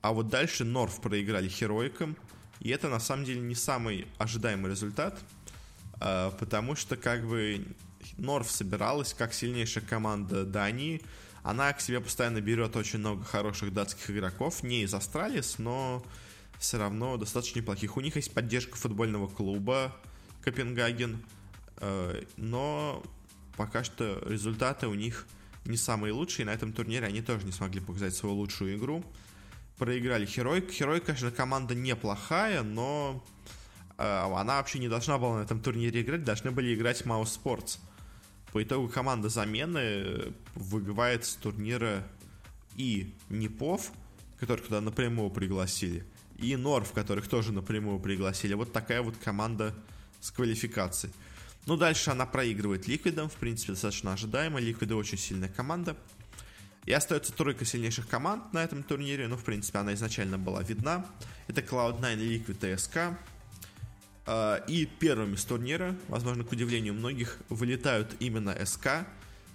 А 0.00 0.12
вот 0.12 0.28
дальше 0.28 0.64
North 0.64 1.00
проиграли 1.00 1.48
Heroic 1.48 1.93
ам. 1.93 2.16
И 2.60 2.68
это 2.68 2.88
на 2.88 3.00
самом 3.00 3.24
деле 3.24 3.40
не 3.40 3.56
самый 3.56 4.06
ожидаемый 4.18 4.70
результат, 4.70 5.18
а, 5.98 6.30
потому 6.30 6.76
что 6.76 6.96
как 6.96 7.26
бы 7.26 7.66
North 8.18 8.50
собиралась 8.50 9.14
как 9.14 9.34
сильнейшая 9.34 9.84
команда 9.84 10.44
Дании. 10.44 11.02
Она 11.42 11.72
к 11.72 11.80
себе 11.80 12.00
постоянно 12.00 12.40
берет 12.40 12.76
очень 12.76 13.00
много 13.00 13.24
хороших 13.24 13.72
датских 13.72 14.10
игроков, 14.10 14.62
не 14.62 14.82
из 14.82 14.94
Astralis, 14.94 15.58
но 15.58 16.04
все 16.58 16.78
равно 16.78 17.16
достаточно 17.16 17.58
неплохих. 17.58 17.96
У 17.96 18.00
них 18.00 18.16
есть 18.16 18.32
поддержка 18.32 18.76
футбольного 18.76 19.26
клуба 19.26 19.96
Копенгаген, 20.42 21.24
а, 21.78 22.24
но 22.36 23.02
пока 23.56 23.82
что 23.82 24.22
результаты 24.26 24.86
у 24.86 24.94
них 24.94 25.26
не 25.64 25.76
самые 25.76 26.12
лучшие. 26.12 26.46
На 26.46 26.54
этом 26.54 26.72
турнире 26.72 27.06
они 27.06 27.22
тоже 27.22 27.44
не 27.44 27.52
смогли 27.52 27.80
показать 27.80 28.14
свою 28.14 28.36
лучшую 28.36 28.76
игру 28.76 29.04
проиграли 29.82 30.26
Херой. 30.26 30.64
Херой, 30.70 31.00
конечно, 31.00 31.32
команда 31.32 31.74
неплохая, 31.74 32.62
но 32.62 33.20
э, 33.98 34.04
она 34.04 34.58
вообще 34.58 34.78
не 34.78 34.88
должна 34.88 35.18
была 35.18 35.38
на 35.38 35.42
этом 35.42 35.60
турнире 35.60 36.02
играть, 36.02 36.22
должны 36.22 36.52
были 36.52 36.72
играть 36.72 37.04
Маус 37.04 37.40
Sports. 37.42 37.78
По 38.52 38.62
итогу 38.62 38.88
команда 38.88 39.28
замены 39.30 40.34
выбивает 40.54 41.24
с 41.24 41.34
турнира 41.34 42.06
и 42.76 43.12
Непов, 43.30 43.92
которых 44.38 44.66
туда 44.66 44.80
напрямую 44.80 45.30
пригласили, 45.30 46.04
и 46.38 46.56
North, 46.56 46.92
которых 46.92 47.28
тоже 47.28 47.52
напрямую 47.52 47.98
пригласили. 47.98 48.54
Вот 48.54 48.72
такая 48.72 49.02
вот 49.02 49.16
команда 49.16 49.74
с 50.20 50.30
квалификацией. 50.30 51.14
Ну, 51.66 51.76
дальше 51.76 52.10
она 52.10 52.26
проигрывает 52.26 52.88
Liquid 52.88 53.15
ам, 53.15 53.28
в 53.28 53.34
принципе, 53.34 53.72
достаточно 53.72 54.12
ожидаемо. 54.12 54.60
Liquid 54.60 54.91
ы 54.91 54.96
очень 54.96 55.18
сильная 55.18 55.48
команда. 55.48 55.96
И 56.84 56.92
остается 56.92 57.32
тройка 57.32 57.64
сильнейших 57.64 58.08
команд 58.08 58.52
на 58.52 58.64
этом 58.64 58.82
турнире. 58.82 59.28
Ну, 59.28 59.36
в 59.36 59.44
принципе, 59.44 59.78
она 59.78 59.94
изначально 59.94 60.38
была 60.38 60.62
видна. 60.62 61.06
Это 61.46 61.60
Cloud9, 61.60 62.16
Liquid 62.16 62.68
и 62.68 62.74
SK. 62.74 63.16
А, 64.24 64.56
и 64.68 64.86
первыми 64.86 65.36
с 65.36 65.44
турнира, 65.44 65.96
возможно, 66.08 66.44
к 66.44 66.52
удивлению 66.52 66.94
многих, 66.94 67.38
вылетают 67.48 68.14
именно 68.20 68.56
SK. 68.64 69.06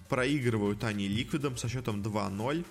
Проигрывают 0.10 0.84
они 0.84 1.08
Liquid 1.08 1.45
ам 1.45 1.58
со 1.58 1.70
счетом 1.70 2.02
2-0. 2.02 2.66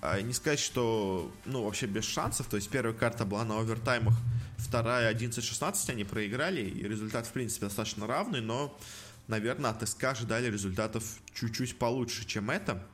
А, 0.00 0.20
не 0.20 0.32
сказать, 0.32 0.60
что, 0.60 1.32
ну, 1.44 1.64
вообще 1.64 1.86
без 1.86 2.04
шансов. 2.04 2.46
То 2.46 2.56
есть 2.56 2.68
первая 2.68 2.94
карта 2.94 3.24
была 3.24 3.44
на 3.44 3.58
овертаймах, 3.58 4.14
вторая 4.58 5.12
11-16 5.12 5.90
они 5.90 6.04
проиграли. 6.04 6.62
И 6.62 6.82
результат, 6.86 7.26
в 7.26 7.32
принципе, 7.32 7.66
достаточно 7.66 8.06
равный, 8.06 8.40
но, 8.40 8.78
наверное, 9.26 9.70
от 9.70 9.88
СК 9.88 10.04
ожидали 10.04 10.50
результатов 10.50 11.04
чуть-чуть 11.34 11.78
получше, 11.78 12.26
чем 12.26 12.50
это. 12.50 12.86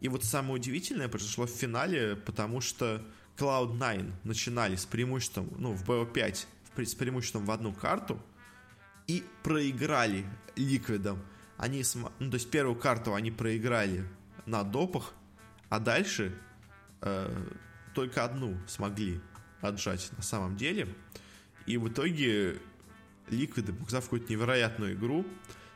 И 0.00 0.08
вот 0.08 0.24
самое 0.24 0.54
удивительное 0.54 1.08
произошло 1.08 1.46
в 1.46 1.50
финале, 1.50 2.16
потому 2.16 2.60
что 2.60 3.02
Cloud9 3.36 4.12
начинали 4.24 4.76
с 4.76 4.84
преимуществом, 4.84 5.48
ну, 5.58 5.72
в 5.72 5.88
BO5, 5.88 6.46
с 6.76 6.94
преимуществом 6.94 7.44
в 7.44 7.50
одну 7.50 7.72
карту, 7.72 8.20
и 9.06 9.24
проиграли 9.42 10.24
ликвидом. 10.56 11.22
Они, 11.56 11.82
ну, 12.18 12.30
то 12.30 12.34
есть 12.34 12.50
первую 12.50 12.76
карту 12.76 13.14
они 13.14 13.30
проиграли 13.30 14.04
на 14.46 14.62
допах, 14.62 15.12
а 15.68 15.78
дальше 15.78 16.36
э, 17.00 17.46
только 17.94 18.24
одну 18.24 18.56
смогли 18.66 19.20
отжать 19.60 20.10
на 20.16 20.22
самом 20.22 20.56
деле. 20.56 20.88
И 21.66 21.76
в 21.76 21.88
итоге 21.88 22.58
ликвиды, 23.28 23.72
показав 23.72 24.04
какую-то 24.04 24.32
невероятную 24.32 24.94
игру, 24.94 25.24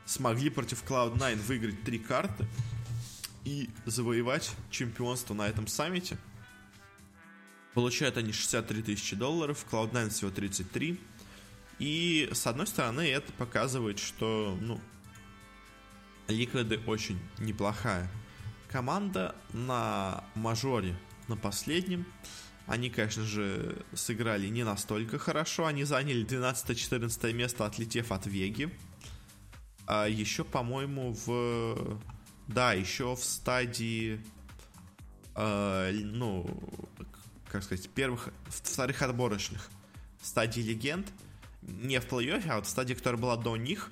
смогли 0.05 0.51
против 0.51 0.82
Cloud9 0.84 1.36
выиграть 1.47 1.82
три 1.82 1.99
карты, 1.99 2.47
и 3.47 3.70
завоевать 3.86 4.53
чемпионство 4.70 5.32
на 5.32 5.49
этом 5.49 5.68
саммите. 5.68 6.18
Получают 7.77 8.16
они 8.16 8.33
63 8.33 8.83
тысячи 8.83 9.14
долларов, 9.14 9.66
Cloud9 9.70 10.09
всего 10.09 10.31
33. 10.31 10.99
И, 11.79 12.31
с 12.33 12.47
одной 12.47 12.66
стороны, 12.66 13.03
это 13.03 13.31
показывает, 13.35 13.99
что, 13.99 14.57
ну, 14.62 14.81
Ликвиды 16.27 16.81
очень 16.87 17.18
неплохая 17.39 18.11
команда 18.70 19.37
на 19.53 20.24
мажоре, 20.35 20.97
на 21.29 21.37
последнем. 21.37 22.07
Они, 22.66 22.89
конечно 22.89 23.24
же, 23.24 23.85
сыграли 23.93 24.49
не 24.49 24.64
настолько 24.64 25.18
хорошо. 25.18 25.66
Они 25.66 25.85
заняли 25.85 26.24
12-14 26.24 27.35
место, 27.35 27.66
отлетев 27.66 28.11
от 28.11 28.24
Веги. 28.24 28.70
А 29.87 30.07
еще, 30.07 30.45
по-моему, 30.45 31.14
в 31.27 32.01
да, 32.49 32.72
еще 32.72 33.14
в 33.14 33.22
стадии, 33.22 34.24
э, 35.35 35.91
ну, 35.93 36.47
как 37.51 37.62
сказать, 37.62 37.88
первых, 37.90 38.30
вторых 38.49 39.03
отборочных 39.03 39.70
стадий 40.22 40.62
легенд, 40.62 41.07
не 41.62 42.01
в 42.01 42.07
плей-оффе, 42.07 42.49
а 42.49 42.57
вот 42.57 42.66
в 42.66 42.68
стадии, 42.68 42.94
которая 42.94 43.20
была 43.20 43.36
до 43.36 43.57
них, 43.57 43.90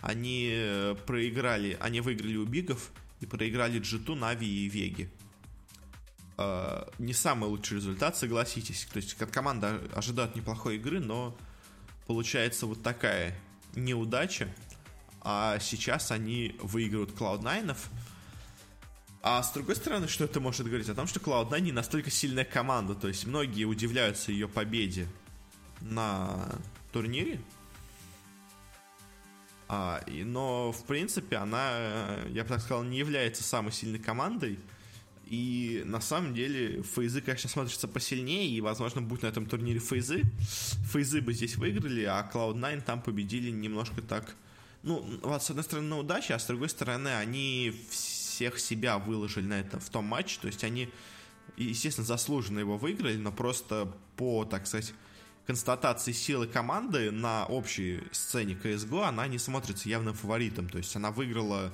они 0.00 0.50
э, 0.52 0.96
проиграли, 1.06 1.78
они 1.80 2.00
выиграли 2.00 2.36
у 2.36 2.44
Бигов 2.44 2.90
и 3.20 3.26
проиграли 3.26 3.78
Джиту, 3.78 4.14
Нави 4.14 4.46
и 4.46 4.68
Веги. 4.68 5.10
Э, 6.36 6.86
не 6.98 7.14
самый 7.14 7.48
лучший 7.48 7.78
результат, 7.78 8.16
согласитесь. 8.16 8.86
То 8.92 8.98
есть, 8.98 9.14
как 9.14 9.30
команда 9.30 9.80
ожидает 9.94 10.36
неплохой 10.36 10.76
игры, 10.76 11.00
но 11.00 11.36
получается 12.06 12.66
вот 12.66 12.82
такая 12.82 13.34
неудача 13.74 14.48
а 15.24 15.58
сейчас 15.58 16.10
они 16.10 16.54
выигрывают 16.60 17.10
Cloud9. 17.10 17.76
А 19.26 19.42
с 19.42 19.52
другой 19.52 19.74
стороны, 19.74 20.06
что 20.06 20.24
это 20.24 20.38
может 20.38 20.66
говорить? 20.66 20.86
О 20.90 20.94
том, 20.94 21.06
что 21.06 21.18
Cloud9 21.18 21.60
не 21.60 21.72
настолько 21.72 22.10
сильная 22.10 22.44
команда. 22.44 22.94
То 22.94 23.08
есть 23.08 23.26
многие 23.26 23.64
удивляются 23.64 24.30
ее 24.30 24.48
победе 24.48 25.08
на 25.80 26.46
турнире. 26.92 27.40
А, 29.66 30.02
и, 30.06 30.24
но, 30.24 30.72
в 30.72 30.84
принципе, 30.84 31.36
она, 31.36 32.18
я 32.28 32.42
бы 32.42 32.50
так 32.50 32.60
сказал, 32.60 32.84
не 32.84 32.98
является 32.98 33.42
самой 33.42 33.72
сильной 33.72 33.98
командой. 33.98 34.58
И 35.24 35.82
на 35.86 36.02
самом 36.02 36.34
деле 36.34 36.82
Фейзы, 36.82 37.22
конечно, 37.22 37.48
смотрятся 37.48 37.88
посильнее, 37.88 38.46
и, 38.46 38.60
возможно, 38.60 39.00
будет 39.00 39.22
на 39.22 39.28
этом 39.28 39.46
турнире 39.46 39.80
Фейзы. 39.80 40.24
Фейзы 40.92 41.22
бы 41.22 41.32
здесь 41.32 41.56
выиграли, 41.56 42.04
а 42.04 42.30
Cloud9 42.30 42.82
там 42.82 43.00
победили 43.00 43.48
немножко 43.48 44.02
так 44.02 44.36
ну, 44.84 45.02
вот, 45.22 45.42
с 45.42 45.48
одной 45.48 45.64
стороны, 45.64 45.88
на 45.88 45.98
удачу, 45.98 46.34
а 46.34 46.38
с 46.38 46.46
другой 46.46 46.68
стороны, 46.68 47.08
они 47.08 47.74
всех 48.34 48.58
себя 48.58 48.98
выложили 48.98 49.46
на 49.46 49.60
это 49.60 49.78
в 49.78 49.88
том 49.90 50.04
матче, 50.06 50.38
то 50.40 50.48
есть 50.48 50.64
они, 50.64 50.90
естественно, 51.56 52.04
заслуженно 52.04 52.58
его 52.58 52.76
выиграли, 52.76 53.16
но 53.16 53.30
просто 53.30 53.94
по, 54.16 54.44
так 54.44 54.66
сказать, 54.66 54.92
констатации 55.46 56.10
силы 56.10 56.48
команды 56.48 57.12
на 57.12 57.46
общей 57.46 58.02
сцене 58.10 58.58
CSGO 58.60 59.04
она 59.04 59.28
не 59.28 59.38
смотрится 59.38 59.88
явным 59.88 60.14
фаворитом, 60.14 60.68
то 60.68 60.78
есть 60.78 60.96
она 60.96 61.12
выиграла 61.12 61.72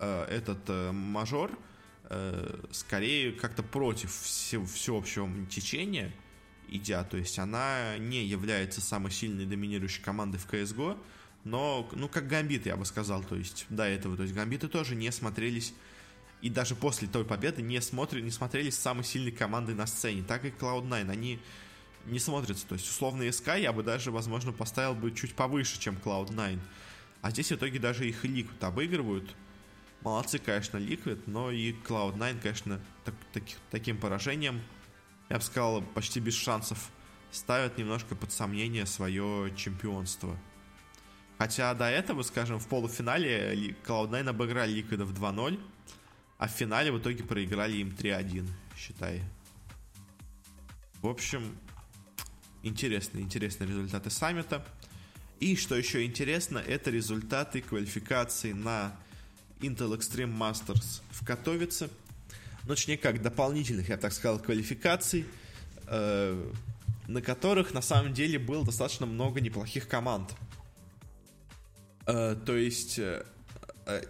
э, 0.00 0.24
этот 0.24 0.58
э, 0.68 0.90
мажор 0.90 1.56
э, 2.10 2.64
скорее 2.72 3.32
как-то 3.32 3.62
против 3.62 4.12
все, 4.12 4.64
всеобщего 4.64 5.30
течения 5.46 6.12
идя, 6.68 7.04
то 7.04 7.16
есть 7.16 7.38
она 7.38 7.96
не 7.98 8.24
является 8.24 8.80
самой 8.80 9.12
сильной 9.12 9.46
доминирующей 9.46 10.02
командой 10.02 10.38
в 10.38 10.48
CSGO, 10.48 10.98
но, 11.44 11.88
ну, 11.92 12.08
как 12.08 12.28
гамбиты, 12.28 12.68
я 12.68 12.76
бы 12.76 12.84
сказал, 12.84 13.22
то 13.24 13.34
есть 13.34 13.66
до 13.68 13.84
этого. 13.84 14.16
То 14.16 14.22
есть 14.22 14.34
гамбиты 14.34 14.68
тоже 14.68 14.94
не 14.94 15.10
смотрелись, 15.10 15.74
и 16.42 16.50
даже 16.50 16.74
после 16.74 17.06
той 17.06 17.24
победы 17.24 17.62
не, 17.62 17.80
смотри, 17.80 18.20
не 18.20 18.32
смотрелись 18.32 18.76
самой 18.76 19.04
сильной 19.04 19.30
командой 19.30 19.76
на 19.76 19.86
сцене, 19.86 20.24
так 20.26 20.44
и 20.44 20.48
Cloud9. 20.48 21.08
Они 21.08 21.38
не 22.04 22.18
смотрятся. 22.18 22.66
То 22.66 22.74
есть, 22.74 22.90
условно, 22.90 23.22
SK 23.22 23.60
я 23.60 23.72
бы 23.72 23.84
даже, 23.84 24.10
возможно, 24.10 24.52
поставил 24.52 24.96
бы 24.96 25.12
чуть 25.12 25.34
повыше, 25.34 25.78
чем 25.78 25.96
Cloud9. 26.04 26.58
А 27.22 27.30
здесь 27.30 27.52
в 27.52 27.54
итоге 27.54 27.78
даже 27.78 28.08
их 28.08 28.24
Liquid 28.24 28.60
обыгрывают. 28.60 29.32
Молодцы, 30.00 30.38
конечно, 30.40 30.78
Liquid, 30.78 31.22
но 31.26 31.52
и 31.52 31.72
Cloud9, 31.72 32.40
конечно, 32.40 32.80
так, 33.04 33.14
так, 33.32 33.44
таким 33.70 33.96
поражением, 33.96 34.60
я 35.28 35.36
бы 35.36 35.42
сказал, 35.42 35.80
почти 35.80 36.18
без 36.18 36.34
шансов 36.34 36.90
ставят 37.30 37.78
немножко 37.78 38.16
под 38.16 38.32
сомнение 38.32 38.84
свое 38.86 39.54
чемпионство. 39.56 40.36
Хотя 41.38 41.72
до 41.74 41.88
этого, 41.88 42.22
скажем, 42.22 42.58
в 42.58 42.66
полуфинале 42.66 43.76
Cloud9 43.86 44.28
обыграли 44.28 44.72
Ликвидов 44.72 45.12
2-0, 45.12 45.60
а 46.42 46.48
в 46.48 46.50
финале 46.50 46.90
в 46.90 46.98
итоге 46.98 47.22
проиграли 47.22 47.76
им 47.76 47.90
3-1, 47.90 48.48
считай. 48.76 49.22
В 51.00 51.06
общем, 51.06 51.56
интересные, 52.64 53.22
интересные 53.22 53.68
результаты 53.68 54.10
саммита. 54.10 54.66
И 55.38 55.54
что 55.54 55.76
еще 55.76 56.04
интересно, 56.04 56.58
это 56.58 56.90
результаты 56.90 57.60
квалификации 57.60 58.54
на 58.54 58.96
Intel 59.60 59.96
Extreme 59.96 60.36
Masters 60.36 61.02
в 61.12 61.24
Катовице. 61.24 61.88
ну, 62.64 62.70
точнее 62.74 62.98
как, 62.98 63.22
дополнительных, 63.22 63.88
я 63.88 63.96
так 63.96 64.12
сказал, 64.12 64.40
квалификаций, 64.40 65.26
э, 65.86 66.52
на 67.06 67.22
которых 67.22 67.72
на 67.72 67.82
самом 67.82 68.14
деле 68.14 68.40
было 68.40 68.66
достаточно 68.66 69.06
много 69.06 69.40
неплохих 69.40 69.86
команд. 69.86 70.34
Э, 72.06 72.34
то 72.34 72.56
есть 72.56 72.98
э 72.98 73.24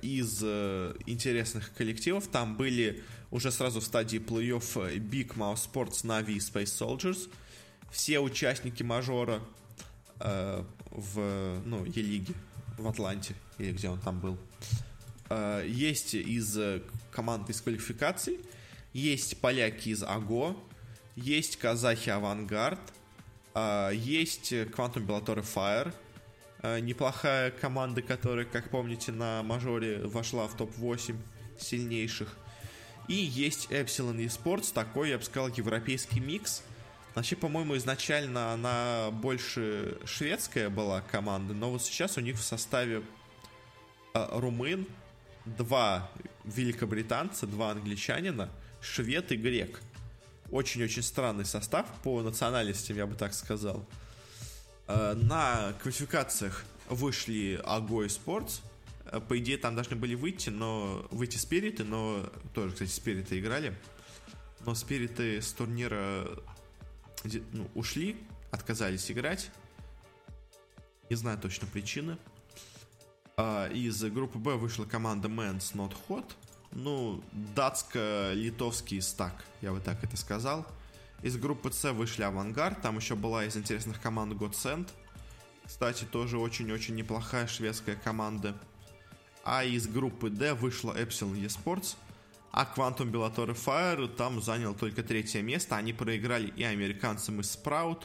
из 0.02 0.40
э, 0.42 0.94
интересных 1.06 1.72
коллективов 1.74 2.26
там 2.28 2.56
были 2.56 3.02
уже 3.30 3.50
сразу 3.50 3.80
в 3.80 3.84
стадии 3.84 4.18
плей-офф 4.18 4.96
Big 4.98 5.34
Mouse 5.34 5.68
Sports, 5.72 6.04
Na'Vi 6.04 6.34
и 6.34 6.38
Space 6.38 6.64
Soldiers. 6.64 7.30
Все 7.90 8.20
участники 8.20 8.82
мажора 8.82 9.40
э, 10.20 10.64
в 10.90 11.62
ну, 11.64 11.84
Е-лиге 11.84 12.34
в 12.78 12.86
Атланте, 12.88 13.34
или 13.58 13.72
где 13.72 13.88
он 13.88 14.00
там 14.00 14.20
был. 14.20 14.38
Э, 15.30 15.64
есть 15.66 16.14
из 16.14 16.58
команд 17.10 17.48
из 17.50 17.60
квалификаций, 17.60 18.40
есть 18.92 19.40
поляки 19.40 19.90
из 19.90 20.02
АГО, 20.02 20.56
есть 21.16 21.56
казахи 21.56 22.10
Авангард, 22.10 22.80
э, 23.54 23.90
есть 23.94 24.52
Quantum 24.52 25.06
Bellator 25.06 25.42
Fire, 25.42 25.88
э, 25.88 25.92
неплохая 26.62 27.50
команда, 27.50 28.02
которая, 28.02 28.44
как 28.44 28.70
помните, 28.70 29.12
на 29.12 29.42
мажоре 29.42 29.98
вошла 29.98 30.46
в 30.46 30.56
топ-8 30.56 31.16
сильнейших. 31.58 32.36
И 33.08 33.14
есть 33.14 33.68
Epsilon 33.70 34.16
eSports, 34.24 34.72
такой, 34.72 35.10
я 35.10 35.18
бы 35.18 35.24
сказал, 35.24 35.48
европейский 35.48 36.20
микс. 36.20 36.62
Вообще, 37.14 37.36
по-моему, 37.36 37.76
изначально 37.76 38.52
она 38.52 39.10
больше 39.10 39.98
шведская 40.04 40.70
была 40.70 41.02
команда, 41.02 41.52
но 41.52 41.70
вот 41.70 41.82
сейчас 41.82 42.16
у 42.16 42.20
них 42.20 42.36
в 42.36 42.42
составе 42.42 43.02
э, 44.14 44.28
румын, 44.32 44.86
два 45.44 46.10
великобританца, 46.44 47.46
два 47.46 47.72
англичанина, 47.72 48.48
швед 48.80 49.30
и 49.32 49.36
грек. 49.36 49.80
Очень-очень 50.50 51.02
странный 51.02 51.44
состав 51.44 51.86
по 52.02 52.22
национальностям, 52.22 52.96
я 52.96 53.06
бы 53.06 53.14
так 53.14 53.34
сказал. 53.34 53.84
Э, 54.88 55.14
на 55.14 55.72
квалификациях 55.82 56.64
вышли 56.88 57.60
Ago 57.64 58.06
Sports. 58.06 58.60
Э, 59.06 59.20
по 59.20 59.38
идее, 59.38 59.58
там 59.58 59.74
должны 59.74 59.96
были 59.96 60.14
выйти, 60.14 60.50
но 60.50 61.06
выйти 61.10 61.36
спириты, 61.36 61.84
но 61.84 62.30
тоже, 62.54 62.72
кстати, 62.72 62.90
спириты 62.90 63.38
играли. 63.38 63.76
Но 64.64 64.74
спириты 64.74 65.40
с 65.40 65.52
турнира 65.52 66.28
ну, 67.52 67.68
ушли, 67.74 68.16
отказались 68.50 69.10
играть. 69.10 69.50
Не 71.10 71.16
знаю 71.16 71.38
точно 71.38 71.66
причины. 71.66 72.18
А, 73.36 73.68
из 73.68 74.02
группы 74.04 74.38
Б 74.38 74.54
вышла 74.54 74.84
команда 74.84 75.28
Men's 75.28 75.74
Not 75.74 75.94
Hot. 76.08 76.24
Ну, 76.70 77.22
датско-литовский 77.54 79.02
стак, 79.02 79.44
я 79.60 79.72
бы 79.72 79.80
так 79.80 80.02
это 80.02 80.16
сказал. 80.16 80.66
Из 81.22 81.36
группы 81.36 81.70
С 81.70 81.92
вышли 81.92 82.22
Авангард, 82.22 82.82
там 82.82 82.96
еще 82.96 83.14
была 83.14 83.44
из 83.44 83.56
интересных 83.56 84.00
команд 84.00 84.32
Godsend. 84.34 84.88
Кстати, 85.64 86.04
тоже 86.04 86.38
очень-очень 86.38 86.96
неплохая 86.96 87.46
шведская 87.46 87.94
команда. 87.94 88.56
А 89.44 89.64
из 89.64 89.86
группы 89.86 90.30
D 90.30 90.54
вышла 90.54 90.92
Epsilon 90.92 91.40
eSports. 91.40 91.96
А 92.50 92.70
Quantum 92.76 93.10
Bellator 93.10 93.54
Fire 93.54 94.08
там 94.08 94.42
занял 94.42 94.74
только 94.74 95.02
третье 95.02 95.42
место. 95.42 95.76
Они 95.76 95.92
проиграли 95.92 96.52
и 96.56 96.64
американцам 96.64 97.40
из 97.40 97.56
Sprout, 97.56 98.02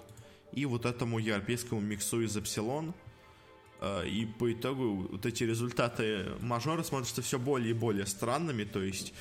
и 0.53 0.65
вот 0.65 0.85
этому 0.85 1.19
европейскому 1.19 1.81
миксу 1.81 2.21
из 2.21 2.37
Epsilon. 2.37 2.93
А, 3.79 4.03
и 4.03 4.25
по 4.25 4.53
итогу 4.53 5.07
вот 5.11 5.25
эти 5.25 5.43
результаты 5.43 6.33
мажора 6.39 6.83
смотрятся 6.83 7.21
все 7.21 7.37
более 7.37 7.71
и 7.71 7.73
более 7.73 8.05
странными, 8.05 8.63
то 8.63 8.81
есть 8.81 9.11
э, 9.11 9.13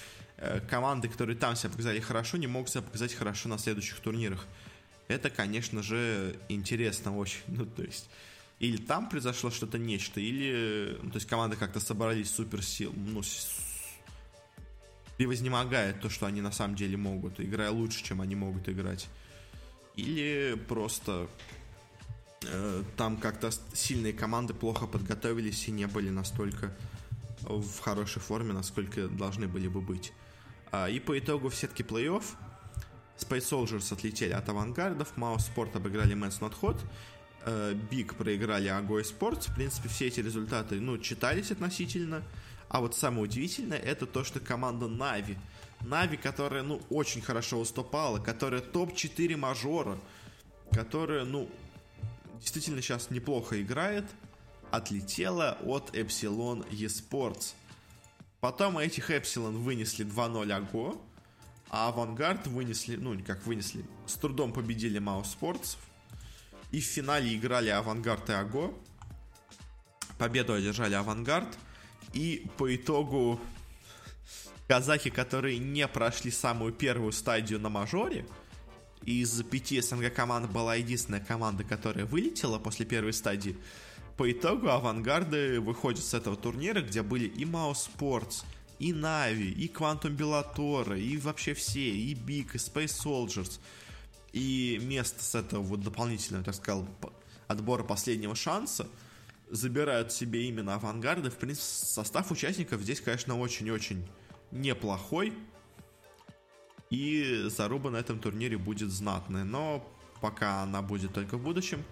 команды, 0.69 1.09
которые 1.09 1.37
там 1.37 1.57
себя 1.57 1.71
показали 1.71 2.01
хорошо, 2.01 2.37
не 2.37 2.47
могут 2.47 2.71
себя 2.71 2.83
показать 2.83 3.15
хорошо 3.15 3.49
на 3.49 3.59
следующих 3.59 4.01
турнирах. 4.01 4.47
Это, 5.09 5.31
конечно 5.31 5.83
же, 5.83 6.37
интересно 6.49 7.17
очень. 7.17 7.41
Ну, 7.49 7.67
то 7.67 7.83
есть, 7.83 8.09
или 8.59 8.77
там 8.77 9.09
произошло 9.09 9.51
что-то 9.51 9.79
нечто, 9.79 10.21
или, 10.21 10.99
ну, 11.03 11.11
то 11.11 11.17
есть, 11.17 11.29
команды 11.29 11.57
как-то 11.57 11.81
собрались 11.81 12.31
супер 12.31 12.63
сил, 12.63 12.93
ну, 12.97 13.23
превознемогает 15.17 16.01
то, 16.01 16.11
что 16.11 16.27
они 16.27 16.41
на 16.41 16.53
самом 16.53 16.77
деле 16.77 16.97
могут, 16.97 17.41
играя 17.41 17.71
лучше, 17.71 18.05
чем 18.05 18.21
они 18.21 18.35
могут 18.35 18.69
играть. 18.69 19.09
Или 19.97 20.55
просто 20.69 21.29
Э, 22.49 22.83
там 22.97 23.17
как-то 23.17 23.51
сильные 23.73 24.13
команды 24.13 24.55
плохо 24.55 24.87
подготовились 24.87 25.69
и 25.69 25.73
не 25.73 25.87
были 25.87 26.11
настолько 26.11 26.73
в 27.43 27.79
хорошей 27.81 28.21
форме, 28.21 28.53
насколько 28.53 29.09
должны 29.09 29.49
были 29.49 29.69
бы 29.69 29.81
быть. 29.81 30.13
А, 30.77 30.89
и 30.91 31.01
по 31.01 31.19
итогу 31.19 31.49
в 31.49 31.55
сетке 31.55 31.83
плей-офф 31.83 32.23
Space 33.19 33.49
Soldiers 33.51 33.93
отлетели 33.93 34.33
от 34.33 34.47
авангардов, 34.49 35.17
Mouse 35.17 35.51
Sport 35.55 35.75
обыграли 35.77 36.15
Not 36.15 36.53
Hot, 36.61 36.79
Big 37.91 38.15
проиграли 38.15 38.69
Agoi 38.69 39.03
Sports. 39.03 39.51
В 39.51 39.55
принципе, 39.55 39.89
все 39.89 40.09
эти 40.09 40.21
результаты, 40.21 40.79
ну, 40.81 40.99
читались 40.99 41.51
относительно. 41.51 42.23
А 42.69 42.81
вот 42.81 42.95
самое 42.95 43.23
удивительное, 43.23 43.79
это 43.79 44.05
то, 44.05 44.23
что 44.23 44.39
команда 44.41 44.89
Нави, 44.89 45.39
Нави, 45.81 46.19
которая, 46.19 46.63
ну, 46.63 46.83
очень 46.91 47.23
хорошо 47.23 47.61
выступала, 47.61 48.19
которая 48.19 48.61
топ-4 48.61 49.37
мажора, 49.37 49.97
которая, 50.73 51.25
ну, 51.25 51.49
действительно 52.41 52.83
сейчас 52.83 53.11
неплохо 53.11 53.63
играет, 53.63 54.05
отлетела 54.71 55.57
от 55.65 55.95
Epsilon 55.97 56.69
eSports. 56.71 57.55
Потом 58.47 58.79
этих 58.79 59.11
Epsilon 59.11 59.59
вынесли 59.59 60.07
2-0 60.07 60.53
Аго, 60.53 60.97
а 61.69 61.89
Авангард 61.89 62.47
вынесли, 62.47 62.95
ну, 62.95 63.21
как 63.27 63.45
вынесли, 63.45 63.85
с 64.07 64.15
трудом 64.15 64.53
победили 64.53 65.01
Sports. 65.01 65.77
И 66.71 66.81
в 66.81 66.85
финале 66.85 67.35
играли 67.35 67.71
Авангард 67.71 68.31
и 68.31 68.35
Аго. 68.35 68.73
Победу 70.17 70.53
одержали 70.53 70.95
Авангард. 70.95 71.59
И 72.13 72.47
по 72.57 72.73
итогу 72.73 73.41
казахи, 74.69 75.11
которые 75.11 75.59
не 75.59 75.89
прошли 75.89 76.31
самую 76.31 76.73
первую 76.73 77.11
стадию 77.11 77.59
на 77.59 77.69
мажоре, 77.69 78.29
из 79.05 79.43
пяти 79.43 79.81
СНГ 79.81 80.15
команд 80.15 80.53
была 80.53 80.77
единственная 80.77 81.19
команда, 81.19 81.65
которая 81.65 82.07
вылетела 82.07 82.61
после 82.61 82.87
первой 82.87 83.13
стадии. 83.13 83.59
По 84.17 84.33
итогу 84.33 84.71
авангарды 84.71 85.61
выходят 85.61 86.03
с 86.03 86.15
этого 86.15 86.37
турнира, 86.37 86.81
где 86.81 87.03
были 87.03 87.27
и 87.27 87.45
Mouse 87.45 87.91
Sports, 87.99 88.45
и 88.79 88.95
Нави, 88.95 89.51
и 89.51 89.69
Quantum 89.69 90.17
Bellator, 90.17 90.99
и 90.99 91.19
вообще 91.19 91.53
все, 91.53 91.91
и 91.91 92.15
Big, 92.15 92.51
и 92.55 92.57
Space 92.57 93.05
Soldiers. 93.05 93.61
И 94.33 94.81
место 94.83 95.23
с 95.23 95.35
этого 95.35 95.63
вот 95.63 95.81
дополнительного, 95.81 96.45
так 96.45 96.55
сказал, 96.55 96.89
отбора 97.47 97.85
последнего 97.85 98.35
шанса 98.35 98.89
забирают 99.51 100.13
себе 100.13 100.49
именно 100.49 100.75
авангарды. 100.75 101.31
В 101.31 101.37
принципе, 101.37 101.65
состав 101.65 102.31
участников 102.31 102.81
здесь, 102.81 103.01
конечно, 103.01 103.39
очень-очень 103.39 104.07
неплохой. 104.51 105.33
И 106.91 107.45
заруба 107.49 107.91
на 107.91 107.97
этом 107.99 108.19
турнире 108.19 108.57
будет 108.57 108.91
знатная. 108.91 109.45
Но 109.45 109.87
пока 110.21 110.63
она 110.63 110.83
будет 110.83 111.13
только 111.13 111.37
в 111.37 111.43
будущем, 111.43 111.83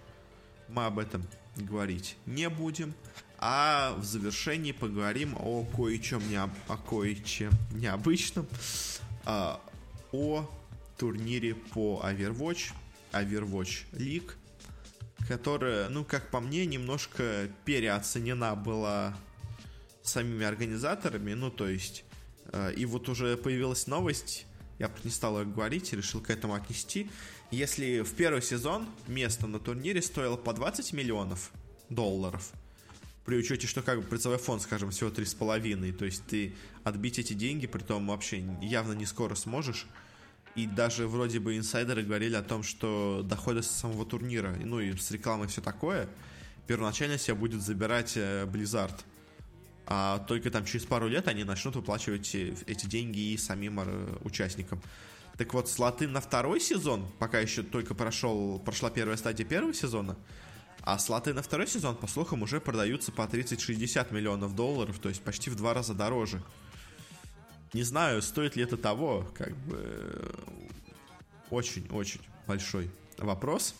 мы 0.69 0.87
об 0.87 0.99
этом 0.99 1.27
говорить 1.57 2.17
не 2.27 2.49
будем. 2.49 2.95
А 3.39 3.95
в 3.99 4.05
завершении 4.05 4.73
поговорим 4.73 5.37
о 5.39 5.65
кое-чем 5.77 6.27
не, 6.29 6.37
о 6.37 6.77
кое-чем 6.89 7.53
необычном. 7.73 8.47
А, 9.27 9.61
о 10.13 10.49
турнире 10.97 11.55
по 11.55 12.03
Overwatch, 12.05 12.73
Overwatch 13.13 13.85
League, 13.93 14.33
которая, 15.27 15.89
ну, 15.89 16.05
как 16.05 16.31
по 16.31 16.41
мне, 16.41 16.67
немножко 16.67 17.49
переоценена 17.65 18.55
была 18.55 19.17
самими 20.03 20.45
организаторами, 20.45 21.35
ну, 21.35 21.51
то 21.51 21.69
есть, 21.69 22.05
э, 22.53 22.75
и 22.75 22.85
вот 22.85 23.09
уже 23.09 23.37
появилась 23.37 23.87
новость, 23.87 24.47
я 24.79 24.91
не 25.03 25.11
стал 25.11 25.41
ее 25.41 25.47
говорить, 25.47 25.93
решил 25.93 26.21
к 26.21 26.31
этому 26.31 26.55
отнести. 26.55 27.11
Если 27.55 28.01
в 28.01 28.13
первый 28.15 28.43
сезон 28.43 28.89
место 29.07 29.47
на 29.47 29.61
турнире 29.61 30.03
стоило 30.03 30.37
по 30.37 30.53
20 30.53 30.93
миллионов 30.93 31.53
долларов, 31.89 32.51
при 33.25 33.37
учете, 33.37 33.69
что 33.69 33.81
как 33.81 34.01
бы 34.01 34.05
призовой 34.05 34.39
фонд, 34.39 34.63
скажем, 34.63 34.91
всего 34.91 35.09
3,5, 35.09 35.93
то 35.93 36.05
есть 36.05 36.27
ты 36.27 36.53
отбить 36.83 37.21
эти 37.21 37.33
деньги, 37.33 37.69
при 37.69 37.79
том 37.79 38.09
вообще 38.09 38.45
явно 38.61 38.95
не 38.95 39.07
скоро 39.07 39.37
сможешь. 39.37 39.87
И 40.57 40.67
даже 40.67 41.07
вроде 41.07 41.39
бы 41.39 41.57
инсайдеры 41.57 42.03
говорили 42.03 42.35
о 42.35 42.43
том, 42.43 42.65
что 42.65 43.23
доходы 43.25 43.63
с 43.63 43.71
самого 43.71 44.05
турнира, 44.05 44.53
ну 44.65 44.81
и 44.81 44.97
с 44.97 45.13
рекламой 45.13 45.47
все 45.47 45.61
такое, 45.61 46.09
первоначально 46.67 47.19
себя 47.19 47.37
будет 47.37 47.63
забирать 47.63 48.17
э, 48.17 48.47
Blizzard 48.47 48.97
а 49.87 50.19
только 50.21 50.51
там 50.51 50.65
через 50.65 50.87
пару 50.87 51.09
лет 51.09 51.29
они 51.29 51.45
начнут 51.45 51.77
выплачивать 51.77 52.35
эти 52.35 52.87
деньги 52.87 53.33
и 53.33 53.37
самим 53.37 53.81
э, 53.81 54.17
участникам. 54.23 54.81
Так 55.37 55.53
вот, 55.53 55.69
слоты 55.69 56.07
на 56.07 56.21
второй 56.21 56.61
сезон, 56.61 57.11
пока 57.19 57.41
еще 57.41 57.63
только 57.63 57.95
прошел, 57.95 58.61
прошла 58.61 58.91
первая 58.91 59.17
стадия 59.17 59.45
первого 59.45 59.75
сезона, 59.75 60.17
а 60.81 60.99
слоты 60.99 61.35
на 61.35 61.43
второй 61.43 61.67
сезон, 61.67 61.97
по 61.97 62.07
слухам, 62.07 62.43
уже 62.43 62.61
продаются 62.61 63.11
по 63.11 63.23
30-60 63.23 64.15
миллионов 64.15 64.55
долларов, 64.55 64.99
то 64.99 65.09
есть 65.09 65.23
почти 65.23 65.51
в 65.51 65.57
два 65.57 65.75
раза 65.75 65.95
дороже. 65.95 66.43
не 67.73 67.83
знаю, 67.83 68.23
стоит 68.23 68.55
ли 68.55 68.63
это 68.63 68.77
того, 68.77 69.27
как 69.35 69.57
бы 69.57 70.33
очень-очень 71.51 72.21
большой 72.47 72.91
вопрос. 73.19 73.75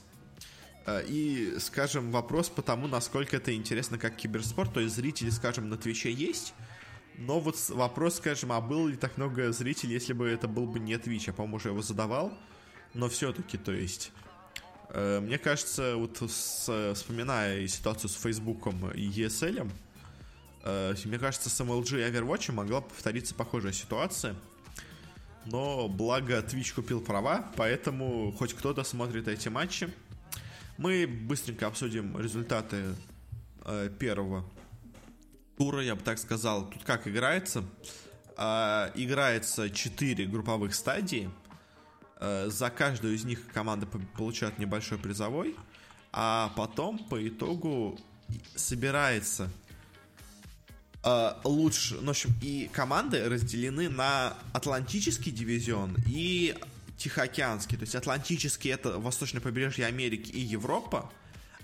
Э, 0.87 1.05
и, 1.07 1.57
скажем, 1.59 2.11
вопрос 2.11 2.49
по 2.49 2.63
тому, 2.63 2.87
насколько 2.89 3.37
это 3.37 3.55
интересно 3.55 3.99
как 3.99 4.17
киберспорт. 4.17 4.73
То 4.73 4.81
есть 4.81 4.95
зрители, 4.95 5.31
скажем, 5.31 5.69
на 5.69 5.77
Твиче 5.77 6.13
есть, 6.13 6.55
но 7.17 7.41
вот 7.41 7.57
вопрос, 7.69 8.17
скажем, 8.17 8.53
а 8.53 8.61
было 8.61 8.89
ли 8.89 8.97
так 8.97 9.17
много 9.17 9.53
зрителей, 9.53 9.95
если 9.95 10.13
бы 10.13 10.29
это 10.29 10.49
был 10.49 10.67
бы 10.67 10.81
не 10.81 10.95
Twitch? 10.95 11.25
Я, 11.27 11.33
по-моему, 11.33 11.57
уже 11.57 11.69
его 11.69 11.83
задавал. 11.83 12.33
Но 12.93 13.09
все-таки, 13.09 13.59
то 13.59 13.73
есть... 13.73 14.13
Э, 14.91 15.21
мне 15.21 15.39
кажется, 15.39 15.97
вот 15.97 16.19
с, 16.31 16.95
вспоминая 16.95 17.67
ситуацию 17.67 18.11
с 18.11 18.15
Фейсбуком 18.15 18.91
и 18.93 19.09
ESL, 19.09 19.71
э, 20.63 20.95
мне 21.05 21.19
кажется, 21.19 21.51
с 21.51 21.61
MLG 21.61 22.01
и 22.01 22.13
Overwatch 22.13 22.53
могла 22.53 22.81
повториться 22.81 23.35
похожая 23.35 23.73
ситуация. 23.73 24.37
Но 25.47 25.89
благо 25.89 26.39
Twitch 26.39 26.75
купил 26.75 27.01
права, 27.01 27.51
поэтому 27.57 28.33
хоть 28.33 28.55
кто-то 28.55 28.85
смотрит 28.85 29.29
эти 29.29 29.49
матчи. 29.49 29.93
Мы 30.79 31.07
быстренько 31.07 31.67
обсудим 31.67 32.19
результаты 32.19 32.95
э, 33.65 33.91
первого 33.99 34.45
тура, 35.57 35.83
я 35.83 35.95
бы 35.95 36.03
так 36.03 36.19
сказал. 36.19 36.69
Тут 36.71 36.85
как 36.85 37.07
играется? 37.07 37.65
Э, 38.37 38.91
играется 38.95 39.71
4 39.71 40.27
групповых 40.27 40.75
стадии. 40.75 41.31
Э, 42.21 42.49
за 42.49 42.71
каждую 42.71 43.15
из 43.15 43.25
них 43.25 43.47
команда 43.53 43.87
получает 44.17 44.59
небольшой 44.59 44.99
призовой. 44.99 45.57
А 46.13 46.53
потом 46.57 46.99
по 46.99 47.27
итогу 47.27 47.99
собирается 48.55 49.51
э, 51.03 51.33
лучше. 51.45 51.97
Ну, 51.97 52.07
в 52.07 52.11
общем, 52.11 52.33
и 52.41 52.71
команды 52.73 53.29
разделены 53.29 53.89
на 53.89 54.35
Атлантический 54.53 55.33
дивизион 55.33 55.97
и 56.07 56.57
Тихоокеанский. 56.97 57.77
То 57.77 57.83
есть 57.83 57.95
Атлантический 57.95 58.71
это 58.71 58.99
восточное 58.99 59.41
побережье 59.41 59.87
Америки 59.87 60.31
и 60.31 60.41
Европа, 60.41 61.11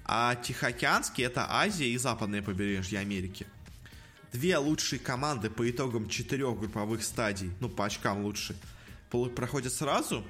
а 0.04 0.34
Тихоокеанский 0.34 1.24
это 1.24 1.46
Азия 1.48 1.88
и 1.88 1.96
западное 1.96 2.42
побережье 2.42 2.98
Америки. 2.98 3.46
Две 4.32 4.56
лучшие 4.58 4.98
команды 4.98 5.50
по 5.50 5.68
итогам 5.68 6.08
четырех 6.08 6.58
групповых 6.58 7.02
стадий, 7.02 7.50
ну 7.60 7.68
по 7.68 7.86
очкам 7.86 8.24
лучше, 8.24 8.56
проходят 9.34 9.72
сразу, 9.72 10.24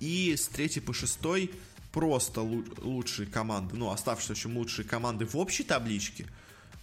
и 0.00 0.36
с 0.36 0.48
третьей 0.48 0.82
по 0.82 0.92
шестой 0.92 1.50
просто 1.92 2.42
лучшие 2.42 3.26
команды, 3.26 3.76
ну 3.76 3.90
оставшиеся 3.90 4.32
очень 4.32 4.54
лучшие 4.54 4.86
команды 4.86 5.24
в 5.24 5.36
общей 5.36 5.64
табличке 5.64 6.26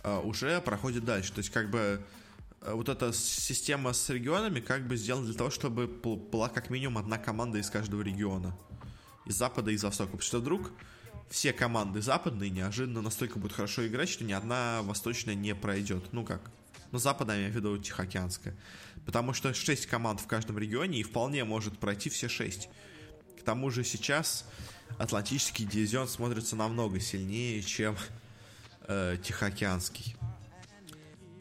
uh, 0.03 0.25
уже 0.25 0.59
проходят 0.61 1.05
дальше. 1.05 1.31
То 1.31 1.39
есть 1.39 1.51
как 1.51 1.69
бы 1.69 2.03
Э, 2.65 2.73
вот 2.73 2.89
эта 2.89 3.13
система 3.13 3.93
с 3.93 4.09
регионами 4.09 4.59
как 4.59 4.87
бы 4.87 4.97
сделана 4.97 5.25
для 5.25 5.35
того, 5.35 5.49
чтобы 5.49 5.87
была 5.87 6.49
как 6.49 6.69
минимум 6.69 6.97
одна 6.97 7.17
команда 7.17 7.59
из 7.59 7.69
каждого 7.69 8.01
региона. 8.01 8.57
Из 9.25 9.35
запада 9.35 9.71
и 9.71 9.75
из 9.75 9.83
востока. 9.83 10.11
Потому 10.11 10.23
что 10.23 10.39
вдруг 10.39 10.71
все 11.29 11.53
команды 11.53 12.01
западные 12.01 12.49
неожиданно 12.49 13.01
настолько 13.01 13.39
будут 13.39 13.55
хорошо 13.55 13.87
играть, 13.87 14.09
что 14.09 14.23
ни 14.23 14.33
одна 14.33 14.81
восточная 14.83 15.35
не 15.35 15.55
пройдет. 15.55 16.11
Ну 16.11 16.23
как? 16.23 16.51
Ну, 16.91 16.99
западная, 16.99 17.35
я 17.35 17.41
имею 17.41 17.53
в 17.53 17.55
виду 17.57 17.77
Тихоокеанская. 17.77 18.55
Потому 19.05 19.33
что 19.33 19.53
6 19.53 19.85
команд 19.87 20.21
в 20.21 20.27
каждом 20.27 20.57
регионе 20.57 20.99
и 20.99 21.03
вполне 21.03 21.43
может 21.43 21.77
пройти 21.77 22.09
все 22.09 22.29
6. 22.29 22.69
К 23.39 23.43
тому 23.43 23.69
же 23.69 23.83
сейчас 23.83 24.45
Атлантический 24.97 25.65
дивизион 25.65 26.07
смотрится 26.07 26.55
намного 26.55 26.99
сильнее, 26.99 27.61
чем 27.61 27.97
э, 28.87 29.17
Тихоокеанский. 29.21 30.15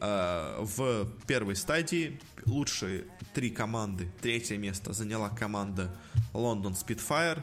Э, 0.01 0.57
в 0.59 1.07
первой 1.25 1.55
стадии 1.55 2.19
лучшие 2.45 3.05
три 3.33 3.49
команды. 3.49 4.11
Третье 4.21 4.57
место 4.57 4.93
заняла 4.93 5.29
команда 5.29 5.95
Лондон 6.33 6.73
Spitfire. 6.73 7.41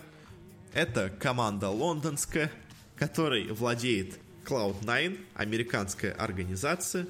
Это 0.75 1.11
команда 1.11 1.68
лондонская, 1.68 2.51
которой 2.97 3.49
владеет 3.49 4.18
Cloud9, 4.47 5.20
американская 5.35 6.12
организация, 6.12 7.07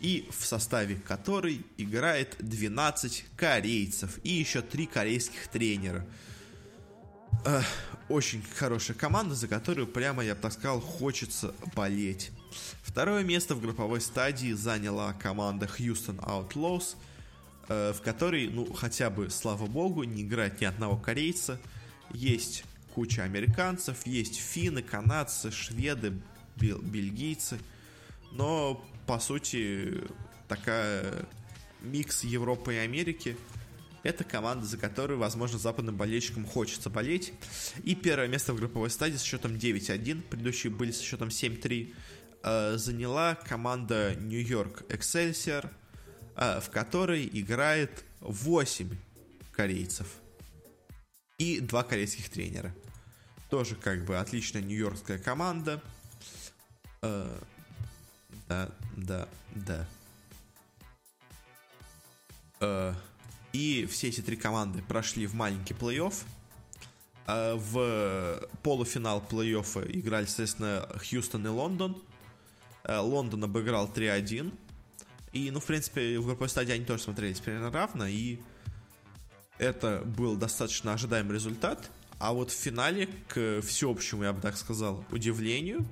и 0.00 0.28
в 0.30 0.44
составе 0.44 0.96
которой 0.96 1.66
играет 1.76 2.36
12 2.38 3.24
корейцев 3.36 4.18
и 4.22 4.30
еще 4.30 4.62
три 4.62 4.86
корейских 4.86 5.48
тренера. 5.48 6.06
Э, 7.44 7.60
очень 8.08 8.42
хорошая 8.56 8.96
команда, 8.96 9.34
за 9.34 9.48
которую 9.48 9.86
прямо, 9.86 10.24
я 10.24 10.34
бы 10.34 10.40
так 10.40 10.52
сказал, 10.52 10.80
хочется 10.80 11.54
болеть. 11.74 12.30
Второе 12.82 13.22
место 13.22 13.54
в 13.54 13.60
групповой 13.60 14.00
стадии 14.00 14.52
заняла 14.52 15.12
команда 15.12 15.68
Houston 15.78 16.18
Outlaws, 16.20 16.96
э, 17.68 17.92
в 17.92 18.00
которой, 18.00 18.48
ну, 18.48 18.72
хотя 18.72 19.10
бы, 19.10 19.28
слава 19.28 19.66
богу, 19.66 20.04
не 20.04 20.22
играет 20.22 20.60
ни 20.60 20.64
одного 20.64 20.96
корейца. 20.96 21.60
Есть 22.12 22.64
куча 22.98 23.22
американцев, 23.22 24.04
есть 24.08 24.40
финны, 24.40 24.82
канадцы, 24.82 25.52
шведы, 25.52 26.14
бельгийцы. 26.56 27.60
Но, 28.32 28.84
по 29.06 29.20
сути, 29.20 30.02
такая 30.48 31.24
микс 31.80 32.24
Европы 32.24 32.74
и 32.74 32.78
Америки– 32.78 33.36
это 34.02 34.24
команда, 34.24 34.66
за 34.66 34.78
которую, 34.78 35.20
возможно, 35.20 35.60
западным 35.60 35.96
болельщикам 35.96 36.44
хочется 36.44 36.90
болеть. 36.90 37.32
И 37.84 37.94
первое 37.94 38.26
место 38.26 38.52
в 38.52 38.56
групповой 38.56 38.90
стадии 38.90 39.16
с 39.16 39.22
счетом 39.22 39.52
9-1, 39.52 40.22
предыдущие 40.22 40.72
были 40.72 40.90
с 40.90 41.00
счетом 41.00 41.28
7-3, 41.28 41.94
э, 42.42 42.76
заняла 42.78 43.36
команда 43.36 44.16
Нью-Йорк 44.16 44.86
Excelsior, 44.88 45.70
э, 46.34 46.60
в 46.60 46.68
которой 46.70 47.30
играет 47.32 48.02
8 48.22 48.90
корейцев 49.52 50.08
и 51.38 51.60
два 51.60 51.84
корейских 51.84 52.28
тренера. 52.28 52.74
Тоже 53.50 53.76
как 53.76 54.04
бы 54.04 54.18
отличная 54.18 54.62
нью-йоркская 54.62 55.18
команда. 55.18 55.80
Э, 57.02 57.38
да, 58.48 58.70
да, 58.96 59.28
да. 59.54 59.86
Э, 62.60 62.94
и 63.52 63.86
все 63.86 64.08
эти 64.08 64.20
три 64.20 64.36
команды 64.36 64.82
прошли 64.82 65.26
в 65.26 65.34
маленький 65.34 65.74
плей-офф. 65.74 66.14
А 67.26 67.56
в 67.56 68.48
полуфинал 68.62 69.22
плей-оффа 69.28 69.90
играли, 69.90 70.26
соответственно, 70.26 70.88
Хьюстон 70.98 71.46
и 71.46 71.50
Лондон. 71.50 72.02
А 72.84 73.00
Лондон 73.00 73.44
обыграл 73.44 73.88
3-1. 73.88 74.52
И, 75.32 75.50
ну, 75.50 75.60
в 75.60 75.66
принципе, 75.66 76.18
в 76.18 76.24
групповой 76.24 76.48
стадии 76.48 76.72
они 76.72 76.84
тоже 76.84 77.02
смотрелись 77.02 77.40
примерно 77.40 77.70
равно. 77.70 78.06
И 78.06 78.40
это 79.58 80.02
был 80.04 80.36
достаточно 80.36 80.92
ожидаемый 80.92 81.34
результат. 81.34 81.90
А 82.18 82.32
вот 82.32 82.50
в 82.50 82.54
финале, 82.54 83.08
к 83.28 83.60
всеобщему, 83.62 84.24
я 84.24 84.32
бы 84.32 84.40
так 84.40 84.56
сказал, 84.56 85.04
удивлению, 85.10 85.86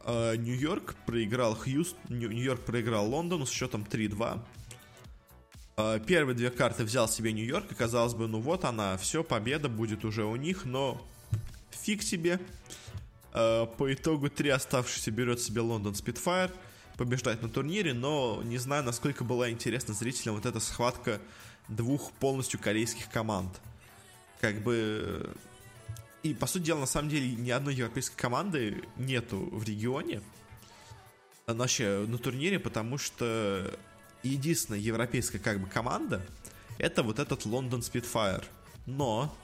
а, 0.00 0.34
Нью-Йорк 0.34 0.94
проиграл 1.06 1.54
Хьюстон, 1.54 2.00
Нью-Йорк 2.08 2.62
проиграл 2.62 3.08
Лондону 3.08 3.44
с 3.44 3.50
счетом 3.50 3.84
3-2. 3.84 4.42
Э, 5.78 6.00
первые 6.04 6.34
две 6.34 6.50
карты 6.50 6.82
взял 6.82 7.08
себе 7.08 7.32
Нью-Йорк, 7.32 7.70
и 7.70 7.74
казалось 7.74 8.14
бы, 8.14 8.26
ну 8.26 8.40
вот 8.40 8.64
она, 8.64 8.96
все, 8.96 9.22
победа 9.22 9.68
будет 9.68 10.04
уже 10.04 10.24
у 10.24 10.34
них, 10.34 10.64
но 10.64 11.00
фиг 11.70 12.02
себе. 12.02 12.40
Э, 13.32 13.66
по 13.76 13.92
итогу 13.92 14.28
три 14.28 14.48
оставшихся 14.50 15.12
берет 15.12 15.40
себе 15.40 15.60
Лондон 15.60 15.94
Спитфайр, 15.94 16.50
побеждает 16.96 17.42
на 17.42 17.48
турнире, 17.48 17.94
но 17.94 18.42
не 18.42 18.58
знаю, 18.58 18.82
насколько 18.82 19.22
была 19.22 19.50
интересна 19.50 19.94
зрителям 19.94 20.34
вот 20.34 20.46
эта 20.46 20.58
схватка 20.58 21.20
двух 21.68 22.10
полностью 22.12 22.58
корейских 22.58 23.08
команд. 23.10 23.60
Как 24.40 24.60
бы... 24.62 25.30
И, 26.22 26.34
по 26.34 26.46
сути 26.46 26.64
дела, 26.64 26.80
на 26.80 26.86
самом 26.86 27.08
деле, 27.08 27.30
ни 27.30 27.50
одной 27.50 27.74
европейской 27.74 28.16
команды 28.16 28.82
нету 28.96 29.48
в 29.52 29.64
регионе. 29.64 30.20
Вообще, 31.46 32.04
на 32.06 32.18
турнире, 32.18 32.58
потому 32.58 32.98
что 32.98 33.72
единственная 34.22 34.80
европейская 34.80 35.38
как 35.38 35.60
бы 35.60 35.68
команда 35.68 36.22
это 36.78 37.02
вот 37.02 37.18
этот 37.18 37.44
Лондон 37.44 37.80
Spitfire. 37.80 38.44
Но 38.86 39.36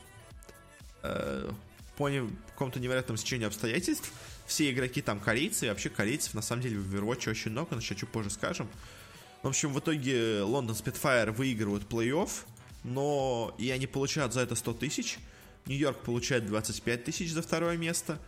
э, 1.02 1.50
по 1.96 2.10
какому-то 2.50 2.80
невероятному 2.80 3.18
стечению 3.18 3.48
обстоятельств 3.48 4.12
все 4.46 4.70
игроки 4.70 5.02
там 5.02 5.20
корейцы, 5.20 5.66
и 5.66 5.68
вообще 5.68 5.90
корейцев 5.90 6.34
на 6.34 6.42
самом 6.42 6.62
деле 6.62 6.78
в 6.78 6.94
Overwatch 6.94 7.30
очень 7.30 7.50
много, 7.50 7.74
но 7.74 7.80
сейчас 7.80 7.98
чуть 7.98 8.08
позже 8.08 8.30
скажем. 8.30 8.68
В 9.42 9.48
общем, 9.48 9.72
в 9.72 9.78
итоге 9.78 10.40
Лондон 10.42 10.76
Spitfire 10.76 11.30
выигрывают 11.30 11.84
плей-офф, 11.84 12.30
но 12.84 13.54
и 13.58 13.70
они 13.70 13.86
получают 13.86 14.32
за 14.32 14.40
это 14.40 14.54
100 14.54 14.74
тысяч. 14.74 15.18
Нью-Йорк 15.66 16.00
получает 16.00 16.46
25 16.46 17.04
тысяч 17.04 17.32
за 17.32 17.42
второе 17.42 17.76
место. 17.76 18.18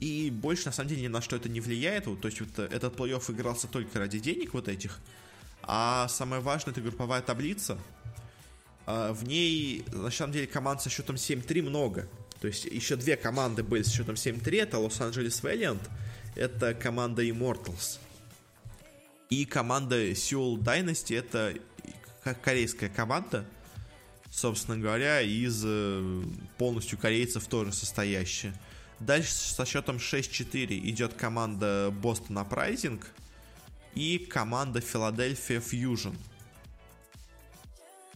И 0.00 0.30
больше, 0.30 0.66
на 0.66 0.72
самом 0.72 0.88
деле, 0.88 1.02
ни 1.02 1.08
на 1.08 1.20
что 1.20 1.36
это 1.36 1.48
не 1.48 1.60
влияет. 1.60 2.06
Вот, 2.06 2.20
то 2.20 2.26
есть, 2.26 2.40
вот 2.40 2.58
этот 2.58 2.94
плей-офф 2.96 3.32
игрался 3.32 3.68
только 3.68 3.98
ради 3.98 4.18
денег 4.18 4.54
вот 4.54 4.68
этих. 4.68 4.98
А 5.62 6.08
самое 6.08 6.42
важное, 6.42 6.72
это 6.72 6.80
групповая 6.80 7.22
таблица. 7.22 7.78
А, 8.86 9.12
в 9.12 9.24
ней, 9.24 9.84
на 9.92 10.10
самом 10.10 10.32
деле, 10.32 10.46
команд 10.46 10.82
со 10.82 10.90
счетом 10.90 11.16
7-3 11.16 11.62
много. 11.62 12.08
То 12.40 12.48
есть 12.48 12.64
еще 12.66 12.96
две 12.96 13.16
команды 13.16 13.62
были 13.62 13.82
с 13.82 13.92
счетом 13.92 14.14
7-3. 14.14 14.62
Это 14.62 14.78
Лос-Анджелес 14.78 15.42
Valiant, 15.42 15.80
это 16.34 16.74
команда 16.74 17.24
Immortals. 17.24 17.98
И 19.30 19.44
команда 19.44 20.10
Seoul 20.12 20.58
Dynasty, 20.58 21.18
это 21.18 21.54
корейская 22.44 22.88
команда, 22.88 23.44
собственно 24.36 24.76
говоря, 24.76 25.22
из 25.22 25.62
э, 25.64 26.22
полностью 26.58 26.98
корейцев 26.98 27.46
тоже 27.46 27.72
состоящая. 27.72 28.52
Дальше 29.00 29.32
со 29.32 29.64
счетом 29.64 29.96
6-4 29.96 30.78
идет 30.90 31.14
команда 31.14 31.90
Бостон 31.90 32.38
Uprising 32.38 33.02
и 33.94 34.18
команда 34.18 34.82
Филадельфия 34.82 35.60
Fusion. 35.60 36.14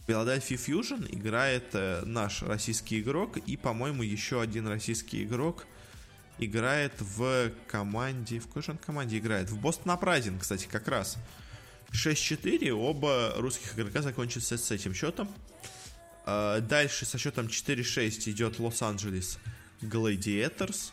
Филадельфия 0.05 0.57
Fusion 0.57 1.07
играет 1.11 1.73
э, 1.73 2.03
наш 2.05 2.43
российский 2.43 2.99
игрок 2.99 3.37
и, 3.37 3.57
по-моему, 3.57 4.03
еще 4.03 4.41
один 4.41 4.67
российский 4.67 5.23
игрок 5.23 5.65
играет 6.37 6.93
в 6.99 7.51
команде... 7.67 8.39
В 8.39 8.47
какой 8.47 8.61
же 8.61 8.71
он 8.71 8.77
команде 8.77 9.17
играет? 9.17 9.49
В 9.49 9.59
Бостон 9.59 9.91
Uprising, 9.91 10.37
кстати, 10.39 10.67
как 10.67 10.87
раз. 10.87 11.17
6-4, 11.93 12.69
оба 12.71 13.33
русских 13.37 13.73
игрока 13.73 14.03
закончатся 14.03 14.55
с 14.57 14.69
этим 14.69 14.93
счетом. 14.93 15.27
Э, 16.25 16.61
дальше 16.61 17.05
со 17.05 17.17
счетом 17.17 17.47
4-6 17.47 18.29
идет 18.29 18.59
Лос-Анджелес. 18.59 19.37
Gladiators. 19.81 20.91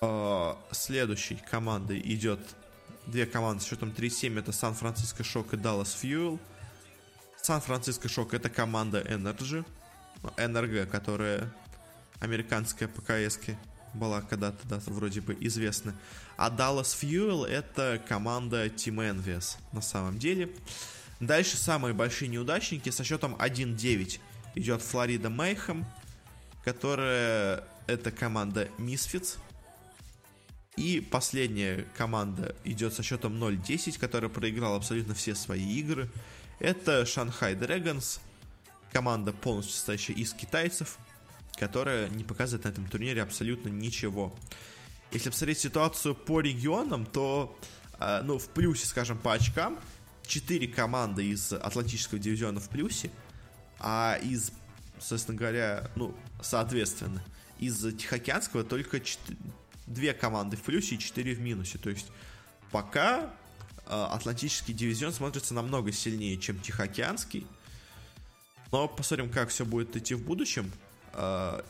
Uh, 0.00 0.56
следующей 0.70 1.34
командой 1.34 2.00
идет 2.04 2.38
две 3.06 3.26
команды 3.26 3.64
с 3.64 3.66
счетом 3.66 3.90
3-7. 3.90 4.38
Это 4.38 4.52
Сан-Франциско 4.52 5.24
Шок 5.24 5.54
и 5.54 5.56
Даллас 5.56 5.92
Фьюэл. 5.92 6.38
Сан-Франциско 7.42 8.08
Шок 8.08 8.34
это 8.34 8.48
команда 8.48 9.00
Energy. 9.00 9.64
НРГ, 10.36 10.90
которая 10.90 11.52
американская 12.20 12.88
ПКС 12.88 13.38
была 13.94 14.20
когда-то 14.20 14.66
да, 14.68 14.80
вроде 14.86 15.20
бы 15.20 15.36
известна. 15.40 15.94
А 16.36 16.50
Dallas 16.50 16.96
Fuel 17.00 17.46
это 17.46 18.00
команда 18.06 18.66
Team 18.66 18.96
Envious 18.96 19.56
на 19.72 19.80
самом 19.80 20.18
деле. 20.18 20.50
Дальше 21.20 21.56
самые 21.56 21.94
большие 21.94 22.28
неудачники 22.28 22.90
со 22.90 23.04
счетом 23.04 23.34
1-9 23.34 24.20
идет 24.54 24.82
Флорида 24.82 25.30
Мейхем 25.30 25.86
которая 26.68 27.64
это 27.86 28.10
команда 28.10 28.68
Misfits. 28.76 29.38
И 30.76 31.00
последняя 31.00 31.86
команда 31.96 32.54
идет 32.64 32.92
со 32.92 33.02
счетом 33.02 33.42
0-10, 33.42 33.98
которая 33.98 34.28
проиграла 34.28 34.76
абсолютно 34.76 35.14
все 35.14 35.34
свои 35.34 35.64
игры. 35.78 36.10
Это 36.58 37.02
Shanghai 37.02 37.58
Dragons, 37.58 38.20
команда 38.92 39.32
полностью 39.32 39.74
состоящая 39.74 40.12
из 40.12 40.34
китайцев, 40.34 40.98
которая 41.58 42.10
не 42.10 42.22
показывает 42.22 42.64
на 42.64 42.68
этом 42.68 42.86
турнире 42.86 43.22
абсолютно 43.22 43.70
ничего. 43.70 44.36
Если 45.10 45.30
посмотреть 45.30 45.60
ситуацию 45.60 46.14
по 46.14 46.42
регионам, 46.42 47.06
то, 47.06 47.58
а, 47.94 48.22
ну, 48.22 48.38
в 48.38 48.46
плюсе, 48.50 48.86
скажем, 48.86 49.16
по 49.16 49.32
очкам, 49.32 49.78
4 50.28 50.68
команды 50.68 51.26
из 51.26 51.52
Атлантического 51.52 52.20
дивизиона 52.20 52.60
в 52.60 52.68
плюсе, 52.68 53.10
а 53.80 54.18
из 54.22 54.52
собственно 55.00 55.38
говоря, 55.38 55.90
ну, 55.96 56.14
соответственно, 56.42 57.22
из 57.58 57.78
Тихоокеанского 57.96 58.64
только 58.64 59.00
4, 59.00 59.38
две 59.86 60.14
команды 60.14 60.56
в 60.56 60.62
плюсе 60.62 60.94
и 60.94 60.98
4 60.98 61.34
в 61.34 61.40
минусе. 61.40 61.78
То 61.78 61.90
есть 61.90 62.06
пока 62.70 63.24
э, 63.24 63.28
Атлантический 63.86 64.74
дивизион 64.74 65.12
смотрится 65.12 65.54
намного 65.54 65.92
сильнее, 65.92 66.36
чем 66.38 66.60
Тихоокеанский. 66.60 67.46
Но 68.70 68.86
посмотрим, 68.86 69.30
как 69.30 69.48
все 69.48 69.64
будет 69.64 69.96
идти 69.96 70.14
в 70.14 70.22
будущем. 70.24 70.70
Э, 71.14 71.62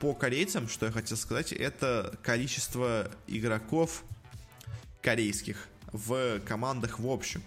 по 0.00 0.14
корейцам, 0.14 0.68
что 0.68 0.86
я 0.86 0.92
хотел 0.92 1.16
сказать, 1.16 1.52
это 1.52 2.18
количество 2.22 3.10
игроков 3.28 4.02
корейских 5.00 5.68
в 5.92 6.40
командах 6.40 6.98
в 6.98 7.08
общем. 7.08 7.42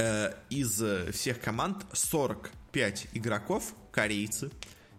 Э, 0.00 0.32
из 0.48 0.80
всех 1.12 1.40
команд 1.40 1.84
40 1.92 2.52
5 2.70 3.08
игроков 3.14 3.74
корейцы, 3.90 4.48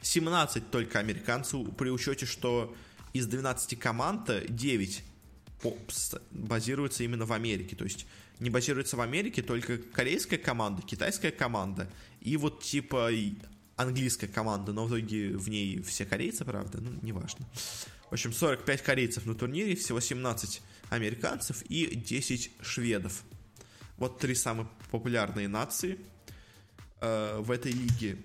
17 0.02 0.72
только 0.72 1.00
американцы, 1.00 1.58
при 1.78 1.89
учете, 1.89 2.26
что 2.26 2.76
из 3.14 3.26
12 3.26 3.80
команд 3.80 4.30
9 4.50 5.04
базируются 6.32 7.06
именно 7.06 7.26
в 7.26 7.32
Америке. 7.32 7.78
То 7.78 7.86
есть 7.86 8.08
не 8.39 8.50
базируется 8.50 8.97
в 8.97 9.02
Америке 9.02 9.41
только 9.41 9.78
корейская 9.78 10.38
команда, 10.38 10.82
китайская 10.82 11.32
команда 11.32 11.89
и 12.20 12.36
вот 12.36 12.62
типа 12.62 13.10
английская 13.78 14.28
команда, 14.28 14.74
но 14.74 14.86
в 14.86 14.89
итоге 14.89 15.30
в 15.38 15.47
ней 15.47 15.82
все 15.82 16.04
корейцы, 16.04 16.43
правда, 16.43 16.80
ну, 16.82 16.91
неважно. 17.02 17.47
В 18.10 18.14
общем, 18.14 18.34
45 18.34 18.82
корейцев 18.82 19.26
на 19.26 19.34
турнире, 19.34 19.78
всего 19.78 20.02
17 20.02 20.62
американцев 20.89 21.62
и 21.70 21.95
10 21.95 22.52
шведов. 22.62 23.24
Вот 24.00 24.20
три 24.20 24.34
самые 24.36 24.68
популярные 24.91 25.47
нации– 25.47 26.00
э, 27.02 27.39
в 27.39 27.52
этой 27.52 27.72
лиге. 27.72 28.18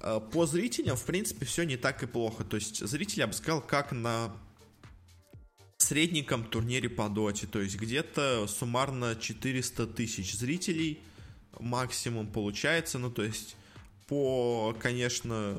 Э, 0.00 0.20
по 0.32 0.46
зрителям, 0.46 0.96
в 0.96 1.04
принципе, 1.04 1.46
все 1.46 1.64
не 1.64 1.76
так 1.76 2.02
и 2.02 2.06
плохо. 2.06 2.44
То 2.44 2.56
есть 2.56 2.86
зрители, 2.86 3.20
я 3.20 3.26
бы 3.26 3.32
сказал, 3.32 3.60
как 3.60 3.92
на 3.92 4.32
средненьком 5.78 6.44
турнире 6.44 6.88
по 6.88 7.08
доте. 7.08 7.46
То 7.46 7.60
есть 7.60 7.76
где-то 7.76 8.46
суммарно 8.48 9.16
400 9.16 9.86
тысяч 9.88 10.34
зрителей 10.34 11.00
максимум 11.58 12.26
получается. 12.26 12.98
Ну, 12.98 13.10
то 13.10 13.22
есть 13.22 13.56
по, 14.06 14.76
конечно, 14.80 15.56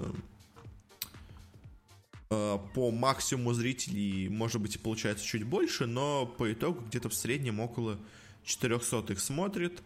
э, 2.29 2.59
по 2.73 2.91
максимуму 2.91 3.53
зрителей, 3.53 4.29
может 4.29 4.61
быть, 4.61 4.79
получается 4.81 5.25
чуть 5.25 5.43
больше, 5.43 5.85
но 5.85 6.25
по 6.25 6.51
итогу 6.51 6.81
где-то 6.81 7.09
в 7.09 7.13
среднем 7.13 7.59
около 7.59 7.97
400 8.43 9.13
их 9.13 9.19
смотрит. 9.19 9.81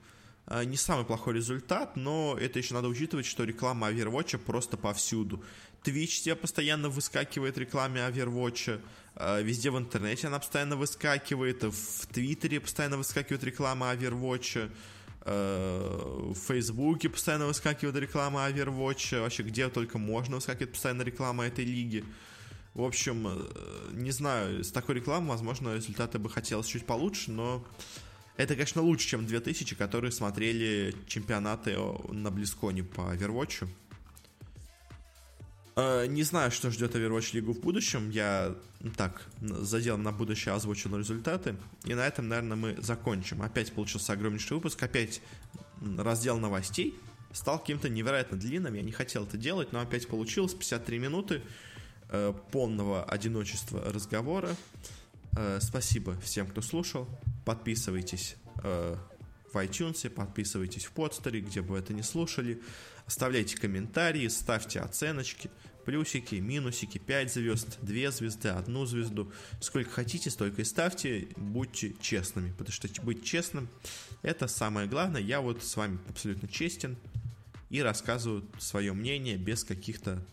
А, 0.47 0.63
не 0.63 0.77
самый 0.77 1.05
плохой 1.05 1.33
результат, 1.33 1.95
но 1.95 2.37
это 2.39 2.59
еще 2.59 2.73
надо 2.73 2.87
учитывать, 2.87 3.25
что 3.25 3.43
реклама 3.43 3.89
Overwatch 3.89 4.37
просто 4.37 4.77
повсюду. 4.77 5.43
Twitch 5.83 6.21
тебе 6.23 6.35
постоянно 6.35 6.89
выскакивает 6.89 7.57
рекламе 7.57 8.01
Overwatch, 8.01 8.81
а, 9.15 9.41
везде 9.41 9.71
в 9.71 9.77
интернете 9.77 10.27
она 10.27 10.39
постоянно 10.39 10.75
выскакивает, 10.75 11.63
в 11.63 12.07
Твиттере 12.07 12.59
постоянно 12.59 12.97
выскакивает 12.97 13.43
реклама 13.43 13.93
Overwatch, 13.93 14.71
а, 15.21 16.31
в 16.31 16.37
Фейсбуке 16.47 17.09
постоянно 17.09 17.47
выскакивает 17.47 17.95
реклама 17.97 18.47
Overwatch, 18.47 19.21
вообще 19.21 19.43
где 19.43 19.69
только 19.69 19.97
можно 19.97 20.35
выскакивает 20.35 20.73
постоянно 20.73 21.01
реклама 21.01 21.45
этой 21.45 21.65
лиги. 21.65 22.03
В 22.75 22.83
общем, 22.83 23.25
э, 23.27 23.91
не 23.93 24.11
знаю, 24.11 24.61
с 24.61 24.69
такой 24.69 24.95
рекламой, 24.95 25.29
возможно, 25.29 25.73
результаты 25.73 26.19
бы 26.19 26.29
хотелось 26.29 26.67
чуть 26.67 26.85
получше, 26.85 27.31
но 27.31 27.65
это, 28.37 28.55
конечно, 28.55 28.81
лучше, 28.81 29.07
чем 29.07 29.25
2000, 29.25 29.75
которые 29.75 30.11
смотрели 30.11 30.95
чемпионаты 31.07 31.77
на 32.09 32.31
Близконе 32.31 32.83
по 32.83 33.01
Overwatch. 33.13 33.67
Э, 35.75 36.05
не 36.07 36.23
знаю, 36.23 36.51
что 36.51 36.71
ждет 36.71 36.95
Overwatch 36.95 37.29
Лигу 37.33 37.53
в 37.53 37.59
будущем. 37.59 38.09
Я 38.09 38.55
так, 38.97 39.27
задел 39.41 39.97
на 39.97 40.11
будущее 40.11 40.53
озвучил 40.53 40.97
результаты. 40.97 41.55
И 41.85 41.93
на 41.93 42.05
этом, 42.05 42.27
наверное, 42.27 42.57
мы 42.57 42.75
закончим. 42.81 43.41
Опять 43.41 43.71
получился 43.73 44.13
огромнейший 44.13 44.57
выпуск. 44.57 44.81
Опять 44.83 45.21
раздел 45.97 46.37
новостей 46.37 46.95
стал 47.35 47.59
каким-то 47.59 47.89
невероятно 47.89 48.37
длинным. 48.37 48.73
Я 48.73 48.81
не 48.81 48.91
хотел 48.91 49.25
это 49.25 49.37
делать, 49.37 49.71
но 49.73 49.81
опять 49.81 50.07
получилось. 50.07 50.53
53 50.53 50.99
минуты 50.99 51.41
э, 52.09 52.33
полного 52.51 53.03
одиночества 53.03 53.83
разговора. 53.91 54.55
Э, 55.35 55.59
спасибо 55.61 56.17
всем, 56.21 56.47
кто 56.47 56.61
слушал. 56.61 57.07
Подписывайтесь 57.43 58.37
э, 58.63 58.95
в 59.53 59.57
iTunes, 59.57 60.09
подписывайтесь 60.09 60.85
в 60.85 60.91
подстере, 60.91 61.41
где 61.41 61.61
бы 61.61 61.73
вы 61.73 61.79
это 61.79 61.93
не 61.93 62.03
слушали. 62.03 62.61
Оставляйте 63.05 63.57
комментарии, 63.57 64.27
ставьте 64.29 64.79
оценочки, 64.79 65.51
плюсики, 65.85 66.35
минусики, 66.35 66.97
5 66.99 67.33
звезд, 67.33 67.77
2 67.81 68.11
звезды, 68.11 68.49
1 68.49 68.87
звезду. 68.87 69.31
Сколько 69.59 69.91
хотите, 69.91 70.29
столько 70.29 70.61
и 70.61 70.65
ставьте. 70.65 71.27
Будьте 71.35 71.95
честными, 71.99 72.51
потому 72.51 72.71
что 72.71 72.87
быть 73.03 73.23
честным– 73.25 73.67
это 74.21 74.47
самое 74.47 74.87
главное. 74.87 75.21
Я 75.21 75.41
вот 75.41 75.61
с 75.63 75.75
вами 75.75 75.99
абсолютно 76.07 76.47
честен 76.47 76.95
и 77.69 77.81
рассказываю 77.81 78.49
свое 78.57 78.93
мнение 78.93 79.35
без 79.35 79.65
каких-то 79.65 80.25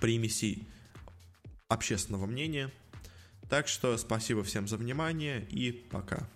примесей 0.00 0.68
общественного 1.68 2.26
мнения– 2.26 2.70
так 3.50 3.66
что 3.66 3.98
спасибо 3.98 4.44
всем 4.44 4.68
за 4.68 4.76
внимание 4.76 5.44
и 5.50 5.72
пока. 5.72 6.28